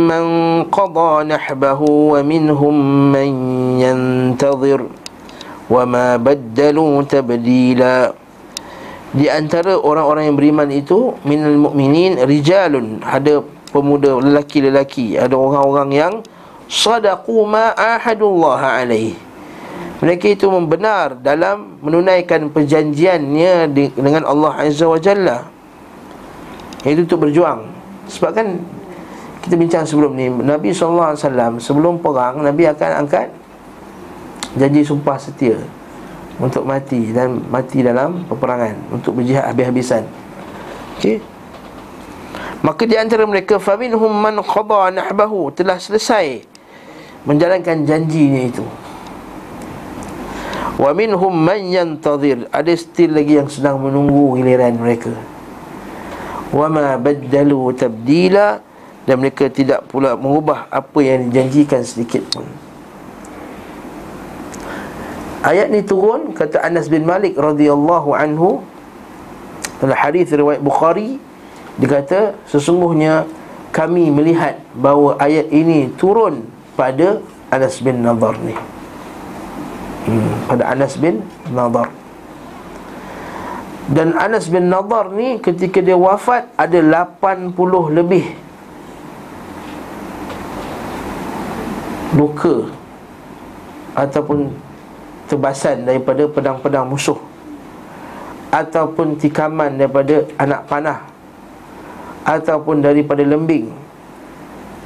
من 0.07 0.25
قضى 0.71 1.13
نحبه 1.27 1.81
ومنهم 1.83 2.75
من 3.11 3.29
ينتظر 3.83 4.81
وما 5.67 6.07
بدلوا 6.23 6.93
تبديلا 7.03 7.97
di 9.15 9.31
antara 9.31 9.79
orang-orang 9.79 10.31
yang 10.31 10.37
beriman 10.39 10.71
itu 10.75 11.15
minal 11.27 11.55
mu'minin 11.71 12.23
rijalun 12.23 12.99
ada 13.03 13.43
pemuda 13.71 14.19
lelaki-lelaki 14.19 15.15
ada 15.19 15.39
orang-orang 15.39 15.91
yang 15.91 16.13
sadaqu 16.70 17.44
ma 17.50 17.74
ahadullah 17.74 18.86
alaih 18.86 19.18
mereka 20.00 20.32
itu 20.32 20.48
membenar 20.48 21.20
dalam 21.20 21.76
menunaikan 21.84 22.48
perjanjiannya 22.48 23.68
dengan 24.00 24.24
Allah 24.24 24.56
Azza 24.64 24.88
wa 24.88 24.96
Jalla. 24.96 25.44
Itu 26.88 27.04
untuk 27.04 27.28
berjuang. 27.28 27.68
Sebab 28.08 28.32
kan 28.32 28.48
kita 29.44 29.60
bincang 29.60 29.84
sebelum 29.84 30.16
ni 30.16 30.32
Nabi 30.32 30.72
SAW 30.72 31.60
sebelum 31.60 32.00
perang 32.00 32.40
Nabi 32.40 32.72
akan 32.72 33.04
angkat 33.04 33.28
janji 34.56 34.88
sumpah 34.88 35.20
setia 35.20 35.60
untuk 36.40 36.64
mati 36.64 37.12
dan 37.12 37.44
mati 37.52 37.84
dalam 37.84 38.24
peperangan 38.24 38.80
untuk 38.96 39.20
berjihad 39.20 39.52
habis-habisan. 39.52 40.08
Okey. 40.96 41.20
Maka 42.64 42.84
di 42.88 42.96
antara 42.96 43.28
mereka 43.28 43.60
faminhum 43.60 44.12
man 44.12 44.40
qada 44.44 44.96
nahbahu 44.96 45.52
telah 45.52 45.76
selesai 45.76 46.49
menjalankan 47.28 47.84
janjinya 47.84 48.42
itu. 48.48 48.66
Wa 50.80 50.96
minhum 50.96 51.36
man 51.36 51.60
yantazir 51.60 52.48
ada 52.56 52.72
still 52.80 53.20
lagi 53.20 53.36
yang 53.36 53.52
sedang 53.52 53.84
menunggu 53.84 54.40
giliran 54.40 54.80
mereka. 54.80 55.12
Wa 56.56 56.72
ma 56.72 56.96
baddalu 56.96 57.76
tabdila 57.76 58.64
dan 59.04 59.16
mereka 59.20 59.52
tidak 59.52 59.84
pula 59.92 60.16
mengubah 60.16 60.72
apa 60.72 61.00
yang 61.04 61.28
dijanjikan 61.28 61.84
sedikit 61.84 62.24
pun. 62.32 62.48
Ayat 65.40 65.72
ni 65.72 65.84
turun 65.84 66.36
kata 66.36 66.60
Anas 66.64 66.92
bin 66.92 67.08
Malik 67.08 67.36
radhiyallahu 67.40 68.12
anhu 68.12 68.60
dalam 69.80 69.96
hadis 69.96 70.28
riwayat 70.32 70.60
Bukhari 70.60 71.16
dia 71.80 71.88
kata 71.88 72.36
sesungguhnya 72.52 73.24
kami 73.72 74.12
melihat 74.12 74.60
bahawa 74.76 75.16
ayat 75.16 75.48
ini 75.48 75.88
turun 75.96 76.44
pada 76.80 77.20
Anas 77.52 77.84
bin 77.84 78.00
Nadar 78.00 78.40
ni. 78.40 78.56
Hmm, 80.08 80.32
pada 80.48 80.64
Anas 80.72 80.96
bin 80.96 81.20
Nadar. 81.52 81.92
Dan 83.92 84.16
Anas 84.16 84.48
bin 84.48 84.72
Nadar 84.72 85.12
ni 85.12 85.44
ketika 85.44 85.84
dia 85.84 86.00
wafat 86.00 86.48
ada 86.56 86.80
80 86.80 87.52
lebih 87.92 88.32
luka 92.16 92.72
ataupun 94.00 94.56
tebasan 95.28 95.84
daripada 95.84 96.32
pedang-pedang 96.32 96.88
musuh 96.88 97.20
ataupun 98.50 99.20
tikaman 99.20 99.78
daripada 99.78 100.26
anak 100.42 100.66
panah 100.66 101.00
ataupun 102.26 102.82
daripada 102.82 103.22
lembing 103.22 103.89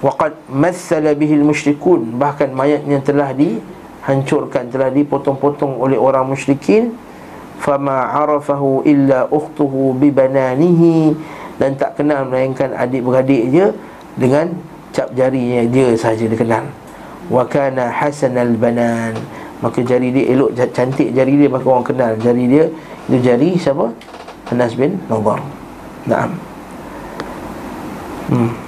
waqad 0.03 0.35
massala 0.51 1.15
bihi 1.15 1.39
musyrikun. 1.39 2.19
Bahkan 2.19 2.51
mayatnya 2.51 2.99
telah 2.99 3.31
dihancurkan 3.31 4.67
telah 4.69 4.91
dipotong-potong 4.91 5.79
oleh 5.79 5.95
orang 5.95 6.27
musyrikin 6.27 6.93
fama 7.63 8.11
arafahu 8.11 8.83
illa 8.83 9.25
ukhtuhu 9.31 9.95
bi 9.95 10.11
bananihi. 10.11 11.15
Dan 11.57 11.79
tak 11.79 12.01
kenal 12.01 12.27
melainkan 12.27 12.75
adik-beradik 12.75 13.47
dia 13.47 13.71
dengan 14.19 14.51
cap 14.91 15.09
jarinya 15.15 15.65
dia 15.65 15.95
saja 15.97 16.25
dia 16.27 16.37
kenal 16.37 16.65
wa 17.31 17.47
kana 17.47 17.87
hasanal 17.87 18.53
banan. 18.59 19.15
Maka 19.63 19.79
jari 19.79 20.11
dia 20.11 20.35
elok 20.35 20.59
cantik 20.75 21.15
jari 21.15 21.39
dia 21.39 21.47
maka 21.47 21.63
orang 21.63 21.87
kenal 21.87 22.11
jari 22.19 22.51
dia. 22.51 22.67
Itu 23.07 23.17
jari 23.23 23.55
siapa? 23.55 23.95
Anas 24.53 24.77
bin 24.77 25.01
Nadar 25.09 25.41
Naam. 26.05 26.31
Hmm. 28.29 28.62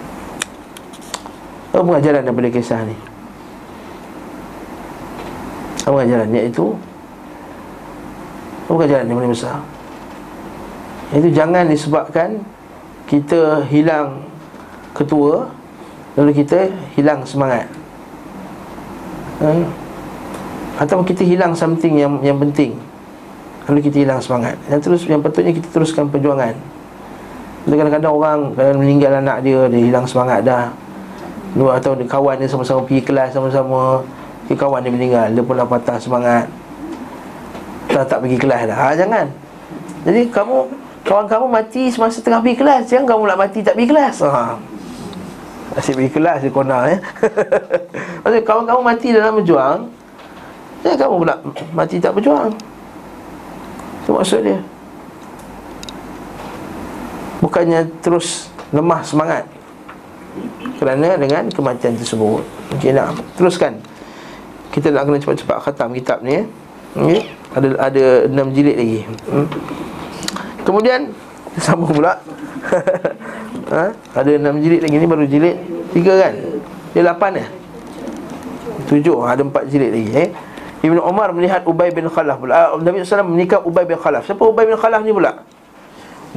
Apa 1.76 1.84
pengajaran 1.84 2.23
daripada 2.23 2.47
kisah 2.47 2.88
ni? 2.88 2.95
Apa 5.84 6.07
ajaran 6.07 6.32
iaitu 6.32 6.71
Bukan 8.71 8.88
jalan 8.88 9.05
yang 9.11 9.17
paling 9.19 9.34
besar? 9.36 9.59
Itu 11.11 11.28
jangan 11.36 11.67
disebabkan 11.67 12.39
Kita 13.11 13.67
hilang 13.67 14.23
Ketua 14.95 15.51
Lalu 16.15 16.32
kita 16.32 16.71
hilang 16.95 17.28
semangat. 17.28 17.67
Hmm? 19.43 19.67
Atau 20.80 21.03
kita 21.03 21.28
hilang 21.28 21.51
something 21.51 21.99
yang 21.99 22.23
yang 22.23 22.39
penting 22.39 22.80
Lalu 23.67 23.91
kita 23.91 24.07
hilang 24.07 24.23
semangat. 24.23 24.55
Yang 24.71 24.80
terus 24.80 25.01
yang 25.11 25.19
patutnya 25.19 25.51
kita 25.51 25.67
teruskan 25.76 26.07
perjuangan. 26.07 26.55
Kadang-kadang 27.67 28.13
orang 28.15 28.39
Kadang 28.55 28.80
meninggal 28.80 29.19
anak 29.19 29.43
dia 29.43 29.67
Dia 29.67 29.82
hilang 29.91 30.07
semangat 30.07 30.47
dah 30.47 30.84
Dua 31.55 31.79
atau 31.79 31.95
kawan 31.95 32.35
dia 32.37 32.51
sama-sama 32.51 32.83
pergi 32.83 33.01
kelas 33.01 33.31
sama-sama 33.31 34.03
Kawan 34.45 34.85
dia 34.85 34.93
meninggal. 34.93 35.27
Dia 35.33 35.41
pun 35.41 35.57
dah 35.57 35.65
patah 35.65 35.97
semangat. 35.97 36.45
Dah 37.89 38.05
tak 38.05 38.21
pergi 38.21 38.37
kelas 38.37 38.69
dah. 38.69 38.77
Ha, 38.77 38.93
Jangan. 38.93 39.25
Jadi 40.05 40.29
kamu 40.29 40.69
Kawan 41.05 41.29
kamu 41.29 41.45
mati 41.45 41.93
semasa 41.93 42.17
tengah 42.17 42.41
pergi 42.41 42.57
kelas. 42.57 42.89
Jangan 42.89 43.05
kamu 43.05 43.21
nak 43.29 43.37
mati 43.37 43.61
tak 43.61 43.77
pergi 43.77 43.89
kelas. 43.93 44.25
Ha. 44.25 44.57
Asyik 45.77 46.01
pergi 46.01 46.11
kelas 46.17 46.37
dia 46.41 46.49
kona 46.49 46.77
ya. 46.89 46.97
Maksudnya 48.25 48.41
kawan 48.41 48.65
kamu 48.65 48.81
mati 48.81 49.07
dalam 49.13 49.37
berjuang 49.37 49.79
Jangan 50.81 50.97
kamu 50.97 51.13
pula 51.21 51.35
mati 51.77 51.95
tak 52.01 52.13
berjuang. 52.17 52.53
Itu 54.01 54.17
maksud 54.17 54.39
dia. 54.45 54.59
Bukannya 57.41 57.85
terus 58.01 58.49
lemah 58.73 59.01
semangat 59.05 59.45
kerana 60.78 61.15
dengan 61.15 61.47
kematian 61.51 61.95
tersebut. 61.95 62.43
Okey 62.76 62.91
nak 62.91 63.15
teruskan. 63.39 63.80
Kita 64.73 64.91
nak 64.91 65.07
kena 65.07 65.17
cepat-cepat 65.21 65.57
khatam 65.63 65.95
kitab 65.95 66.19
ni 66.23 66.39
ya. 66.39 66.43
Okey 66.99 67.21
ada 67.55 67.67
ada 67.80 68.03
6 68.28 68.55
jilid 68.55 68.76
lagi. 68.76 68.99
Hmm. 69.32 69.47
Kemudian 70.67 71.15
Sambung 71.63 71.91
pula. 71.95 72.19
Ha? 73.65 73.89
Ada 74.13 74.38
6 74.38 74.61
jilid 74.61 74.86
lagi 74.86 74.93
ni 75.01 75.09
baru 75.09 75.26
jilid 75.26 75.57
3 75.89 76.05
kan? 76.05 76.34
Dia 76.93 77.01
8 77.17 77.34
ya? 77.34 77.47
7 78.86 79.09
ada 79.26 79.41
4 79.41 79.71
jilid 79.73 79.89
lagi 79.89 80.11
eh? 80.13 80.30
Ibn 80.86 81.01
Umar 81.01 81.34
melihat 81.34 81.65
Ubay 81.65 81.89
bin 81.89 82.05
Khalaf 82.05 82.38
pula. 82.38 82.78
Uh, 82.78 82.78
Nabi 82.78 83.01
SAW 83.01 83.26
menikah 83.26 83.57
Ubay 83.65 83.89
bin 83.89 83.97
Khalaf. 83.97 84.30
Siapa 84.30 84.45
Ubay 84.45 84.69
bin 84.69 84.78
Khalaf 84.78 85.01
ni 85.01 85.09
pula? 85.09 85.41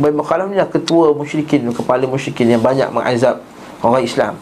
Ubay 0.00 0.08
bin 0.08 0.24
Khalaf 0.24 0.48
ni 0.48 0.56
adalah 0.56 0.72
ketua 0.72 1.12
musyrikin 1.12 1.68
Kepala 1.68 2.08
musyrikin 2.08 2.48
yang 2.48 2.64
banyak 2.64 2.88
mengazab 2.88 3.44
orang 3.82 4.02
Islam. 4.04 4.34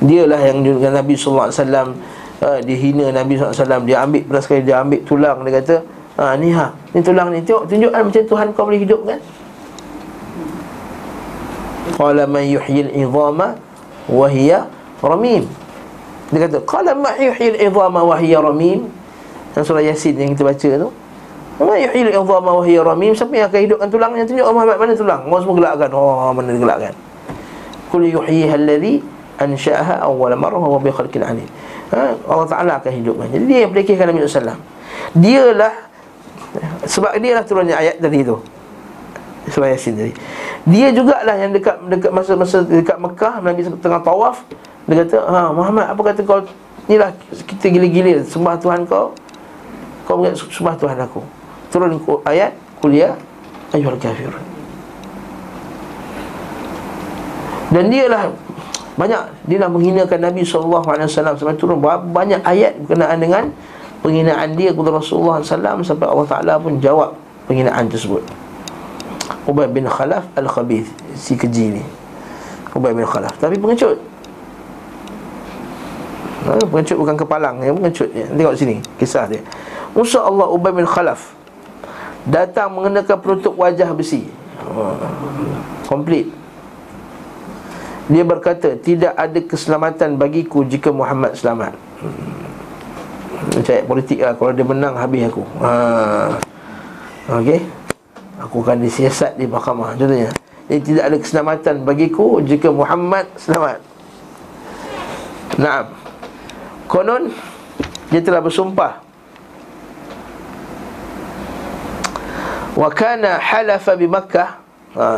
Dialah 0.00 0.40
yang 0.48 0.64
dengan 0.64 0.96
Nabi 0.96 1.12
SAW 1.12 1.52
uh, 1.52 2.58
Dia 2.64 2.76
hina 2.80 3.12
Nabi 3.12 3.36
SAW 3.36 3.84
Dia 3.84 4.00
ambil 4.00 4.24
pernah 4.24 4.42
sekali 4.42 4.64
dia 4.64 4.80
ambil 4.80 5.00
tulang 5.04 5.44
Dia 5.44 5.60
kata 5.60 5.76
ha, 6.16 6.32
Ni 6.40 6.48
ha, 6.56 6.72
ni 6.96 7.00
tulang 7.04 7.28
ni 7.28 7.44
Tengok 7.44 7.68
tunjukkan 7.68 8.02
macam 8.08 8.22
Tuhan 8.24 8.46
kau 8.56 8.64
boleh 8.64 8.80
hidup 8.80 9.04
kan? 9.04 9.20
Qala 12.00 12.24
man 12.24 12.48
yuhyil 12.48 12.88
idhama 12.96 13.60
Wahia 14.08 14.72
ramim. 15.04 15.44
Dia 16.32 16.48
kata 16.48 16.64
Qala 16.64 16.96
man 16.96 17.20
yuhyil 17.20 17.60
idhama 17.60 18.00
Wahia 18.00 18.40
ramim. 18.40 18.88
Yang 19.52 19.64
surah 19.68 19.84
Yasin 19.84 20.16
yang 20.16 20.32
kita 20.32 20.48
baca 20.48 20.70
tu. 20.80 20.88
Man 21.60 21.76
yuhyil 21.76 22.08
idhama 22.08 22.56
Wahia 22.56 22.80
ramim 22.80 23.12
Siapa 23.12 23.36
yang 23.36 23.52
akan 23.52 23.60
hidupkan 23.68 23.88
tulangnya? 23.92 24.24
Tunjuk 24.24 24.48
Allah 24.48 24.80
mana 24.80 24.96
tulang? 24.96 25.28
Orang 25.28 25.40
semua 25.44 25.56
gelakkan. 25.60 25.90
Oh 25.92 26.32
mana 26.32 26.56
dia 26.56 26.94
Kul 27.90 28.06
yuhyiha 28.06 28.54
alladhi 28.54 29.02
ansha'aha 29.36 30.06
awwala 30.06 30.38
marrah 30.38 30.62
wa 30.62 30.78
bi 30.78 30.94
khalqin 30.94 31.26
alim. 31.26 31.48
Ha? 31.90 32.14
Allah 32.14 32.46
Taala 32.46 32.72
akan 32.78 32.92
hidupkan. 32.94 33.26
Jadi 33.34 33.44
dia 33.50 33.66
berfikirkan 33.66 34.14
Nabi 34.14 34.22
sallallahu 34.24 34.62
Dialah 35.18 35.74
sebab 36.86 37.18
dia 37.18 37.32
lah 37.34 37.44
turunnya 37.46 37.74
ayat 37.78 37.98
tadi 37.98 38.22
tu. 38.22 38.38
Surah 39.50 39.74
Yasin 39.74 39.98
tadi. 39.98 40.12
Dia 40.68 40.94
jugalah 40.94 41.34
yang 41.34 41.50
dekat 41.50 41.82
dekat 41.90 42.12
masa-masa 42.14 42.62
dekat 42.62 42.94
Mekah 43.00 43.42
Nabi 43.42 43.66
tengah 43.80 44.02
tawaf 44.04 44.44
dia 44.86 45.06
kata, 45.06 45.16
"Ha 45.22 45.38
Muhammad, 45.54 45.86
apa 45.86 46.00
kata 46.02 46.20
kau 46.26 46.42
inilah 46.90 47.14
kita 47.46 47.70
gila-gila 47.70 48.26
sembah 48.26 48.54
Tuhan 48.58 48.80
kau. 48.90 49.14
Kau 50.06 50.18
sembah 50.34 50.74
Tuhan 50.78 50.98
aku." 50.98 51.22
Turun 51.70 51.98
ayat 52.26 52.54
kuliah 52.82 53.14
ayyuhal 53.70 53.98
kafirun. 54.02 54.59
Dan 57.70 57.86
dia 57.86 58.10
lah 58.10 58.34
banyak 58.98 59.46
dia 59.46 59.58
lah 59.62 59.70
menghinakan 59.70 60.18
Nabi 60.18 60.42
SAW 60.42 60.82
sampai 61.08 61.56
turun 61.56 61.78
banyak 61.80 62.42
ayat 62.42 62.76
berkenaan 62.84 63.18
dengan 63.22 63.44
penghinaan 64.02 64.58
dia 64.58 64.74
kepada 64.74 64.98
Rasulullah 64.98 65.40
SAW 65.40 65.86
sampai 65.86 66.06
Allah 66.10 66.26
Taala 66.26 66.54
pun 66.58 66.82
jawab 66.82 67.14
penghinaan 67.46 67.86
tersebut. 67.86 68.26
Ubay 69.46 69.70
bin 69.70 69.86
Khalaf 69.86 70.26
al-Khabith 70.34 70.90
si 71.14 71.38
keji 71.38 71.80
ni. 71.80 71.84
Ubay 72.74 72.92
bin 72.92 73.06
Khalaf 73.06 73.38
tapi 73.38 73.56
pengecut. 73.56 73.96
Ha, 76.50 76.56
pengecut 76.66 76.96
bukan 76.98 77.14
kepalang 77.14 77.62
yang 77.62 77.78
pengecut 77.78 78.10
ya. 78.10 78.26
Tengok 78.26 78.54
sini 78.58 78.82
kisah 78.98 79.30
dia. 79.30 79.40
Musa 79.94 80.26
Allah 80.26 80.50
Ubay 80.50 80.74
bin 80.74 80.84
Khalaf 80.84 81.38
datang 82.26 82.74
mengenakan 82.74 83.16
penutup 83.22 83.54
wajah 83.54 83.94
besi. 83.94 84.26
Ha, 84.60 84.98
complete 85.86 86.39
dia 88.10 88.26
berkata 88.26 88.74
Tidak 88.74 89.14
ada 89.14 89.40
keselamatan 89.40 90.18
bagiku 90.18 90.66
Jika 90.66 90.90
Muhammad 90.90 91.38
selamat. 91.38 91.72
Hmm. 92.02 93.62
Cari 93.62 93.86
politik 93.86 94.18
lah 94.20 94.34
Kalau 94.34 94.52
dia 94.52 94.66
menang 94.66 94.98
habis 94.98 95.30
aku. 95.30 95.46
Ha. 95.62 95.70
Okey. 97.40 97.62
Aku 98.42 98.66
akan 98.66 98.82
disiasat 98.82 99.38
di 99.38 99.46
mahkamah 99.46 99.94
Contohnya. 99.94 100.34
Jadi 100.66 100.80
tidak 100.82 101.04
ada 101.06 101.16
keselamatan 101.16 101.74
bagiku 101.86 102.42
Jika 102.42 102.68
Muhammad 102.74 103.30
selamat. 103.38 103.78
Naam. 105.56 105.86
Konon 106.90 107.30
Dia 108.10 108.20
telah 108.20 108.42
bersumpah. 108.42 109.06
Wa 112.74 112.88
kana 112.90 113.38
halafa 113.38 113.92
bi 113.94 114.06
Makkah. 114.10 114.50
Ha. 114.98 115.08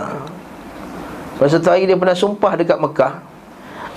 Pada 1.40 1.48
satu 1.48 1.72
hari 1.72 1.88
dia 1.88 1.96
pernah 1.96 2.16
sumpah 2.16 2.52
dekat 2.58 2.76
Mekah 2.76 3.32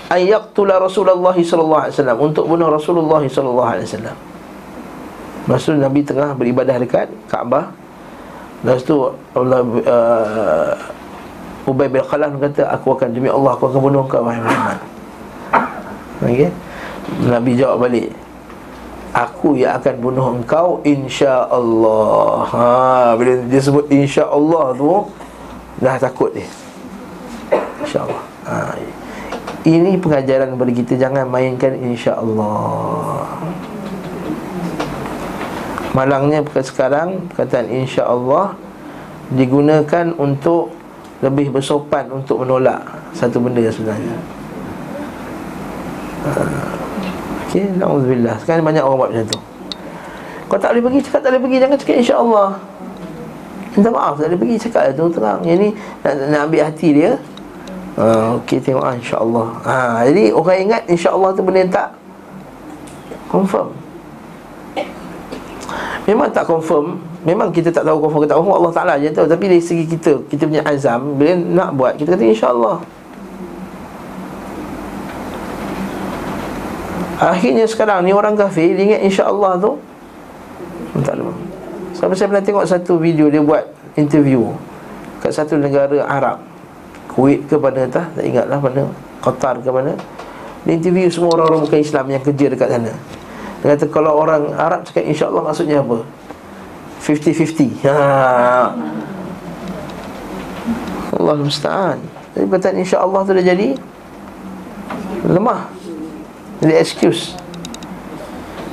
Ayyaktula 0.05 0.77
Rasulullah 0.77 1.33
SAW 1.33 1.89
Untuk 2.21 2.45
bunuh 2.45 2.69
Rasulullah 2.69 3.21
SAW 3.25 4.13
Maksud 5.45 5.77
Nabi 5.77 6.01
tengah 6.01 6.33
beribadah 6.33 6.81
dekat 6.81 7.05
Kaabah. 7.29 7.69
Lepas 8.65 8.81
tu 8.81 8.97
Allah 9.37 9.61
uh, 9.61 10.73
Ubay 11.69 11.85
bin 11.89 12.01
Khalaf 12.01 12.33
kata 12.41 12.69
Aku 12.77 12.97
akan 12.97 13.13
demi 13.13 13.29
Allah 13.29 13.53
Aku 13.53 13.69
akan 13.69 13.81
bunuh 13.81 14.05
kau 14.09 14.25
Wahai 14.25 14.41
Muhammad. 14.41 14.79
Okay? 16.21 16.49
Nabi 17.29 17.51
jawab 17.57 17.85
balik 17.85 18.09
Aku 19.13 19.53
yang 19.53 19.77
akan 19.77 19.95
bunuh 20.01 20.27
engkau 20.33 20.81
InsyaAllah. 20.81 22.45
Ha, 22.51 22.65
Bila 23.15 23.31
dia 23.45 23.61
sebut 23.61 23.85
InsyaAllah 23.89 24.65
tu 24.73 25.05
Dah 25.77 25.97
takut 26.01 26.33
dia 26.33 26.64
insya-Allah. 27.81 28.23
Ha, 28.45 28.53
ini 29.65 29.97
pengajaran 29.97 30.53
kepada 30.53 30.71
kita 30.71 30.93
jangan 30.97 31.25
mainkan 31.25 31.73
insya-Allah. 31.73 33.25
Malangnya 35.95 36.43
sekarang 36.59 37.31
perkataan 37.31 37.71
insya-Allah 37.71 38.53
digunakan 39.31 40.11
untuk 40.19 40.75
lebih 41.23 41.49
bersopan 41.49 42.11
untuk 42.11 42.43
menolak 42.43 42.83
satu 43.15 43.39
benda 43.39 43.63
sebenarnya. 43.71 44.17
Ha. 46.27 46.31
Okey, 47.47 47.79
alhamdulillah. 47.79 48.35
Sekarang 48.43 48.67
banyak 48.67 48.83
orang 48.83 48.99
buat 48.99 49.09
macam 49.15 49.27
tu. 49.31 49.39
Kau 50.45 50.59
tak 50.59 50.75
boleh 50.75 50.83
pergi, 50.85 50.99
cakap 51.07 51.19
tak 51.23 51.29
boleh 51.31 51.41
pergi, 51.47 51.57
jangan 51.57 51.77
cakap 51.79 51.95
insya-Allah. 51.97 52.49
Minta 53.73 53.89
maaf, 53.89 54.13
tak 54.19 54.27
boleh 54.29 54.39
pergi, 54.43 54.55
cakap 54.67 54.81
tu 54.93 55.05
terang. 55.09 55.39
Yang 55.41 55.57
ni 55.57 55.69
nak, 56.03 56.13
nak 56.29 56.39
ambil 56.51 56.61
hati 56.67 56.87
dia, 56.91 57.11
Uh, 57.95 58.35
Okey 58.43 58.59
tengok 58.59 58.83
ah, 58.83 58.91
insyaAllah. 58.91 59.47
Ha, 59.63 59.75
Jadi 60.11 60.35
orang 60.35 60.67
ingat 60.67 60.83
insyaAllah 60.91 61.31
tu 61.31 61.41
benda 61.47 61.63
tak 61.71 61.89
Confirm. 63.31 63.71
Memang 66.03 66.29
tak 66.29 66.45
confirm. 66.45 66.99
Memang 67.23 67.49
kita 67.55 67.71
tak 67.71 67.87
tahu 67.87 68.03
confirm 68.03 68.21
ke 68.21 68.29
tak 68.29 68.37
confirm 68.37 68.57
Allah 68.59 68.73
Ta'ala 68.75 68.93
je 68.99 69.09
tahu. 69.15 69.25
Tapi 69.31 69.45
dari 69.47 69.63
segi 69.63 69.87
kita 69.87 70.21
Kita 70.27 70.43
punya 70.45 70.61
azam 70.67 71.15
Bila 71.15 71.33
nak 71.39 71.69
buat 71.79 71.95
Kita 71.95 72.13
kata 72.13 72.23
insyaAllah. 72.27 72.77
Akhirnya 77.15 77.65
sekarang 77.65 78.03
ni 78.03 78.11
orang 78.11 78.35
kafir 78.35 78.75
Dia 78.75 78.83
ingat 78.91 79.01
insyaAllah 79.07 79.55
tu. 79.57 79.71
Tak 80.99 81.15
ada 81.15 81.31
Sampai 81.95 82.15
saya 82.19 82.27
pernah 82.27 82.43
tengok 82.43 82.65
satu 82.67 82.99
video 82.99 83.31
Dia 83.31 83.39
buat 83.39 83.63
interview 83.95 84.51
Kat 85.23 85.31
satu 85.31 85.55
negara 85.55 86.03
Arab 86.05 86.54
Kuwait 87.15 87.47
ke 87.47 87.55
mana 87.55 87.87
entah 87.87 88.05
Tak 88.11 88.23
ingatlah 88.27 88.59
mana 88.59 88.91
Qatar 89.23 89.55
ke 89.63 89.71
mana 89.71 89.95
Dia 90.67 90.75
interview 90.75 91.07
semua 91.07 91.39
orang-orang 91.39 91.63
bukan 91.63 91.79
Islam 91.79 92.05
Yang 92.11 92.23
kerja 92.31 92.45
dekat 92.51 92.67
sana 92.69 92.93
Dia 93.63 93.67
kata 93.73 93.85
kalau 93.87 94.19
orang 94.19 94.51
Arab 94.53 94.83
cakap 94.83 95.07
insya-Allah 95.07 95.41
maksudnya 95.41 95.79
apa? 95.79 96.03
50-50. 97.05 97.85
Ha. 97.85 98.73
Allah 101.13 101.35
musta'an. 101.37 102.01
Jadi 102.33 102.45
perkataan 102.49 102.77
insya-Allah 102.81 103.21
tu 103.21 103.31
dah 103.37 103.45
jadi 103.45 103.67
lemah. 105.29 105.69
Jadi 106.65 106.73
excuse. 106.81 107.37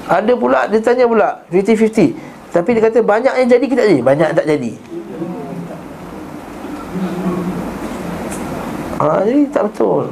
Ada 0.08 0.32
pula 0.32 0.64
dia 0.66 0.80
tanya 0.80 1.04
pula 1.04 1.44
50-50. 1.52 2.16
Tapi 2.52 2.68
dia 2.76 2.82
kata 2.84 2.98
banyak 3.04 3.32
yang 3.36 3.48
jadi 3.48 3.64
kita 3.64 3.82
jadi, 3.84 4.00
banyak 4.00 4.28
tak 4.36 4.44
jadi. 4.48 4.72
Ha, 9.02 9.26
jadi 9.26 9.50
tak 9.50 9.66
betul. 9.66 10.06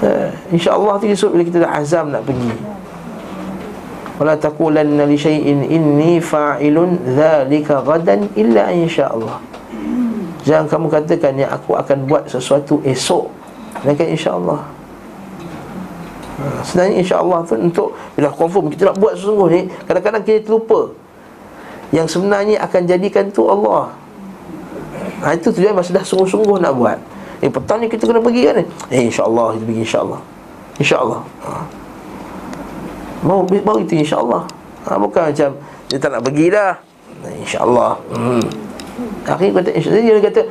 Ha, 0.00 0.32
InsyaAllah 0.48 0.96
tu 0.96 1.12
esok 1.12 1.30
bila 1.36 1.44
kita 1.44 1.58
dah 1.60 1.72
azam 1.76 2.08
nak 2.08 2.24
pergi. 2.24 2.56
Wala 4.16 4.32
taqulanna 4.32 5.04
li 5.04 5.20
syai'in 5.20 5.60
inni 5.68 6.16
fa'ilun 6.24 7.04
dhalika 7.04 7.84
gadan 7.84 8.32
illa 8.32 8.72
insya'Allah. 8.72 9.44
Jangan 10.48 10.64
kamu 10.72 10.86
katakan 10.88 11.36
yang 11.36 11.52
aku 11.52 11.76
akan 11.76 12.08
buat 12.08 12.24
sesuatu 12.32 12.80
esok. 12.80 13.28
Melainkan 13.84 14.08
insyaAllah. 14.08 14.60
Ha, 16.40 16.64
Sebenarnya 16.64 16.96
insyaAllah 17.00 17.44
tu 17.44 17.56
untuk 17.60 17.88
Bila 18.16 18.28
confirm 18.32 18.68
kita 18.68 18.92
nak 18.92 19.00
buat 19.00 19.16
sesungguh 19.16 19.48
ni 19.56 19.60
Kadang-kadang 19.88 20.20
kita 20.24 20.48
terlupa. 20.48 20.92
Yang 21.92 22.16
sebenarnya 22.16 22.56
akan 22.64 22.82
jadikan 22.88 23.28
tu 23.32 23.44
Allah 23.48 24.05
ha, 25.22 25.32
Itu 25.36 25.52
tujuan 25.52 25.76
masa 25.76 25.96
dah 25.96 26.04
sungguh-sungguh 26.04 26.58
nak 26.60 26.74
buat. 26.76 26.98
Eh 27.44 27.52
petang 27.52 27.84
ni 27.84 27.92
kita 27.92 28.08
kena 28.08 28.20
pergi 28.24 28.48
kan 28.48 28.64
Eh 28.88 29.12
insyaAllah 29.12 29.56
kita 29.56 29.64
pergi 29.68 29.82
insyaAllah. 29.84 30.20
InsyaAllah. 30.76 31.20
Ha. 31.44 31.50
Baru, 33.24 33.40
baru 33.48 33.78
itu 33.84 33.94
insyaAllah. 34.00 34.42
Ha, 34.88 34.96
Bukan 35.00 35.22
macam 35.32 35.50
Dia 35.88 35.96
tak 36.00 36.10
nak 36.12 36.22
pergi 36.24 36.46
dah. 36.52 36.72
InsyaAllah. 37.26 37.92
Hmm. 38.12 38.44
Akhirnya 39.28 39.52
kata 39.60 39.70
insyaAllah 39.76 40.02
Dia 40.04 40.24
kata 40.24 40.42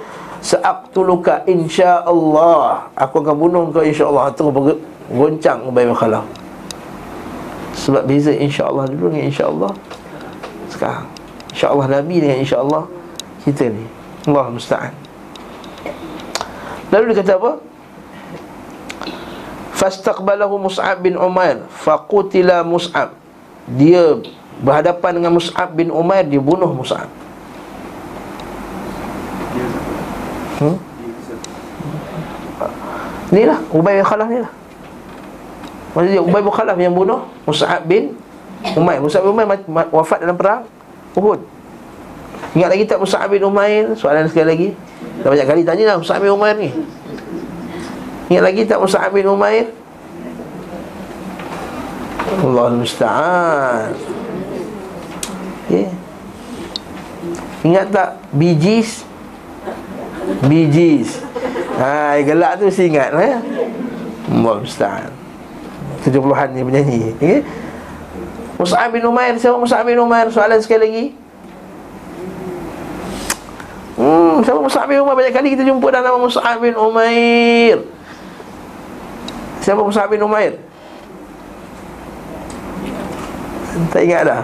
Sa'aktuluka 0.45 1.41
insyaAllah. 1.49 2.93
Aku 2.93 3.26
akan 3.26 3.34
bunuh 3.34 3.63
kau 3.74 3.82
insyaAllah. 3.82 4.30
Itu 4.30 4.53
goncang 5.09 5.66
Ubay 5.66 5.89
bin 5.89 5.97
Khalaf 5.97 6.26
Sebab 7.74 8.05
beza 8.05 8.30
insyaAllah 8.30 8.86
dulu 8.93 9.09
dengan 9.13 9.30
insyaAllah 9.30 9.74
Sekarang. 10.70 11.09
InsyaAllah 11.49 11.88
Nabi 11.89 12.16
dengan 12.22 12.38
insyaAllah 12.41 12.84
Kita 13.41 13.74
ni 13.74 13.94
Allah 14.26 14.49
musta'an. 14.49 14.93
Lalu 16.89 17.13
dia 17.13 17.17
kata 17.21 17.34
apa? 17.38 17.51
Fastaqbalahu 19.76 20.55
Mus'ab 20.65 21.03
bin 21.03 21.19
Umair 21.19 21.67
Faqutila 21.69 22.65
Mus'ab. 22.65 23.13
Dia 23.69 24.17
berhadapan 24.61 25.21
dengan 25.21 25.32
Mus'ab 25.36 25.73
bin 25.73 25.91
Umair 25.91 26.26
Dia 26.26 26.41
bunuh 26.41 26.69
Mus'ab. 26.73 27.09
Hmm? 30.55 30.78
Inilah 33.36 33.59
Ubay 33.76 33.99
bin 33.99 34.05
Khalaf 34.07 34.28
ni 34.32 34.39
lah 34.39 34.53
Maksudnya 35.91 36.21
Ubay 36.23 36.39
bin 36.39 36.53
Khalaf 36.55 36.78
yang 36.80 36.95
bunuh 36.95 37.28
Mus'ab 37.45 37.82
bin 37.84 38.15
Umair. 38.73 39.03
Mus'ab 39.03 39.21
bin 39.21 39.36
Umair 39.36 39.47
wafat 39.93 40.23
dalam 40.23 40.39
perang 40.39 40.63
Uhud 41.13 41.54
Ingat 42.53 42.69
lagi 42.69 42.83
tak 42.85 43.01
Mus'ab 43.01 43.25
bin 43.31 43.41
Umair? 43.41 43.97
Soalan 43.97 44.29
sekali 44.29 44.47
lagi. 44.47 44.69
Dah 45.23 45.33
banyak 45.33 45.47
kali 45.47 45.61
tanya 45.65 45.83
lah 45.89 45.95
Mus'ab 45.97 46.21
bin 46.21 46.29
Umair 46.29 46.55
ni. 46.59 46.69
Ingat 48.29 48.43
lagi 48.43 48.61
tak 48.69 48.77
Mus'ab 48.77 49.09
bin 49.09 49.25
Umair? 49.25 49.71
Allah 52.25 52.67
musta'an. 52.77 53.93
Okay. 55.65 55.89
Ingat 57.65 57.89
tak 57.89 58.09
Bijis? 58.29 59.01
Bijis. 60.45 61.21
Ha, 61.81 62.21
gelak 62.21 62.61
tu 62.61 62.69
mesti 62.69 62.83
ingat 62.87 63.09
eh? 63.17 63.35
Allah 64.29 64.55
musta'an. 64.61 65.09
70-an 66.05 66.49
ni 66.53 66.61
penyanyi 66.61 66.99
okay? 67.17 67.41
Mus'ab 68.61 68.93
bin 68.93 69.01
Umair 69.01 69.33
Siapa 69.41 69.57
Mus'ab 69.57 69.81
bin 69.89 69.97
Umair? 69.97 70.29
Soalan 70.29 70.61
sekali 70.61 70.81
lagi 70.85 71.05
Hmm, 74.36 74.43
siapa 74.43 74.59
Mus'ab 74.59 74.91
bin 74.91 74.99
Umair? 74.99 75.15
Banyak 75.15 75.31
kali 75.31 75.47
kita 75.55 75.63
jumpa 75.63 75.88
dalam 75.95 76.11
nama 76.11 76.19
Mus'ab 76.27 76.59
bin 76.59 76.75
Umair. 76.75 77.88
Siapa 79.63 79.79
Mus'ab 79.79 80.11
bin 80.11 80.19
Umair? 80.19 80.59
Tak 83.95 84.03
ingat 84.03 84.27
dah. 84.27 84.43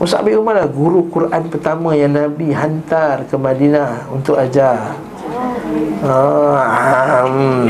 Mus'ab 0.00 0.24
bin 0.24 0.40
Umair 0.40 0.64
lah 0.64 0.68
guru 0.72 1.04
Quran 1.12 1.52
pertama 1.52 1.92
yang 1.92 2.16
Nabi 2.16 2.48
hantar 2.48 3.28
ke 3.28 3.36
Madinah 3.36 4.08
untuk 4.08 4.40
ajar. 4.40 4.96
Ah, 6.00 7.28
hmm. 7.28 7.68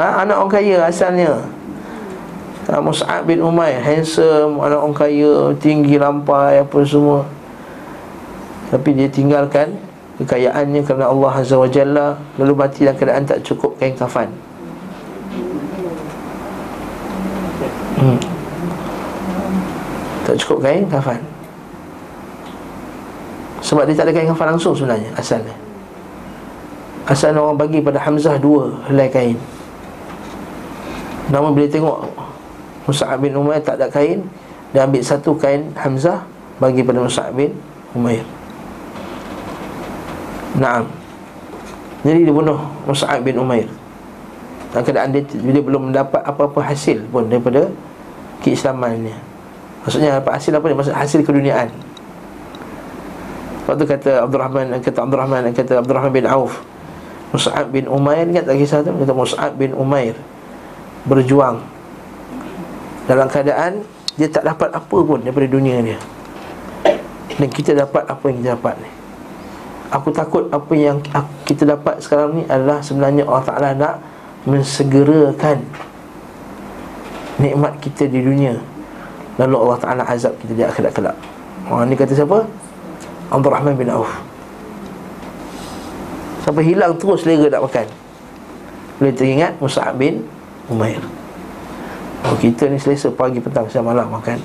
Ha, 0.00 0.24
anak 0.24 0.36
orang 0.40 0.48
kaya 0.48 0.88
asalnya 0.88 1.44
ha, 2.68 2.78
Mus'ab 2.84 3.24
bin 3.24 3.40
Umair 3.40 3.80
Handsome, 3.80 4.60
anak 4.60 4.78
orang 4.78 4.96
kaya 4.96 5.56
Tinggi, 5.56 5.96
lampai, 5.96 6.60
apa 6.60 6.78
semua. 6.84 7.24
Tapi 8.68 8.92
dia 8.92 9.08
tinggalkan 9.08 9.80
Kekayaannya 10.20 10.84
kerana 10.84 11.08
Allah 11.08 11.32
Azza 11.40 11.56
wa 11.56 11.70
Jalla 11.70 12.20
Lalu 12.36 12.52
mati 12.52 12.84
dalam 12.84 13.00
keadaan 13.00 13.24
tak 13.24 13.40
cukup 13.40 13.80
kain 13.80 13.96
kafan 13.96 14.28
hmm. 17.96 18.18
Tak 20.28 20.36
cukup 20.44 20.58
kain 20.60 20.84
kafan 20.90 21.24
Sebab 23.64 23.88
dia 23.88 23.96
tak 23.96 24.10
ada 24.10 24.12
kain 24.12 24.28
kafan 24.28 24.52
langsung 24.52 24.76
sebenarnya 24.76 25.08
Asalnya. 25.16 25.56
Asalnya 27.08 27.40
orang 27.40 27.56
bagi 27.56 27.80
pada 27.80 27.96
Hamzah 28.04 28.36
dua 28.36 28.84
helai 28.84 29.08
kain. 29.08 29.40
Namun 31.32 31.56
bila 31.56 31.64
tengok 31.64 32.04
Mus'ab 32.88 33.20
bin 33.20 33.36
Umair 33.36 33.60
tak 33.60 33.76
ada 33.76 33.92
kain 33.92 34.24
Dia 34.72 34.88
ambil 34.88 35.04
satu 35.04 35.36
kain 35.36 35.68
Hamzah 35.76 36.24
Bagi 36.56 36.80
pada 36.80 37.04
Mus'ab 37.04 37.30
bin 37.36 37.52
Umair. 37.92 38.24
Naam. 40.58 40.90
Jadi 42.04 42.26
dia 42.26 42.34
bunuh 42.34 42.58
Mus'ab 42.84 43.24
bin 43.24 43.40
Umair. 43.40 43.64
Dalam 44.74 44.84
keadaan 44.84 45.08
dia, 45.14 45.22
dia 45.24 45.62
belum 45.64 45.88
mendapat 45.88 46.20
apa-apa 46.20 46.60
hasil 46.68 47.06
pun 47.08 47.30
Daripada 47.30 47.70
keislamannya. 48.44 49.16
Maksudnya 49.86 50.20
apa 50.20 50.36
hasil 50.36 50.52
apa 50.52 50.66
ni? 50.68 50.74
Maksud 50.76 50.92
hasil 50.92 51.20
keduniaan. 51.24 51.70
Waktu 53.68 53.84
kata 53.84 54.24
Abdul 54.24 54.40
Rahman 54.40 54.66
Kata 54.80 55.04
Abdul 55.04 55.20
Rahman 55.20 55.52
Kata 55.52 55.84
Abdul 55.84 56.00
Rahman 56.00 56.08
bin 56.08 56.24
Auf 56.24 56.64
Mus'ab 57.36 57.68
bin 57.68 57.84
Umair 57.84 58.24
Ingat 58.24 58.48
tak 58.48 58.56
kisah 58.56 58.80
tu? 58.80 58.96
Kata 58.96 59.12
Mus'ab 59.12 59.52
bin 59.60 59.76
Umair 59.76 60.16
Berjuang 61.04 61.60
dalam 63.08 63.26
keadaan 63.26 63.82
dia 64.20 64.28
tak 64.28 64.44
dapat 64.44 64.68
apa 64.76 64.98
pun 65.00 65.18
daripada 65.24 65.48
dunia 65.48 65.80
dia 65.80 65.98
dan 67.38 67.48
kita 67.48 67.70
dapat 67.72 68.02
apa 68.04 68.24
yang 68.28 68.36
kita 68.42 68.50
dapat 68.58 68.74
ni. 68.82 68.90
Aku 69.88 70.12
takut 70.12 70.44
apa 70.52 70.74
yang 70.76 71.00
kita 71.48 71.64
dapat 71.64 72.02
sekarang 72.02 72.36
ni 72.36 72.44
adalah 72.44 72.84
sebenarnya 72.84 73.24
Allah 73.24 73.46
Ta'ala 73.46 73.68
nak 73.72 73.94
mensegerakan 74.44 75.64
nikmat 77.40 77.72
kita 77.80 78.04
di 78.04 78.20
dunia. 78.20 78.58
Lalu 79.40 79.54
Allah 79.54 79.78
Ta'ala 79.80 80.02
azab 80.04 80.36
kita 80.44 80.52
di 80.52 80.60
akhirat 80.66 80.92
kelak. 80.92 81.16
Orang 81.70 81.88
ni 81.88 81.96
kata 81.96 82.12
siapa? 82.12 82.44
Abdul 83.32 83.54
Rahman 83.54 83.80
bin 83.80 83.88
Auf. 83.88 84.12
Sampai 86.44 86.68
hilang 86.68 86.92
terus 87.00 87.24
selera 87.24 87.48
nak 87.48 87.64
makan. 87.70 87.86
Boleh 88.98 89.14
teringat 89.14 89.56
Musa'ab 89.62 89.94
bin 89.96 90.26
Umair 90.68 91.00
Oh, 92.26 92.34
kita 92.34 92.66
ni 92.66 92.80
selesa 92.82 93.14
pagi, 93.14 93.38
petang, 93.38 93.70
siang, 93.70 93.86
malam 93.86 94.10
makan. 94.10 94.42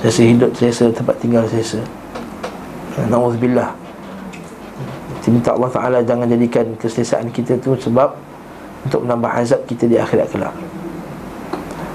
Selesa 0.00 0.22
hidup, 0.24 0.50
selesa 0.56 0.88
tempat 0.88 1.16
tinggal, 1.20 1.44
selesa. 1.44 1.84
Na'udzubillah. 2.96 3.76
Kita 5.20 5.28
minta 5.28 5.50
Allah 5.52 5.70
Ta'ala 5.74 5.98
jangan 6.00 6.24
jadikan 6.24 6.64
keselesaan 6.80 7.28
kita 7.34 7.58
tu 7.58 7.74
sebab 7.76 8.14
Untuk 8.86 9.02
menambah 9.02 9.42
azab 9.42 9.66
kita 9.66 9.90
di 9.90 9.98
akhirat 9.98 10.30
kelak. 10.30 10.54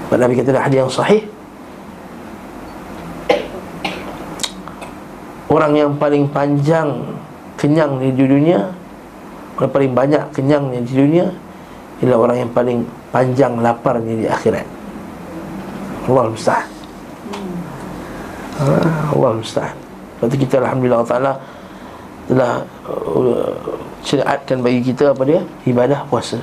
Sebab 0.06 0.18
Nabi 0.20 0.36
kata 0.36 0.60
hadis 0.60 0.78
yang 0.84 0.92
sahih 0.92 1.24
Orang 5.48 5.72
yang 5.72 5.96
paling 5.96 6.28
panjang 6.28 7.16
kenyang 7.56 7.96
di 7.96 8.12
dunia 8.12 8.76
Orang 9.56 9.72
paling 9.72 9.96
banyak 9.96 10.20
kenyang 10.36 10.68
di 10.68 10.92
dunia 10.92 11.32
Ialah 12.02 12.18
orang 12.18 12.36
yang 12.42 12.50
paling 12.50 12.82
panjang 13.14 13.54
laparnya 13.62 14.14
di 14.18 14.26
akhirat. 14.26 14.66
Allah 16.10 16.26
musta'an. 16.34 16.68
Hmm. 18.58 19.14
Allah 19.14 19.30
musta'an. 19.38 19.76
Lepas 20.22 20.26
tu 20.30 20.38
kita 20.38 20.62
Alhamdulillah 20.62 21.02
Ta'ala 21.02 21.32
Telah 22.30 22.62
uh, 22.86 23.50
Syariatkan 24.06 24.62
bagi 24.62 24.78
kita 24.82 25.10
apa 25.10 25.22
dia? 25.26 25.42
Ibadah 25.66 26.06
puasa. 26.06 26.38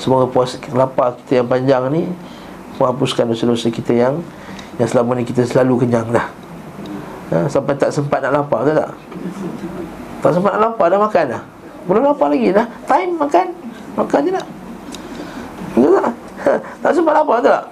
Semoga 0.00 0.24
puasa 0.24 0.56
lapar 0.72 1.20
kita 1.20 1.44
yang 1.44 1.48
panjang 1.52 1.84
ni 1.92 2.08
Menghapuskan 2.80 3.28
dosa-dosa 3.28 3.68
kita 3.68 3.92
yang 3.92 4.24
Yang 4.80 4.96
selama 4.96 5.20
ni 5.20 5.28
kita 5.28 5.44
selalu 5.44 5.84
kenyang 5.84 6.08
dah. 6.08 6.32
Ha, 7.28 7.44
Sampai 7.52 7.76
tak 7.76 7.92
sempat 7.92 8.24
nak 8.24 8.40
lapar 8.40 8.64
tak 8.64 8.80
tak? 8.80 8.90
Tak 10.24 10.30
sempat 10.32 10.56
nak 10.56 10.72
lapar 10.72 10.86
dah 10.88 11.00
makan 11.00 11.24
dah. 11.28 11.42
Belum 11.84 12.02
lapar 12.08 12.32
lagi 12.32 12.48
dah. 12.56 12.66
Time 12.88 13.12
makan. 13.20 13.46
Makan 14.00 14.20
je 14.24 14.32
nak 14.32 14.46
Betul 15.78 15.94
tak? 15.94 16.10
Ha, 16.42 16.52
tak 16.82 16.90
sempat 16.90 17.14
lapar 17.14 17.38
tak? 17.38 17.62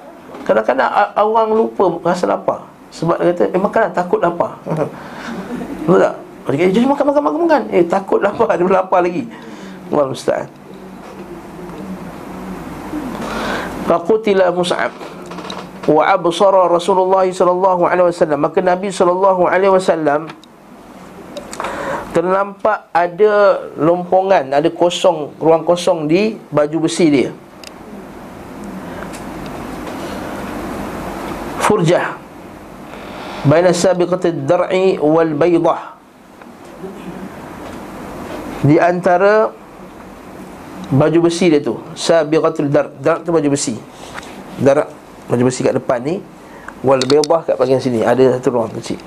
Kadang-kadang 0.46 0.90
orang 1.18 1.50
lupa 1.50 1.84
rasa 2.06 2.30
lapar. 2.30 2.62
Sebab 2.94 3.18
dia 3.18 3.34
kata 3.34 3.44
Eh 3.50 3.58
makan 3.58 3.80
lah 3.82 3.92
takut 3.92 4.22
lapar. 4.22 4.62
Betul 5.84 5.98
tak? 5.98 6.14
Dia 6.46 6.58
kata, 6.62 6.70
jadi 6.70 6.86
makan, 6.86 7.04
makan, 7.10 7.22
makan, 7.26 7.40
makan. 7.50 7.62
Eh 7.74 7.82
takut 7.82 8.22
lapar, 8.22 8.54
dia 8.58 8.66
lapar 8.70 9.02
lagi. 9.02 9.26
Allah 9.90 10.06
Ustaz. 10.14 10.46
Faqutila 13.86 14.50
Mus'ab 14.50 14.90
Wa 15.86 16.02
absara 16.10 16.66
Rasulullah 16.66 17.22
sallallahu 17.22 17.86
alaihi 17.86 18.10
wasallam. 18.10 18.38
Maka 18.42 18.58
Nabi 18.58 18.90
sallallahu 18.90 19.46
alaihi 19.46 19.70
wasallam 19.70 20.26
Ternampak 22.10 22.90
ada 22.90 23.62
lompongan 23.78 24.50
Ada 24.50 24.74
kosong, 24.74 25.38
ruang 25.38 25.62
kosong 25.62 26.10
di 26.10 26.34
baju 26.50 26.90
besi 26.90 27.06
dia 27.14 27.30
Furjah. 31.66 32.14
Baina 33.42 33.74
sabiqati 33.74 34.46
dar'i 34.46 34.94
wal 35.02 35.34
baydah. 35.34 35.98
Di 38.62 38.78
antara 38.78 39.50
baju 40.86 41.18
besi 41.26 41.50
dia 41.50 41.58
tu 41.58 41.82
sabiqatul 41.98 42.70
dar 42.70 42.94
dar 43.02 43.18
tu 43.26 43.34
baju 43.34 43.50
besi. 43.50 43.74
Dar 44.62 44.86
baju 45.26 45.42
besi 45.42 45.66
kat 45.66 45.74
depan 45.74 46.06
ni 46.06 46.22
wal 46.86 47.02
baydah 47.02 47.42
kat 47.42 47.58
bahagian 47.58 47.82
sini. 47.82 48.06
Ada 48.06 48.38
satu 48.38 48.54
ruang 48.54 48.70
kecil. 48.70 49.02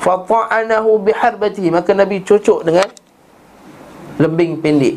Fa 0.00 0.24
ta'anahu 0.24 1.04
biharbati 1.04 1.68
maka 1.68 1.92
nabi 1.92 2.24
cocok 2.24 2.64
dengan 2.64 2.88
lembing 4.16 4.60
pendek. 4.64 4.96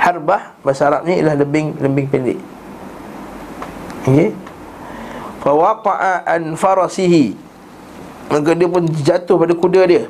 Harbah 0.00 0.56
bahasa 0.64 0.88
Arabnya 0.88 1.20
ialah 1.20 1.36
lembing 1.44 1.76
lembing 1.76 2.06
pendek. 2.08 2.40
Okey 4.08 4.49
fa 5.40 5.50
waqa'a 5.56 6.28
an 6.28 6.54
farasihi. 6.54 7.34
Maka 8.30 8.54
dia 8.54 8.68
pun 8.70 8.86
jatuh 8.86 9.36
pada 9.40 9.54
kuda 9.56 9.82
dia. 9.90 10.04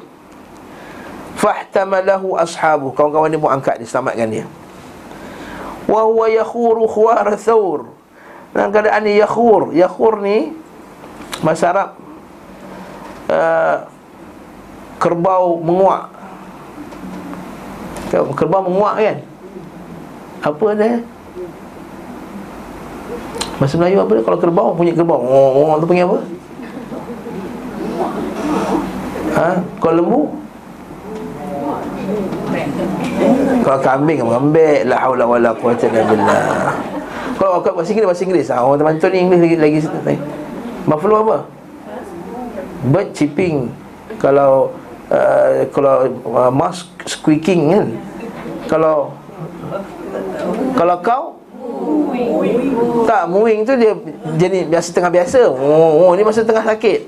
Fahtamalahu 1.40 2.36
ashabu. 2.36 2.92
Kawan-kawan 2.92 3.32
dia 3.32 3.40
pun 3.40 3.48
angkat 3.48 3.80
dia 3.80 3.88
selamatkan 3.88 4.28
dia. 4.28 4.46
Wa 5.88 6.04
huwa 6.04 6.28
yakhuru 6.28 6.84
khuwar 6.84 7.32
thawr. 7.40 7.88
Dalam 8.52 8.68
keadaan 8.74 9.08
ni 9.08 9.16
yakhur. 9.16 9.72
Yakhur 9.72 10.20
ni 10.20 10.52
bahasa 11.40 11.72
Arab 11.72 11.90
uh, 13.32 13.88
kerbau 15.00 15.56
menguak. 15.64 16.12
Kerbau 18.12 18.68
menguak 18.68 18.94
kan? 19.00 19.18
Apa 20.44 20.66
dia 20.76 21.00
Bahasa 23.60 23.76
Melayu 23.76 24.00
apa 24.00 24.12
dia? 24.16 24.24
Kalau 24.24 24.38
kerbau, 24.40 24.68
punya 24.72 24.96
kerbau 24.96 25.20
Oh, 25.20 25.76
oh 25.76 25.76
tu 25.76 25.84
panggil 25.84 26.08
apa? 26.08 26.18
Ha? 29.36 29.48
Kalau 29.80 29.94
lembu? 30.00 30.20
Kalau 33.60 33.78
kambing 33.84 34.24
mengembek 34.24 34.88
La 34.88 34.96
haula 35.04 35.28
wa 35.28 35.36
la 35.36 35.52
quwata 35.52 35.86
illa 35.92 36.02
billah 36.08 36.72
Kalau 37.36 37.60
aku 37.60 37.76
bahasa 37.76 37.92
Inggeris 37.92 38.08
Bahasa 38.08 38.22
Inggeris 38.24 38.48
ha, 38.48 38.64
Orang 38.64 38.80
teman 38.80 38.96
ni 38.96 39.18
English 39.20 39.40
lagi, 39.44 39.56
lagi 39.60 39.78
Buffalo 40.88 41.14
apa? 41.28 41.36
Bird 42.88 43.12
chipping 43.12 43.68
Kalau 44.16 44.72
uh, 45.12 45.68
Kalau 45.68 46.08
uh, 46.32 46.52
Mouse 46.52 46.88
squeaking 47.04 47.76
kan 47.76 47.86
Kalau 48.66 49.12
Kalau 50.74 50.96
kau 51.04 51.39
Tak 53.06 53.26
Muing 53.26 53.66
tu 53.66 53.74
dia 53.74 53.92
Jadi 54.38 54.70
biasa 54.70 54.88
tengah 54.94 55.10
biasa. 55.10 55.50
Oh, 55.50 56.06
oh 56.06 56.10
ni 56.14 56.22
masa 56.22 56.46
tengah 56.46 56.62
sakit. 56.62 57.00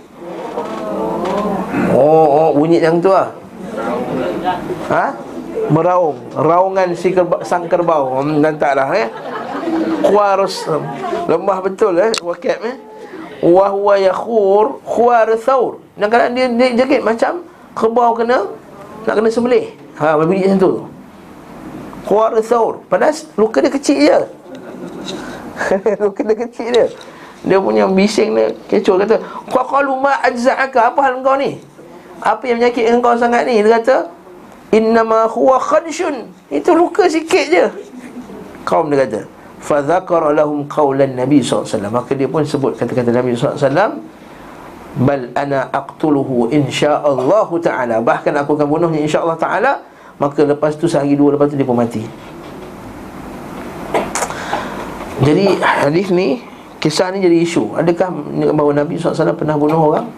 Oh, 1.93 2.27
oh 2.27 2.49
bunyi 2.57 2.81
yang 2.81 2.99
tu 2.99 3.13
lah 3.13 3.31
Ha? 4.89 5.33
meraung. 5.73 6.19
Raungan 6.35 6.93
si 6.93 7.15
kerba, 7.15 7.41
sang 7.47 7.71
kerbau. 7.71 8.21
Hmm, 8.21 8.43
dan 8.45 8.61
taklah 8.61 8.91
eh. 8.93 9.09
Khuarus. 10.03 10.67
Hmm, 10.67 10.85
lemah 11.31 11.59
betul 11.63 11.97
eh 11.97 12.13
wakab 12.21 12.59
eh. 12.67 12.77
Wa 13.43 13.71
huwa 13.71 13.95
yakhur 13.99 14.83
khuar 14.83 15.33
thaur. 15.39 15.79
Dan 15.97 16.13
kadang 16.13 16.37
dia, 16.37 16.47
dia 16.51 16.85
jakit 16.85 17.01
macam 17.03 17.43
kerbau 17.73 18.13
kena 18.15 18.47
nak 19.03 19.15
kena 19.19 19.29
sembelih. 19.31 19.73
Ha 19.99 20.15
berbunyi 20.19 20.47
macam 20.51 20.59
tu. 20.61 20.73
Khuar 22.07 22.35
thaur. 22.43 22.83
Padahal 22.87 23.15
luka 23.39 23.59
dia 23.63 23.73
kecil 23.73 23.99
je 23.99 24.19
luka 26.03 26.20
dia 26.24 26.36
kecil 26.36 26.68
dia. 26.72 26.86
Dia 27.42 27.59
punya 27.59 27.90
bising 27.90 28.38
dia 28.38 28.55
kecoh. 28.70 29.03
Kata 29.03 29.18
qalu 29.50 29.92
ma 29.98 30.22
ajza'aka 30.22 30.94
apa 30.94 31.00
hal 31.03 31.18
kau 31.20 31.34
ni? 31.34 31.59
Apa 32.22 32.46
yang 32.46 32.62
menyakitkan 32.62 33.03
kau 33.03 33.18
sangat 33.18 33.50
ni? 33.50 33.61
Dia 33.66 33.82
kata 33.82 33.96
Innama 34.72 35.28
huwa 35.28 35.61
khadshun 35.61 36.32
Itu 36.48 36.72
luka 36.72 37.11
sikit 37.11 37.44
je. 37.50 37.66
Kaum 38.62 38.88
dia 38.88 39.05
kata 39.05 39.20
Fadhakara 39.62 40.34
lahum 40.34 40.64
qawlan 40.70 41.18
Nabi 41.18 41.42
SAW 41.42 41.66
Maka 41.90 42.14
dia 42.14 42.30
pun 42.30 42.46
sebut 42.46 42.78
kata-kata 42.78 43.11
Nabi 43.11 43.34
SAW 43.34 43.98
Bal 44.92 45.32
ana 45.34 45.72
aqtuluhu 45.72 46.53
insya'Allah 46.53 47.48
ta'ala. 47.59 47.96
Bahkan 48.05 48.32
aku 48.38 48.61
akan 48.61 48.66
bunuhnya 48.70 49.03
insya'Allah 49.03 49.38
ta'ala 49.40 49.72
Maka 50.22 50.46
lepas 50.46 50.78
tu 50.78 50.86
sehari 50.86 51.18
dua 51.18 51.34
lepas 51.34 51.50
tu 51.50 51.59
dia 51.59 51.66
pun 51.66 51.74
mati 51.74 52.07
Jadi 55.23 55.47
hadis 55.62 56.11
ni 56.11 56.43
Kisah 56.83 57.14
ni 57.14 57.23
jadi 57.23 57.47
isu. 57.47 57.79
Adakah 57.79 58.11
bahawa 58.59 58.83
Nabi 58.83 58.99
SAW 58.99 59.39
pernah 59.39 59.55
bunuh 59.55 59.79
orang? 59.79 60.11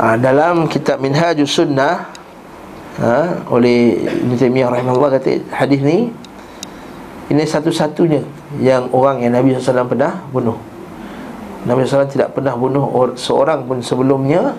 ha, 0.00 0.16
Dalam 0.16 0.64
kitab 0.72 1.04
Minhajus 1.04 1.52
Sunnah 1.52 2.08
ha, 2.96 3.44
Oleh 3.52 4.08
Ibn 4.08 4.32
Taymiyah 4.40 4.72
rahimahullah 4.72 5.20
kata 5.20 5.44
hadis 5.52 5.84
ni 5.84 6.08
Ini 7.28 7.44
satu-satunya 7.44 8.24
Yang 8.64 8.88
orang 8.96 9.20
yang 9.20 9.36
Nabi 9.36 9.52
SAW 9.52 9.84
pernah 9.84 10.24
bunuh. 10.32 10.56
Nabi 11.68 11.84
SAW 11.84 12.08
tidak 12.08 12.32
pernah 12.32 12.56
bunuh 12.56 13.12
seorang 13.20 13.68
pun 13.68 13.84
sebelumnya 13.84 14.56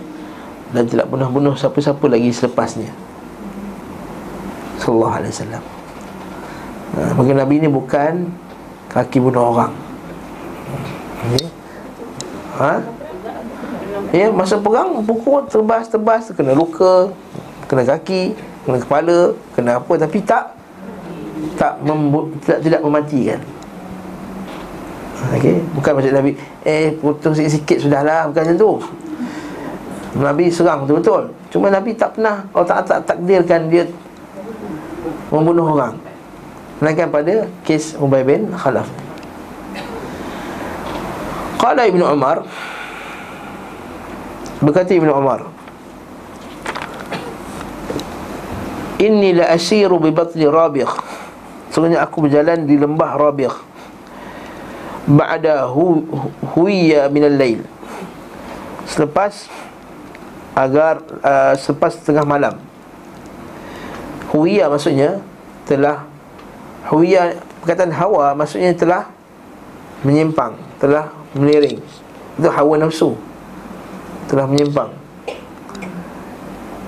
Dan 0.69 0.85
tidak 0.85 1.09
pernah 1.09 1.33
bunuh 1.33 1.57
siapa-siapa 1.57 2.05
lagi 2.13 2.29
selepasnya 2.29 3.04
Sallallahu 4.79 5.15
Alaihi 5.15 5.31
Wasallam 5.31 5.63
ha, 6.95 6.99
Maka 7.15 7.31
Nabi 7.31 7.53
ini 7.59 7.69
bukan 7.71 8.13
Kaki 8.95 9.19
bunuh 9.19 9.51
orang. 9.51 9.75
Ha? 12.55 12.79
Ya, 14.15 14.31
masa 14.31 14.55
perang 14.55 15.03
pukul 15.03 15.43
terbas-terbas 15.51 16.31
kena 16.31 16.55
luka, 16.55 17.11
kena 17.67 17.83
kaki, 17.83 18.31
kena 18.63 18.79
kepala, 18.79 19.35
kena 19.51 19.83
apa 19.83 19.93
tapi 19.99 20.23
tak 20.23 20.55
tak 21.59 21.83
membu- 21.83 22.31
tidak, 22.39 22.59
tidak 22.63 22.81
mematikan. 22.87 23.39
Okey, 25.35 25.59
bukan 25.75 25.91
maksud 25.99 26.15
Nabi 26.15 26.31
eh 26.63 26.95
putus 26.95 27.35
sikit-sikit 27.35 27.83
sudahlah, 27.83 28.31
bukan 28.31 28.41
macam 28.47 28.55
tu. 28.55 28.71
Nabi 30.15 30.47
serang 30.47 30.87
betul-betul. 30.87 31.35
Cuma 31.51 31.67
Nabi 31.67 31.91
tak 31.91 32.15
pernah 32.15 32.47
Allah 32.55 32.67
tak, 32.71 32.79
tak 32.87 32.99
takdirkan 33.03 33.67
dia 33.67 33.83
membunuh 35.35 35.75
orang. 35.75 35.99
Melainkan 36.79 37.11
pada 37.11 37.51
kes 37.67 37.95
Ubay 37.99 38.23
bin 38.23 38.51
Khalaf. 38.55 38.87
Qala 41.65 41.89
Ibn 41.89 42.01
Umar 42.13 42.45
Berkata 44.61 44.93
Ibn 44.93 45.09
Umar 45.09 45.49
Inni 49.01 49.33
la 49.33 49.49
asiru 49.49 49.97
bi 49.97 50.13
batni 50.13 50.45
rabiq 50.45 50.87
Sebenarnya 51.73 52.05
aku 52.05 52.29
berjalan 52.29 52.69
di 52.69 52.77
lembah 52.77 53.17
rabiq 53.17 53.55
Ba'da 55.05 55.65
hu, 55.69 56.05
huya 56.53 57.09
minal 57.09 57.33
lail 57.33 57.65
Selepas 58.85 59.49
Agar 60.53 61.01
uh, 61.25 61.57
Selepas 61.57 61.97
tengah 61.97 62.29
malam 62.29 62.61
Huya 64.33 64.69
maksudnya 64.71 65.21
Telah 65.65 66.05
Huya 66.89 67.37
Perkataan 67.61 67.93
hawa 67.93 68.37
maksudnya 68.37 68.73
telah 68.73 69.09
Menyimpang 70.05 70.57
Telah 70.77 71.09
meliring 71.35 71.81
Itu 72.35 72.51
hawa 72.51 72.75
nafsu. 72.79 73.15
Telah 74.27 74.45
menyimpang. 74.49 74.91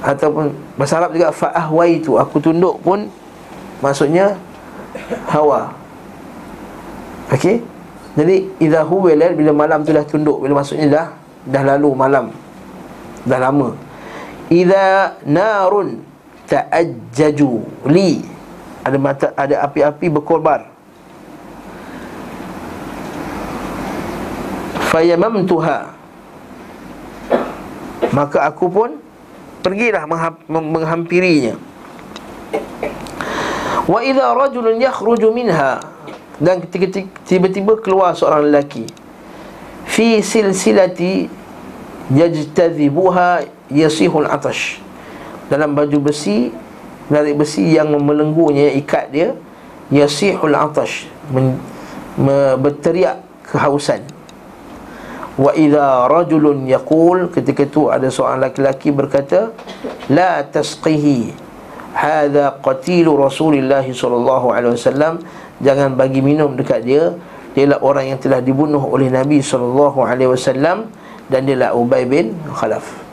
Ataupun 0.03 0.53
bahasa 0.77 1.01
Arab 1.01 1.15
juga 1.15 1.33
fa 1.33 1.51
ahwaitu 1.55 2.19
aku 2.19 2.37
tunduk 2.39 2.79
pun 2.83 3.09
maksudnya 3.81 4.37
hawa. 5.31 5.73
Okey? 7.33 7.63
Jadi 8.17 8.49
idza 8.57 8.81
huwa 8.81 9.13
bila 9.13 9.51
malam 9.53 9.85
tu 9.85 9.93
dah 9.93 10.05
tunduk 10.05 10.41
bila 10.41 10.61
maksudnya 10.61 10.87
dah 10.89 11.07
dah 11.45 11.63
lalu 11.75 11.89
malam 11.93 12.25
dah 13.25 13.39
lama. 13.41 13.77
Idza 14.49 15.17
narun 15.27 16.01
ta'ajjaju 16.47 17.51
li. 17.91 18.23
Ada 18.87 18.97
mata 18.97 19.27
ada 19.35 19.67
api-api 19.67 20.07
berkorbar 20.07 20.77
fayamamtuha. 24.87 25.93
Maka 28.15 28.47
aku 28.47 28.65
pun 28.71 28.89
pergilah 29.61 30.07
menghampirinya. 30.47 31.59
Wa 33.85 33.99
idza 34.01 34.31
rajulun 34.31 34.79
yakhruju 34.79 35.29
minha. 35.35 35.83
Dan 36.39 36.63
ketika 36.65 37.03
tiba-tiba 37.27 37.77
keluar 37.83 38.15
seorang 38.15 38.47
lelaki. 38.47 38.87
Fi 39.85 40.23
silsilati 40.23 41.27
yajtadhibuha 42.13 43.43
yasihul 43.71 44.29
atash 44.29 44.86
dalam 45.47 45.75
baju 45.75 46.11
besi 46.11 46.51
dari 47.07 47.31
besi 47.31 47.63
yang 47.71 47.91
memelenggunya 47.91 48.75
ikat 48.75 49.05
dia 49.11 49.29
yasihul 49.87 50.55
atash 50.55 51.07
men, 51.31 51.55
me, 52.19 52.59
berteriak 52.59 53.23
kehausan. 53.47 54.03
Wa 55.37 55.53
idza 55.53 56.09
rajulun 56.09 56.65
yaqul 56.67 57.29
ketika 57.31 57.63
itu 57.63 57.87
ada 57.93 58.09
seorang 58.09 58.41
laki-laki 58.41 58.89
berkata 58.89 59.53
la 60.09 60.41
tasqihi 60.43 61.31
hadha 61.93 62.57
qatilu 62.59 63.15
rasulillah 63.15 63.85
sallallahu 63.85 64.51
alaihi 64.51 64.75
wasallam. 64.75 65.23
Jangan 65.63 65.97
bagi 65.97 66.21
minum 66.21 66.53
dekat 66.53 66.85
dia. 66.85 67.15
Dia 67.57 67.73
orang 67.81 68.13
yang 68.13 68.19
telah 68.21 68.37
dibunuh 68.37 68.81
oleh 68.81 69.09
nabi 69.09 69.41
sallallahu 69.41 70.05
alaihi 70.05 70.29
wasallam 70.29 70.93
dan 71.25 71.49
dia 71.49 71.57
lah 71.57 71.73
Ubay 71.73 72.05
bin 72.05 72.37
Khalaf 72.53 73.06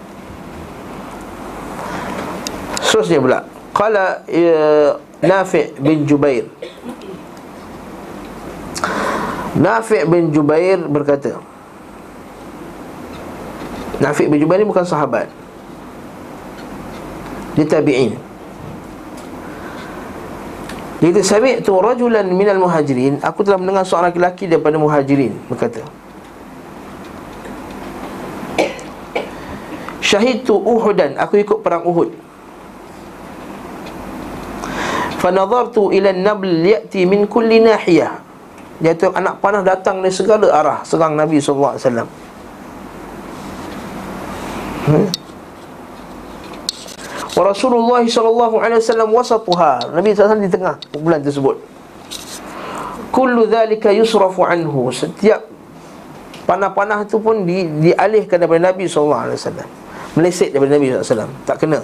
Seterusnya 2.95 3.19
pula. 3.19 3.43
Qala 3.75 4.23
uh, 4.23 4.91
Nafi' 5.19 5.75
bin 5.83 6.07
Jubair. 6.07 6.47
Nafi' 9.59 10.07
bin 10.07 10.31
Jubair 10.31 10.79
berkata 10.87 11.43
Nafi' 13.99 14.31
bin 14.31 14.39
Jubair 14.39 14.63
ni 14.63 14.71
bukan 14.71 14.87
sahabat. 14.87 15.27
Dia 17.59 17.67
tabi'in. 17.67 18.15
Dia 21.03 21.11
kata 21.11 21.27
Sami'tu 21.27 21.75
rajulan 21.75 22.31
minal 22.31 22.63
muhajirin. 22.63 23.19
Aku 23.27 23.43
telah 23.43 23.59
mendengar 23.59 23.83
seorang 23.83 24.15
lelaki 24.15 24.47
daripada 24.47 24.79
muhajirin 24.79 25.35
Berkata. 25.51 25.83
Syahidtu 29.99 30.55
Uhudan. 30.55 31.19
Aku 31.19 31.43
ikut 31.43 31.59
perang 31.59 31.83
Uhud 31.91 32.34
Fanadhartu 35.25 35.89
ila 35.89 36.13
nabl 36.13 36.69
ya'ti 36.69 37.09
min 37.09 37.25
kulli 37.25 37.65
nahiyah 37.65 38.21
Dia 38.85 38.93
tu 38.93 39.09
anak 39.09 39.41
panah 39.41 39.65
datang 39.65 40.05
dari 40.05 40.13
segala 40.13 40.53
arah 40.53 40.85
Serang 40.85 41.17
Nabi 41.17 41.41
SAW 41.41 41.81
hmm? 44.85 45.09
Wa 47.35 47.43
Rasulullah 47.51 48.07
sallallahu 48.07 48.63
alaihi 48.63 48.79
wasallam 48.79 49.11
wasatuha. 49.11 49.91
Nabi 49.91 50.15
SAW 50.15 50.39
di 50.39 50.47
tengah 50.47 50.79
bulan 51.03 51.19
tersebut. 51.19 51.59
Kullu 53.11 53.51
dhalika 53.51 53.91
yusrafu 53.91 54.47
anhu. 54.47 54.95
Setiap 54.95 55.43
panah-panah 56.47 57.03
itu 57.03 57.19
pun 57.19 57.43
di, 57.43 57.67
dialihkan 57.91 58.39
daripada 58.39 58.71
Nabi 58.71 58.87
sallallahu 58.87 59.23
alaihi 59.27 59.39
wasallam 59.41 59.69
meleset 60.15 60.55
daripada 60.55 60.79
Nabi 60.79 60.87
SAW 60.95 61.33
Tak 61.49 61.57
kena 61.59 61.83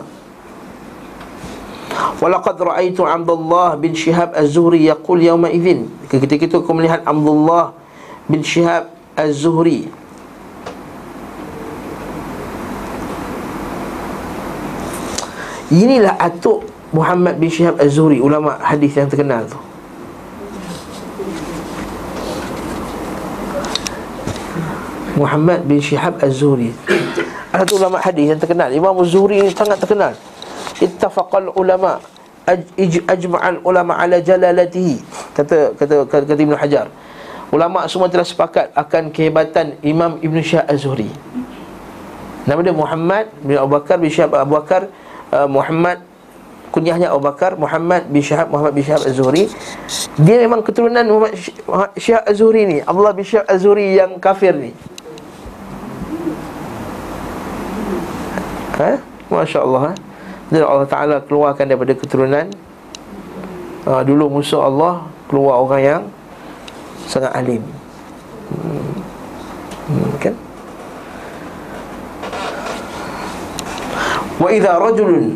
Walaqad 2.20 2.56
ra'aitu 2.60 3.04
Abdullah 3.04 3.76
bin 3.80 3.96
Shihab 3.96 4.36
Az-Zuhri 4.36 4.88
yaqul 4.88 5.20
yawma 5.24 5.48
idzin. 5.48 5.88
Ketika 6.08 6.46
itu 6.46 6.56
aku 6.60 6.72
melihat 6.76 7.00
Abdullah 7.04 7.72
bin 8.28 8.44
Shihab 8.44 8.92
Az-Zuhri 9.16 9.88
Inilah 15.70 16.18
atuk 16.18 16.66
Muhammad 16.90 17.38
bin 17.38 17.46
Shihab 17.46 17.78
Az-Zuhri 17.78 18.18
Ulama 18.18 18.58
hadis 18.58 18.90
yang 18.98 19.06
terkenal 19.06 19.46
tu 19.46 19.58
Muhammad 25.20 25.68
bin 25.68 25.78
Shihab 25.84 26.16
Az-Zuhri 26.18 26.72
satu 27.50 27.76
ulama 27.76 28.00
hadis 28.00 28.32
yang 28.32 28.40
terkenal 28.40 28.72
Imam 28.72 28.96
Zuhri 29.04 29.44
ini 29.44 29.52
sangat 29.52 29.76
terkenal 29.76 30.16
Ittafaqal 30.80 31.52
ulama 31.54 32.00
Ajma'al 33.06 33.62
ulama 33.62 33.94
ala 34.00 34.18
jalalatihi 34.18 34.98
Kata 35.36 35.76
kata 35.78 36.08
kata, 36.08 36.24
kata 36.26 36.40
Ibn 36.40 36.56
Hajar 36.58 36.86
Ulama 37.50 37.86
semua 37.90 38.06
telah 38.06 38.26
sepakat 38.26 38.70
akan 38.74 39.10
kehebatan 39.10 39.78
Imam 39.82 40.18
Ibn 40.22 40.36
Syah 40.42 40.66
Az-Zuhri 40.66 41.10
Nama 42.48 42.60
dia 42.64 42.74
Muhammad 42.74 43.28
bin 43.44 43.54
Abu 43.54 43.76
Bakar 43.76 44.00
bin 44.00 44.08
Syahab 44.08 44.34
Abu 44.38 44.56
Bakar 44.56 44.88
uh, 45.30 45.46
Muhammad 45.46 46.00
kunyahnya 46.70 47.10
Abu 47.10 47.26
Bakar 47.26 47.58
Muhammad 47.58 48.06
bin 48.08 48.22
Syahab 48.22 48.48
Muhammad 48.48 48.72
bin 48.72 48.82
Syahab 48.86 49.02
Az-Zuhri 49.04 49.50
dia 50.16 50.36
memang 50.40 50.62
keturunan 50.62 51.04
Muhammad 51.04 51.34
Syahab 51.98 52.24
Az-Zuhri 52.30 52.62
ni 52.64 52.78
Abdullah 52.80 53.14
bin 53.14 53.26
Syahab 53.26 53.46
Az-Zuhri 53.50 53.98
yang 53.98 54.16
kafir 54.22 54.54
ni 54.56 54.70
ha? 58.78 59.02
Masya 59.28 59.58
Allah 59.60 59.82
ha? 59.82 60.09
Dan 60.50 60.66
Allah 60.66 60.88
Ta'ala 60.90 61.16
keluarkan 61.22 61.70
daripada 61.70 61.94
keturunan 61.94 62.50
ha, 63.86 64.02
Dulu 64.02 64.42
musuh 64.42 64.66
Allah 64.66 65.06
Keluar 65.30 65.62
orang 65.62 65.82
yang 65.82 66.02
Sangat 67.10 67.34
alim. 67.34 67.62
Hmm. 68.50 68.94
Hmm, 69.90 70.10
Kan? 70.22 70.34
Wa 74.38 74.48
idha 74.54 74.78
rajulun. 74.78 75.34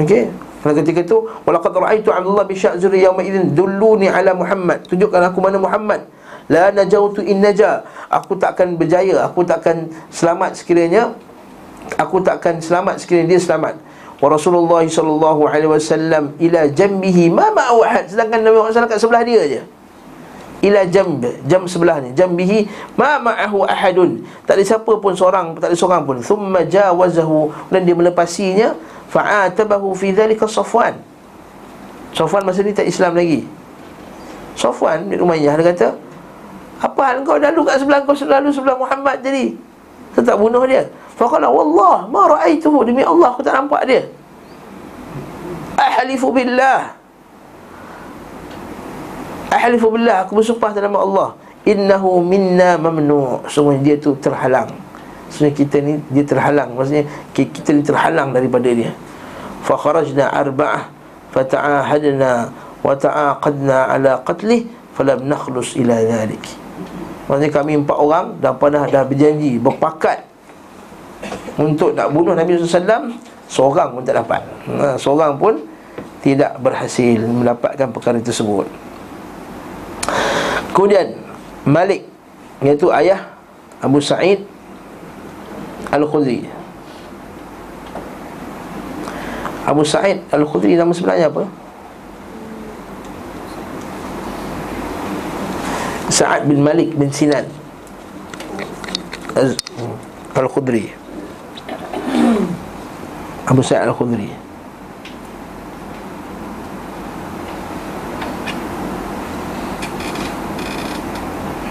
Okey? 0.00 0.32
Pada 0.64 0.80
ketika 0.80 1.04
itu 1.04 1.28
walaqad 1.44 1.76
ra'aitu 1.76 2.08
Abdullah 2.08 2.48
bin 2.48 2.56
Sya'zuri 2.56 3.04
yauma 3.04 3.20
idzin 3.20 3.52
dulluni 3.52 4.08
ala 4.08 4.32
Muhammad. 4.32 4.80
Tunjukkan 4.88 5.28
aku 5.28 5.38
mana 5.44 5.60
Muhammad. 5.60 6.08
La 6.48 6.72
najautu 6.72 7.20
in 7.20 7.44
naja. 7.44 7.84
Aku 8.08 8.40
takkan 8.40 8.80
berjaya 8.80 9.28
aku 9.28 9.44
takkan 9.44 9.92
selamat 10.08 10.56
sekiranya 10.56 11.12
aku 12.00 12.24
takkan 12.24 12.58
selamat 12.64 13.02
sekiranya 13.02 13.36
dia 13.36 13.40
selamat 13.40 13.74
wa 14.22 14.28
Rasulullah 14.30 14.82
sallallahu 14.86 15.50
alaihi 15.50 15.70
wasallam 15.70 16.36
ila 16.38 16.70
jambihi 16.70 17.30
ma 17.30 17.50
ma'u 17.50 17.82
ahad. 17.82 18.10
Sedangkan 18.10 18.42
Nabi 18.42 18.56
Muhammad 18.58 18.90
kat 18.90 18.98
sebelah 19.02 19.22
dia 19.26 19.40
aja 19.42 19.62
ila 20.64 20.80
jamb 20.88 21.20
jam 21.44 21.68
sebelah 21.68 22.00
ni. 22.00 22.16
Jambihi 22.16 22.64
ma 22.96 23.20
ma'ahu 23.20 23.68
ahadun. 23.68 24.24
Tak 24.48 24.56
ada 24.56 24.64
siapa 24.64 24.92
pun 24.96 25.12
seorang 25.12 25.60
tak 25.60 25.68
ada 25.68 25.76
seorang 25.76 26.08
pun. 26.08 26.24
Thumma 26.24 26.64
jawazahu. 26.64 27.52
Dan 27.68 27.84
dia 27.84 27.92
melepasinya 27.92 28.72
fa'atabahu 29.12 29.92
fi 29.92 30.16
dhalika 30.16 30.48
Safwan. 30.48 30.96
Safwan 32.16 32.48
masa 32.48 32.64
ni 32.64 32.72
tak 32.72 32.88
Islam 32.88 33.12
lagi. 33.12 33.44
Safwan 34.56 35.12
di 35.12 35.20
rumahnya 35.20 35.60
dia 35.60 35.66
kata 35.74 35.88
apa 36.84 37.00
hal 37.06 37.24
kau 37.24 37.40
lalu 37.40 37.64
kat 37.64 37.80
sebelah 37.80 38.00
kau 38.04 38.12
selalu 38.12 38.52
sebelah 38.52 38.76
Muhammad 38.76 39.24
tetap 40.14 40.38
bunuh 40.38 40.62
dia 40.64 40.86
Faqala 41.14 41.46
wallah 41.46 42.10
ma 42.10 42.26
ra'aituhu 42.26 42.82
demi 42.82 43.06
Allah 43.06 43.30
aku 43.30 43.46
tak 43.46 43.54
nampak 43.54 43.86
dia. 43.86 44.02
Ahlifu 45.78 46.34
billah. 46.34 46.90
Ahlifu 49.54 49.94
billah 49.94 50.26
aku 50.26 50.42
bersumpah 50.42 50.74
dalam 50.74 50.98
Allah 50.98 51.38
innahu 51.62 52.18
minna 52.18 52.74
mamnu. 52.74 53.46
Semua 53.46 53.78
dia 53.78 53.94
tu 53.94 54.18
terhalang. 54.18 54.74
Sebenarnya 55.30 55.54
kita 55.54 55.76
ni 55.86 55.92
dia 56.10 56.24
terhalang. 56.26 56.74
Maksudnya 56.74 57.06
kita 57.30 57.70
ni 57.70 57.82
terhalang 57.86 58.34
daripada 58.34 58.66
dia. 58.74 58.90
Fa 59.62 59.78
kharajna 59.78 60.34
arba'ah 60.34 60.90
fata'ahadna 61.30 62.50
wa 62.82 62.90
ta'aqadna 62.90 63.76
ala 63.86 64.18
qatlih 64.26 64.66
falam 64.98 65.30
nakhlus 65.30 65.78
ila 65.78 65.94
dhalik. 66.02 66.63
Maksudnya 67.24 67.50
kami 67.52 67.72
empat 67.80 67.96
orang 67.96 68.26
dah 68.38 68.52
pernah 68.52 68.84
dah 68.84 69.02
berjanji 69.04 69.56
berpakat 69.56 70.24
untuk 71.56 71.96
nak 71.96 72.12
bunuh 72.12 72.36
Nabi 72.36 72.60
SAW 72.60 73.16
Seorang 73.44 73.96
pun 73.96 74.02
tak 74.02 74.16
dapat. 74.18 74.40
Ha, 74.72 74.96
Seorang 74.96 75.36
pun 75.36 75.60
tidak 76.24 76.56
berhasil 76.58 77.20
mendapatkan 77.20 77.88
perkara 77.92 78.18
tersebut. 78.18 78.64
Kemudian 80.72 81.14
Malik 81.68 82.08
Iaitu 82.64 82.88
ayah 82.88 83.28
Abu 83.84 84.00
Sa'id 84.00 84.40
Al-Khudri. 85.92 86.48
Abu 89.68 89.84
Sa'id 89.84 90.24
Al-Khudri 90.32 90.72
nama 90.72 90.96
sebenarnya 90.96 91.28
apa? 91.28 91.44
Sa'ad 96.14 96.46
bin 96.46 96.62
Malik 96.62 96.94
bin 96.94 97.10
Sinan. 97.10 97.42
Al-Khudri. 100.38 100.94
Abu 103.50 103.66
Sa'id 103.66 103.82
Al-Khudri. 103.82 104.30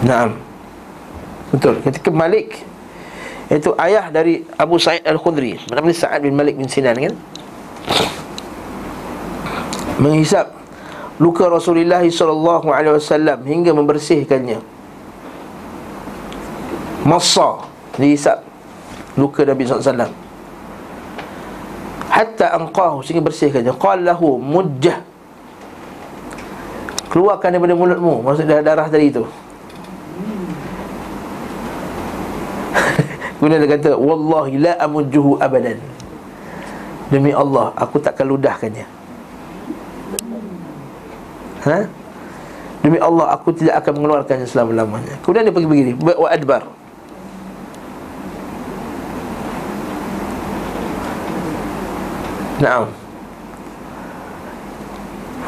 Naam. 0.04 0.36
Betul. 1.56 1.80
Ketika 1.80 2.12
Malik 2.12 2.68
Itu 3.54 3.78
ayah 3.78 4.10
dari 4.10 4.42
Abu 4.58 4.82
Sa'id 4.82 5.06
Al-Khudri. 5.06 5.62
Nama 5.70 5.88
Sa'ad 5.94 6.26
bin 6.26 6.34
Malik 6.34 6.58
bin 6.58 6.66
Sinan 6.66 6.98
kan? 6.98 7.14
Menghisap 10.02 10.63
Luka 11.22 11.46
Rasulullah 11.46 12.02
SAW 12.02 13.46
Hingga 13.46 13.72
membersihkannya. 13.76 14.58
Masa 17.06 17.70
Dihisap 18.00 18.42
Luka 19.14 19.46
Nabi 19.46 19.68
SAW 19.68 20.10
Hatta 22.10 22.58
angkahu 22.58 23.06
Sehingga 23.06 23.22
bersihkannya. 23.22 23.74
Qallahu 23.78 24.42
mujjah. 24.42 25.06
Keluarkan 27.14 27.54
daripada 27.54 27.78
mulutmu. 27.78 28.26
Maksud 28.26 28.50
darah 28.50 28.90
tadi 28.90 29.14
itu 29.14 29.22
Kemudian 33.38 33.62
dia 33.62 33.70
kata 33.78 33.94
Wallahi 33.94 34.58
la 34.58 34.74
amujjuhu 34.82 35.38
abadan. 35.38 35.78
Demi 37.14 37.30
Allah 37.30 37.70
Aku 37.78 38.02
takkan 38.02 38.26
ludahkannya 38.34 39.03
ha? 41.68 41.88
Demi 42.84 43.00
Allah 43.00 43.32
Aku 43.40 43.56
tidak 43.56 43.80
akan 43.80 44.04
mengeluarkannya 44.04 44.48
selama-lamanya 44.48 45.16
Kemudian 45.24 45.48
dia 45.48 45.54
pergi 45.56 45.70
begini 45.70 45.92
Wa 46.04 46.28
adbar. 46.30 46.64
Naam. 52.64 52.88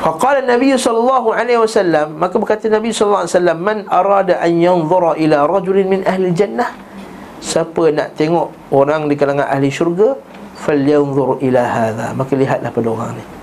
Faqala 0.03 0.43
Nabi 0.43 0.75
sallallahu 0.75 1.31
alaihi 1.31 1.55
wasallam 1.63 2.19
maka 2.19 2.35
berkata 2.35 2.67
Nabi 2.67 2.91
sallallahu 2.91 3.23
alaihi 3.23 3.35
wasallam 3.39 3.59
man 3.63 3.77
arada 3.87 4.35
an 4.43 4.51
yanzura 4.59 5.15
ila 5.15 5.47
rajulin 5.47 5.87
min 5.87 6.01
ahli 6.03 6.35
jannah? 6.35 6.75
Siapa 7.39 7.93
nak 7.95 8.19
tengok 8.19 8.51
orang 8.75 9.07
di 9.07 9.15
kalangan 9.15 9.47
ahli 9.47 9.71
syurga 9.71 10.19
Falyanzur 10.55 11.39
ila 11.39 11.61
hadha. 11.61 12.07
Maka 12.15 12.31
lihatlah 12.35 12.71
pada 12.73 12.87
orang 12.91 13.11
ni 13.15 13.34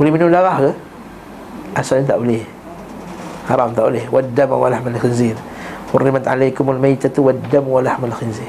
Boleh 0.00 0.10
minum 0.10 0.32
darah 0.32 0.56
ke? 0.58 0.70
Asalnya 1.76 2.16
tak 2.16 2.20
boleh 2.20 2.44
Haram 3.48 3.72
tak 3.72 3.84
boleh 3.88 4.04
Waddam 4.12 4.48
wa 4.54 4.68
lahmal 4.68 4.96
khinzir 5.00 5.36
Hurrimat 5.92 6.24
alaikumul 6.28 6.80
maytatu 6.80 7.24
Waddam 7.28 7.64
wa 7.68 7.80
lahmal 7.80 8.12
khinzir 8.12 8.48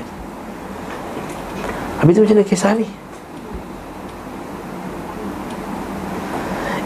Habis 1.99 2.19
tu 2.19 2.21
macam 2.23 2.35
mana 2.35 2.45
kisah 2.47 2.71
ni? 2.75 2.87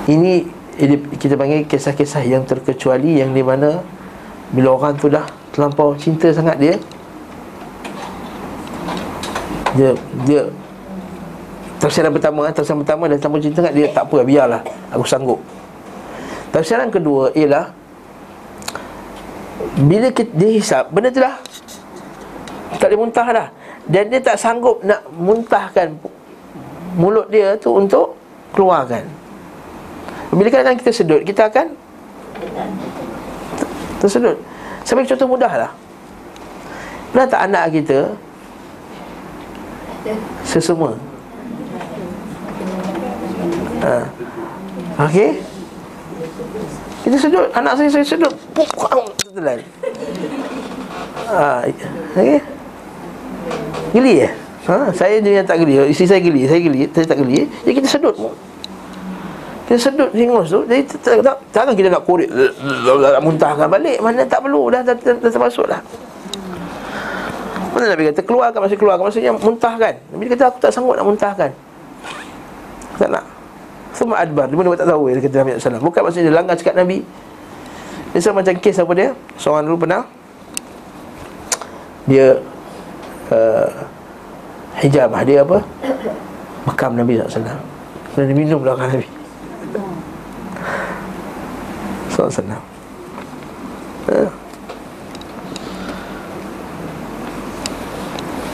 Ini, 0.08 0.34
ini 0.80 0.96
kita 1.20 1.36
panggil 1.36 1.68
kisah-kisah 1.68 2.24
yang 2.24 2.48
terkecuali 2.48 3.20
Yang 3.20 3.32
di 3.34 3.44
mana 3.44 3.70
bila 4.48 4.80
orang 4.80 4.96
tu 4.96 5.12
dah 5.12 5.28
terlampau 5.52 5.92
cinta 6.00 6.32
sangat 6.32 6.56
dia 6.56 6.76
Dia 9.76 9.92
Dia 10.24 10.42
Tafsiran 11.78 12.10
pertama 12.10 12.50
Tafsiran 12.50 12.82
pertama 12.82 13.04
Dia 13.06 13.18
terlampau 13.22 13.42
cinta 13.42 13.62
sangat 13.62 13.74
Dia 13.78 13.86
tak 13.94 14.04
apa 14.10 14.18
Biarlah. 14.26 14.62
Aku 14.94 15.06
sanggup. 15.06 15.40
Tafsiran 16.50 16.90
kedua 16.90 17.30
Ialah 17.38 17.70
Bila 19.86 20.10
kita, 20.10 20.32
dia 20.34 20.50
hisap 20.58 20.90
Benda 20.90 21.14
tu 21.14 21.22
dah 21.22 21.38
Tak 22.82 22.88
boleh 22.90 23.00
muntah 23.00 23.28
dah. 23.30 23.48
Dan 23.86 24.10
dia 24.10 24.20
tak 24.20 24.42
sanggup 24.42 24.82
Nak 24.82 25.06
muntahkan 25.14 25.94
Mulut 26.98 27.30
dia 27.30 27.54
tu 27.62 27.78
Untuk 27.78 28.18
Keluarkan. 28.58 29.06
Bila 30.34 30.50
kadang 30.50 30.76
kita 30.82 30.90
sedut 30.90 31.22
Kita 31.22 31.46
akan 31.46 31.78
tersedut. 33.98 34.38
Sampai 34.86 35.10
contoh 35.10 35.26
mudah 35.26 35.50
lah. 35.50 35.72
Pernah 37.10 37.28
tak 37.28 37.42
anak 37.50 37.66
kita 37.74 38.14
Sesama 40.46 40.94
ha. 43.82 43.96
Okey. 45.06 45.42
Kita 47.06 47.16
sedut 47.16 47.48
Anak 47.54 47.74
saya 47.78 47.90
saya 47.94 48.06
sedut 48.06 48.34
Puk 48.52 48.70
Telan 49.34 49.60
ha. 51.30 51.66
Okey. 52.18 52.40
Geli 53.96 54.14
ya? 54.26 54.30
Ha? 54.68 54.92
Saya 54.92 55.24
je 55.24 55.32
yang 55.32 55.48
tak 55.48 55.64
geli. 55.64 55.80
Isteri 55.88 56.08
saya 56.12 56.22
geli. 56.22 56.42
Saya 56.44 56.60
geli. 56.60 56.82
Saya 56.92 57.06
tak 57.08 57.18
geli. 57.24 57.48
Jadi 57.64 57.74
kita 57.80 57.88
sedut. 57.88 58.16
Dia 59.68 59.76
sedut 59.76 60.08
hingus 60.16 60.48
tu 60.48 60.64
Jadi 60.64 60.88
tak, 61.04 61.44
tak, 61.52 61.76
kita 61.76 61.92
nak 61.92 62.08
korek 62.08 62.32
Nak 62.32 63.20
muntahkan 63.20 63.68
balik. 63.68 64.00
Mana 64.00 64.24
tak 64.24 64.48
perlu 64.48 64.72
Dah, 64.72 64.80
dah, 64.80 64.96
dah, 64.96 65.16
dah 65.20 65.28
termasuk 65.28 65.68
dah. 65.68 65.84
Mana 67.76 67.92
Nabi 67.92 68.08
kata 68.08 68.24
keluarkan 68.24 68.64
Maksudnya 68.64 68.80
keluarkan 68.80 69.04
Maksudnya 69.12 69.32
muntahkan. 69.36 69.94
Nabi 70.16 70.24
kata 70.32 70.44
aku 70.52 70.58
tak 70.64 70.72
sanggup 70.72 70.96
nak 70.96 71.08
muntahkan. 71.08 71.52
Tak 72.96 73.10
nak 73.12 73.37
Semua 73.98 74.22
adbar 74.22 74.46
Dia 74.46 74.54
mana 74.54 74.78
tak 74.78 74.86
tahu 74.94 75.10
Dia 75.10 75.22
kata 75.26 75.36
Nabi 75.42 75.50
SAW 75.58 75.82
Bukan 75.82 76.02
maksudnya 76.06 76.26
dia 76.30 76.36
langgar 76.38 76.54
cakap 76.54 76.78
Nabi. 76.78 77.02
Dia 78.14 78.20
sama 78.22 78.46
macam 78.46 78.54
kes 78.62 78.78
apa 78.78 78.94
dia? 78.94 79.10
Seorang 79.42 79.66
dulu 79.66 79.78
pernah 79.90 80.06
Dia 82.06 82.38
uh, 83.34 83.70
Hijabah. 84.78 85.22
Dia 85.26 85.42
apa? 85.42 85.58
Bekam 86.70 86.94
Nabi 86.94 87.18
SAW 87.18 87.58
Dan 88.14 88.24
dia 88.30 88.38
minum 88.38 88.62
belakang 88.62 88.94
Nabi. 88.94 89.08
SAW 92.14 92.46
ya. 94.14 94.30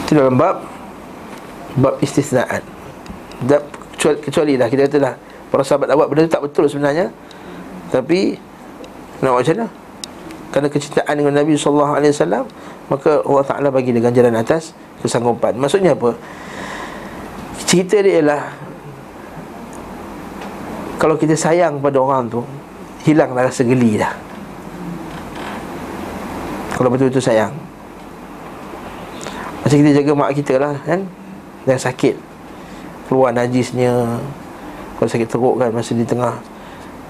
Itu 0.07 0.11
dalam 0.15 0.39
bab 0.39 0.63
Bab 1.73 1.95
istisna'at 1.99 2.63
kecuali, 4.03 4.19
kecuali 4.19 4.53
lah 4.59 4.67
kita 4.67 4.81
kata 4.88 4.97
lah 4.99 5.13
Para 5.53 5.61
sahabat 5.61 5.93
awak 5.93 6.09
benda 6.09 6.25
tu 6.25 6.34
tak 6.34 6.41
betul 6.49 6.65
sebenarnya. 6.65 7.13
Tapi 7.93 8.41
Nak 9.21 9.38
buat 9.38 9.45
macam 9.45 9.53
mana? 9.53 9.67
Kerana 10.49 10.67
kecintaan 10.73 11.13
dengan 11.13 11.34
Nabi 11.38 11.53
SAW 11.53 12.49
Maka 12.89 13.21
Allah 13.21 13.45
Ta'ala 13.45 13.69
bagi 13.69 13.93
dia 13.93 14.01
ganjaran 14.01 14.34
atas 14.34 14.73
Kesanggupan. 15.05 15.53
Maksudnya 15.61 15.93
apa? 15.93 16.17
Cerita 17.69 18.01
dia 18.01 18.17
ialah 18.17 18.49
Kalau 20.97 21.21
kita 21.21 21.38
sayang 21.38 21.77
pada 21.77 22.01
orang 22.01 22.34
tu 22.34 22.41
hilanglah 23.05 23.45
rasa 23.45 23.61
geli 23.61 24.01
dah. 24.01 24.15
Kalau 26.73 26.89
betul-betul 26.89 27.21
sayang. 27.21 27.53
Macam 29.61 29.77
kita 29.77 29.91
jaga 30.01 30.11
mak 30.17 30.31
kita 30.34 30.53
lah 30.57 30.73
kan? 30.81 31.05
Yang 31.69 31.81
sakit. 31.85 32.15
Keluar 33.11 33.35
najisnya 33.35 34.17
Kalau 35.03 35.11
sakit 35.19 35.27
teruk 35.27 35.59
kan 35.59 35.67
Masa 35.75 35.91
di 35.91 36.07
tengah. 36.07 36.39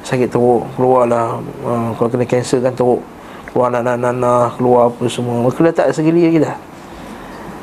Sakit 0.02 0.34
teruk 0.34 0.65
Keluarlah 0.74 1.38
uh, 1.61 1.94
Kalau 1.94 2.10
kena 2.10 2.26
kanser 2.26 2.57
kan 2.57 2.74
teruk. 2.74 3.06
Keluar 3.53 3.70
nanah-nanah 3.70 4.57
Keluar 4.57 4.90
apa 4.90 5.06
semua. 5.06 5.45
Maka 5.45 5.61
dah 5.70 5.74
tak 5.78 5.86
rasa 5.94 6.02
geli 6.02 6.26
lagi 6.26 6.41
dah. 6.41 6.57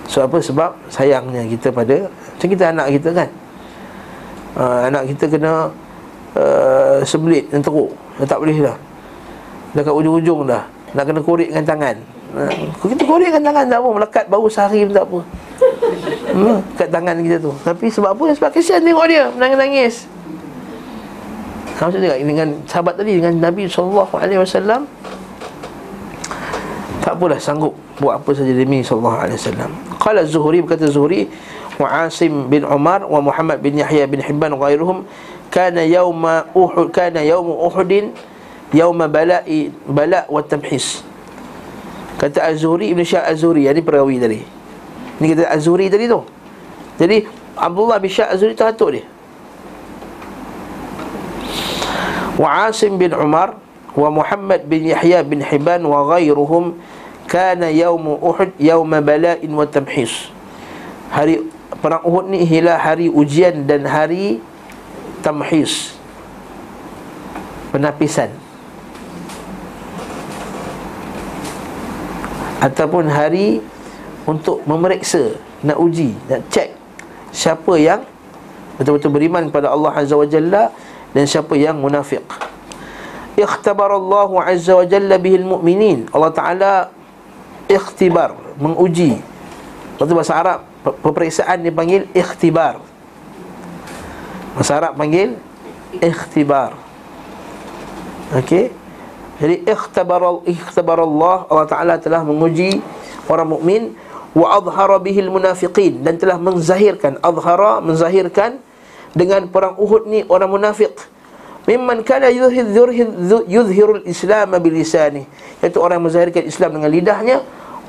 So 0.07 0.23
apa 0.23 0.39
sebab? 0.39 0.78
Sayangnya 0.86 1.51
kita 1.51 1.74
pada 1.74 2.07
Macam 2.07 2.47
kita 2.47 2.65
anak 2.70 2.86
kita 2.94 3.11
kan. 3.11 3.28
Uh, 4.55 4.81
Anak 4.86 5.11
kita 5.11 5.27
kena 5.27 5.74
uh, 6.39 7.02
Sebelit 7.02 7.51
yang 7.51 7.66
teruk. 7.66 7.90
Dah 8.23 8.31
tak 8.31 8.39
boleh 8.39 8.55
dah. 8.55 8.78
Dah 9.74 9.82
kat 9.82 9.94
ujung-ujung 9.98 10.47
dah. 10.47 10.62
Nak 10.94 11.11
kena 11.11 11.20
korekkan 11.27 11.66
tangan. 11.66 11.98
Ha, 12.39 12.43
Kita 12.86 13.02
korekkan 13.02 13.43
tangan 13.43 13.66
tak 13.66 13.82
apa. 13.82 13.89
Melekat 13.98 14.24
bau 14.31 14.47
sehari 14.47 14.86
pun 14.86 14.94
tak 14.94 15.07
apa. 15.11 15.19
Hmm, 16.31 16.59
Kat 16.78 16.86
tangan 16.94 17.19
kita 17.19 17.43
tu. 17.43 17.51
Tapi 17.66 17.90
sebab 17.90 18.15
apa? 18.15 18.24
Sebab 18.35 18.51
kesian 18.55 18.82
tengok 18.86 19.07
dia. 19.11 19.27
Menangis-nangis 19.35 20.11
Macam 21.81 21.97
tengok 21.97 22.19
dengan 22.20 22.48
sahabat 22.69 22.94
tadi 23.01 23.16
Dengan 23.16 23.32
Nabi 23.40 23.65
SAW 23.65 24.05
Tak 27.01 27.12
apalah 27.16 27.40
sanggup 27.40 27.73
Buat 27.97 28.20
apa 28.20 28.31
saja 28.36 28.52
demi 28.52 28.85
SAW 28.85 29.16
Qala 29.97 30.23
Zuhri 30.28 30.61
berkata 30.61 30.93
Zuhri 30.93 31.32
Wa 31.81 32.05
Asim 32.05 32.52
bin 32.52 32.69
Umar 32.69 33.09
Wa 33.09 33.24
Muhammad 33.24 33.65
bin 33.65 33.81
Yahya 33.81 34.05
bin 34.05 34.20
Hibban 34.20 34.52
Wa 34.52 34.69
gairuhum 34.69 35.09
kana 35.51 35.82
yauma 35.82 36.47
uhud 36.55 36.94
kana 36.94 37.27
yaum 37.27 37.51
uhudin 37.51 38.15
yauma 38.70 39.11
bala'i 39.11 39.74
bala' 39.82 40.31
wa 40.31 40.39
tamhis. 40.47 41.02
Kata 42.23 42.47
az-zuhri 42.55 42.94
ibn 42.94 43.02
syah 43.02 43.27
az-zuhri 43.27 43.66
ini 43.66 43.82
perawi 43.82 44.23
tadi. 44.23 44.47
Ini 45.19 45.27
kata 45.35 45.51
az-zuhri 45.51 45.90
tadi 45.90 46.07
tu. 46.07 46.23
Jadi 47.02 47.27
Abdullah 47.57 47.97
bin 47.97 48.12
Syah 48.12 48.28
Azuri 48.32 48.52
tu 48.52 48.86
dia 48.93 49.05
Wa 52.41 52.73
Asim 52.73 52.97
bin 52.97 53.12
Umar 53.12 53.61
Wa 53.93 54.09
Muhammad 54.09 54.65
bin 54.65 54.89
Yahya 54.89 55.21
bin 55.21 55.45
Hiban 55.45 55.85
Wa 55.85 56.09
ghairuhum 56.17 56.81
Kana 57.29 57.69
yawmu 57.69 58.17
Uhud 58.17 58.57
Yawma 58.57 59.05
bala'in 59.05 59.53
wa 59.53 59.69
tamhis. 59.69 60.33
Hari 61.12 61.45
perang 61.85 62.01
Uhud 62.01 62.33
ni 62.33 62.49
Ialah 62.49 62.81
hari 62.81 63.12
ujian 63.12 63.69
dan 63.69 63.85
hari 63.85 64.41
Tamhis. 65.21 65.93
Penapisan. 67.77 68.33
Ataupun 72.65 73.05
hari 73.12 73.61
Untuk 74.25 74.65
memeriksa 74.65 75.37
Nak 75.61 75.77
uji 75.77 76.17
Nak 76.29 76.41
cek 76.49 76.73
Siapa 77.33 77.77
yang 77.77 78.05
Betul-betul 78.81 79.12
beriman 79.12 79.49
kepada 79.53 79.73
Allah 79.73 79.93
Azza 79.93 80.17
wa 80.17 80.25
Jalla 80.25 80.73
Dan 81.11 81.27
siapa 81.27 81.59
yang 81.59 81.78
munafik 81.78 82.23
Ikhtabar 83.39 83.95
Allah 83.95 84.31
Azza 84.47 84.77
wa 84.77 84.85
Jalla 84.85 85.16
bihil 85.16 85.47
mu'minin. 85.47 86.11
Allah 86.12 86.31
Ta'ala 86.35 86.73
Ikhtibar 87.70 88.37
Menguji. 88.61 89.16
Waktu 89.97 90.12
bahasa 90.12 90.35
Arab 90.37 90.59
Peperiksaan 90.81 91.61
dipanggil 91.61 92.09
ikhtibar. 92.16 92.81
Bahasa 94.57 94.81
Arab 94.81 94.97
panggil 94.97 95.37
Ikhtibar. 96.01 96.77
Okey? 98.31 98.70
Jadi 99.41 99.65
ikhtabar, 99.65 100.45
ikhtabar 100.45 101.01
Allah 101.01 101.49
Allah 101.49 101.66
Ta'ala 101.69 101.95
telah 101.97 102.20
menguji 102.24 102.81
Orang 103.28 103.57
mukmin. 103.57 103.97
Wa 104.37 104.62
adhara 104.62 105.01
bihil 105.03 105.32
munafiqin. 105.32 106.01
Dan 106.05 106.16
telah 106.20 106.37
menzahirkan 106.39 107.19
Adhara 107.24 107.82
menzahirkan 107.82 108.62
Dengan 109.11 109.51
perang 109.51 109.74
Uhud 109.74 110.07
ni 110.07 110.23
orang 110.31 110.51
munafik 110.51 110.95
Mimman 111.69 112.01
kana 112.03 112.32
yudhirul 112.32 114.03
Islam 114.09 114.57
bilisani. 114.59 115.28
Iaitu 115.61 115.77
orang 115.77 116.01
menzahirkan 116.01 116.49
Islam 116.49 116.81
dengan 116.81 116.91
lidahnya 116.91 117.37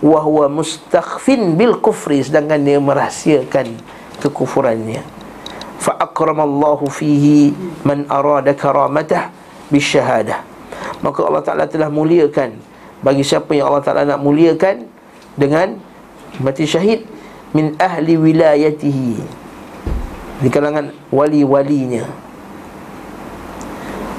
Wahuwa 0.04 0.52
mustakhfin 0.52 1.56
bil 1.56 1.80
kufri 1.80 2.20
Sedangkan 2.20 2.60
dia 2.62 2.82
merahsiakan 2.82 3.74
kekufurannya. 4.20 5.02
Fa'akramallahu 5.82 6.86
fihi 6.94 7.58
man 7.82 8.06
arada 8.06 8.54
karamatah 8.54 9.34
bisyahadah 9.74 10.46
Maka 11.02 11.20
Allah 11.26 11.42
Ta'ala 11.42 11.66
telah 11.66 11.90
muliakan 11.90 12.62
Bagi 13.02 13.26
siapa 13.26 13.58
yang 13.58 13.74
Allah 13.74 13.82
Ta'ala 13.82 14.06
nak 14.06 14.22
muliakan 14.22 14.86
Dengan 15.34 15.82
mati 16.38 16.70
syahid 16.70 17.02
Min 17.58 17.74
ahli 17.82 18.14
wilayatihi 18.14 19.41
Di 20.42 20.50
kalangan 20.50 20.90
wali-walinya 21.14 22.10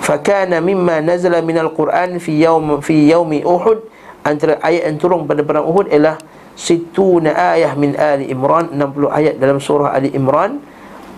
Fakana 0.02 0.58
mimma 0.62 1.02
nazala 1.02 1.42
minal 1.42 1.74
Quran 1.74 2.18
Fi 2.22 2.42
yawm, 2.42 2.78
fi 2.82 3.10
yawmi 3.10 3.42
Uhud 3.42 3.90
antara 4.22 4.58
ayat 4.62 4.86
yang 4.86 4.98
turun 5.02 5.26
pada 5.26 5.42
perang 5.42 5.66
Uhud 5.66 5.90
ialah 5.90 6.18
situna 6.54 7.34
ayah 7.58 7.74
min 7.74 7.98
Ali 7.98 8.30
Imran 8.30 8.70
60 8.70 9.10
ayat 9.10 9.34
dalam 9.38 9.58
surah 9.58 9.90
Ali 9.90 10.14
Imran 10.14 10.62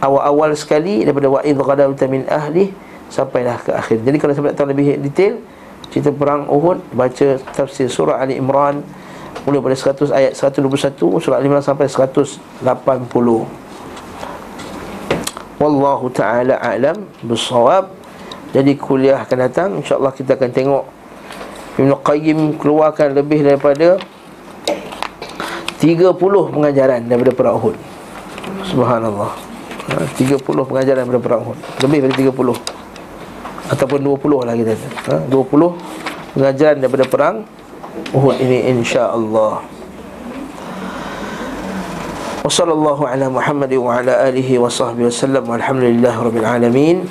awal-awal 0.01 0.56
sekali 0.56 1.05
daripada 1.05 1.28
wa 1.28 1.40
idh 1.44 1.60
ghadawta 1.60 2.05
min 2.09 2.24
ahli 2.28 2.72
sampailah 3.12 3.60
ke 3.60 3.70
akhir. 3.76 4.01
Jadi 4.02 4.16
kalau 4.16 4.32
saya 4.32 4.51
nak 4.51 4.56
tahu 4.56 4.68
lebih 4.72 4.97
detail 5.05 5.36
cerita 5.93 6.10
perang 6.10 6.48
Uhud 6.48 6.81
baca 6.97 7.39
tafsir 7.52 7.93
surah 7.93 8.24
Ali 8.24 8.40
Imran 8.40 8.81
mula 9.44 9.60
pada 9.60 9.76
100 9.76 10.09
ayat 10.09 10.32
121 10.32 10.97
surah 11.20 11.36
Ali 11.36 11.52
Imran 11.52 11.60
sampai 11.60 11.86
180. 11.93 12.40
Wallahu 15.59 16.10
taala 16.10 16.59
alam 16.59 17.06
bisawab. 17.22 17.90
Jadi 18.55 18.78
kuliah 18.78 19.18
akan 19.22 19.39
datang 19.39 19.68
insya-Allah 19.82 20.14
kita 20.14 20.39
akan 20.39 20.51
tengok. 20.55 20.85
Ibn 21.74 21.90
Qayyim 22.06 22.55
keluarkan 22.62 23.18
lebih 23.18 23.43
daripada 23.43 23.98
30 25.82 26.14
pengajaran 26.55 27.02
daripada 27.02 27.35
perang 27.35 27.59
Uhud 27.59 27.74
Subhanallah. 28.62 29.35
Ha, 29.90 30.06
30 30.16 30.39
pengajaran 30.40 31.02
daripada 31.02 31.20
perang 31.20 31.43
Uhud 31.44 31.59
Lebih 31.82 32.09
daripada 32.09 32.31
30 32.31 33.74
Ataupun 33.74 33.98
20 34.01 34.47
lah 34.47 34.55
kita 34.55 34.72
ha, 35.10 35.18
20 35.26 36.39
pengajaran 36.39 36.76
daripada 36.78 37.05
perang 37.10 37.36
Uhud 38.14 38.36
ini 38.43 38.70
insya-Allah. 38.74 39.73
Wassallallahu 42.44 43.08
ala 43.08 43.32
Muhammad 43.32 43.72
wa 43.72 44.04
ala 44.04 44.28
alihi 44.28 44.60
wa 44.60 44.68
sahbihi 44.68 45.08
wasallam 45.08 45.48
walhamdulillahi 45.48 46.12
rabbil 46.28 46.44
alamin. 46.44 47.08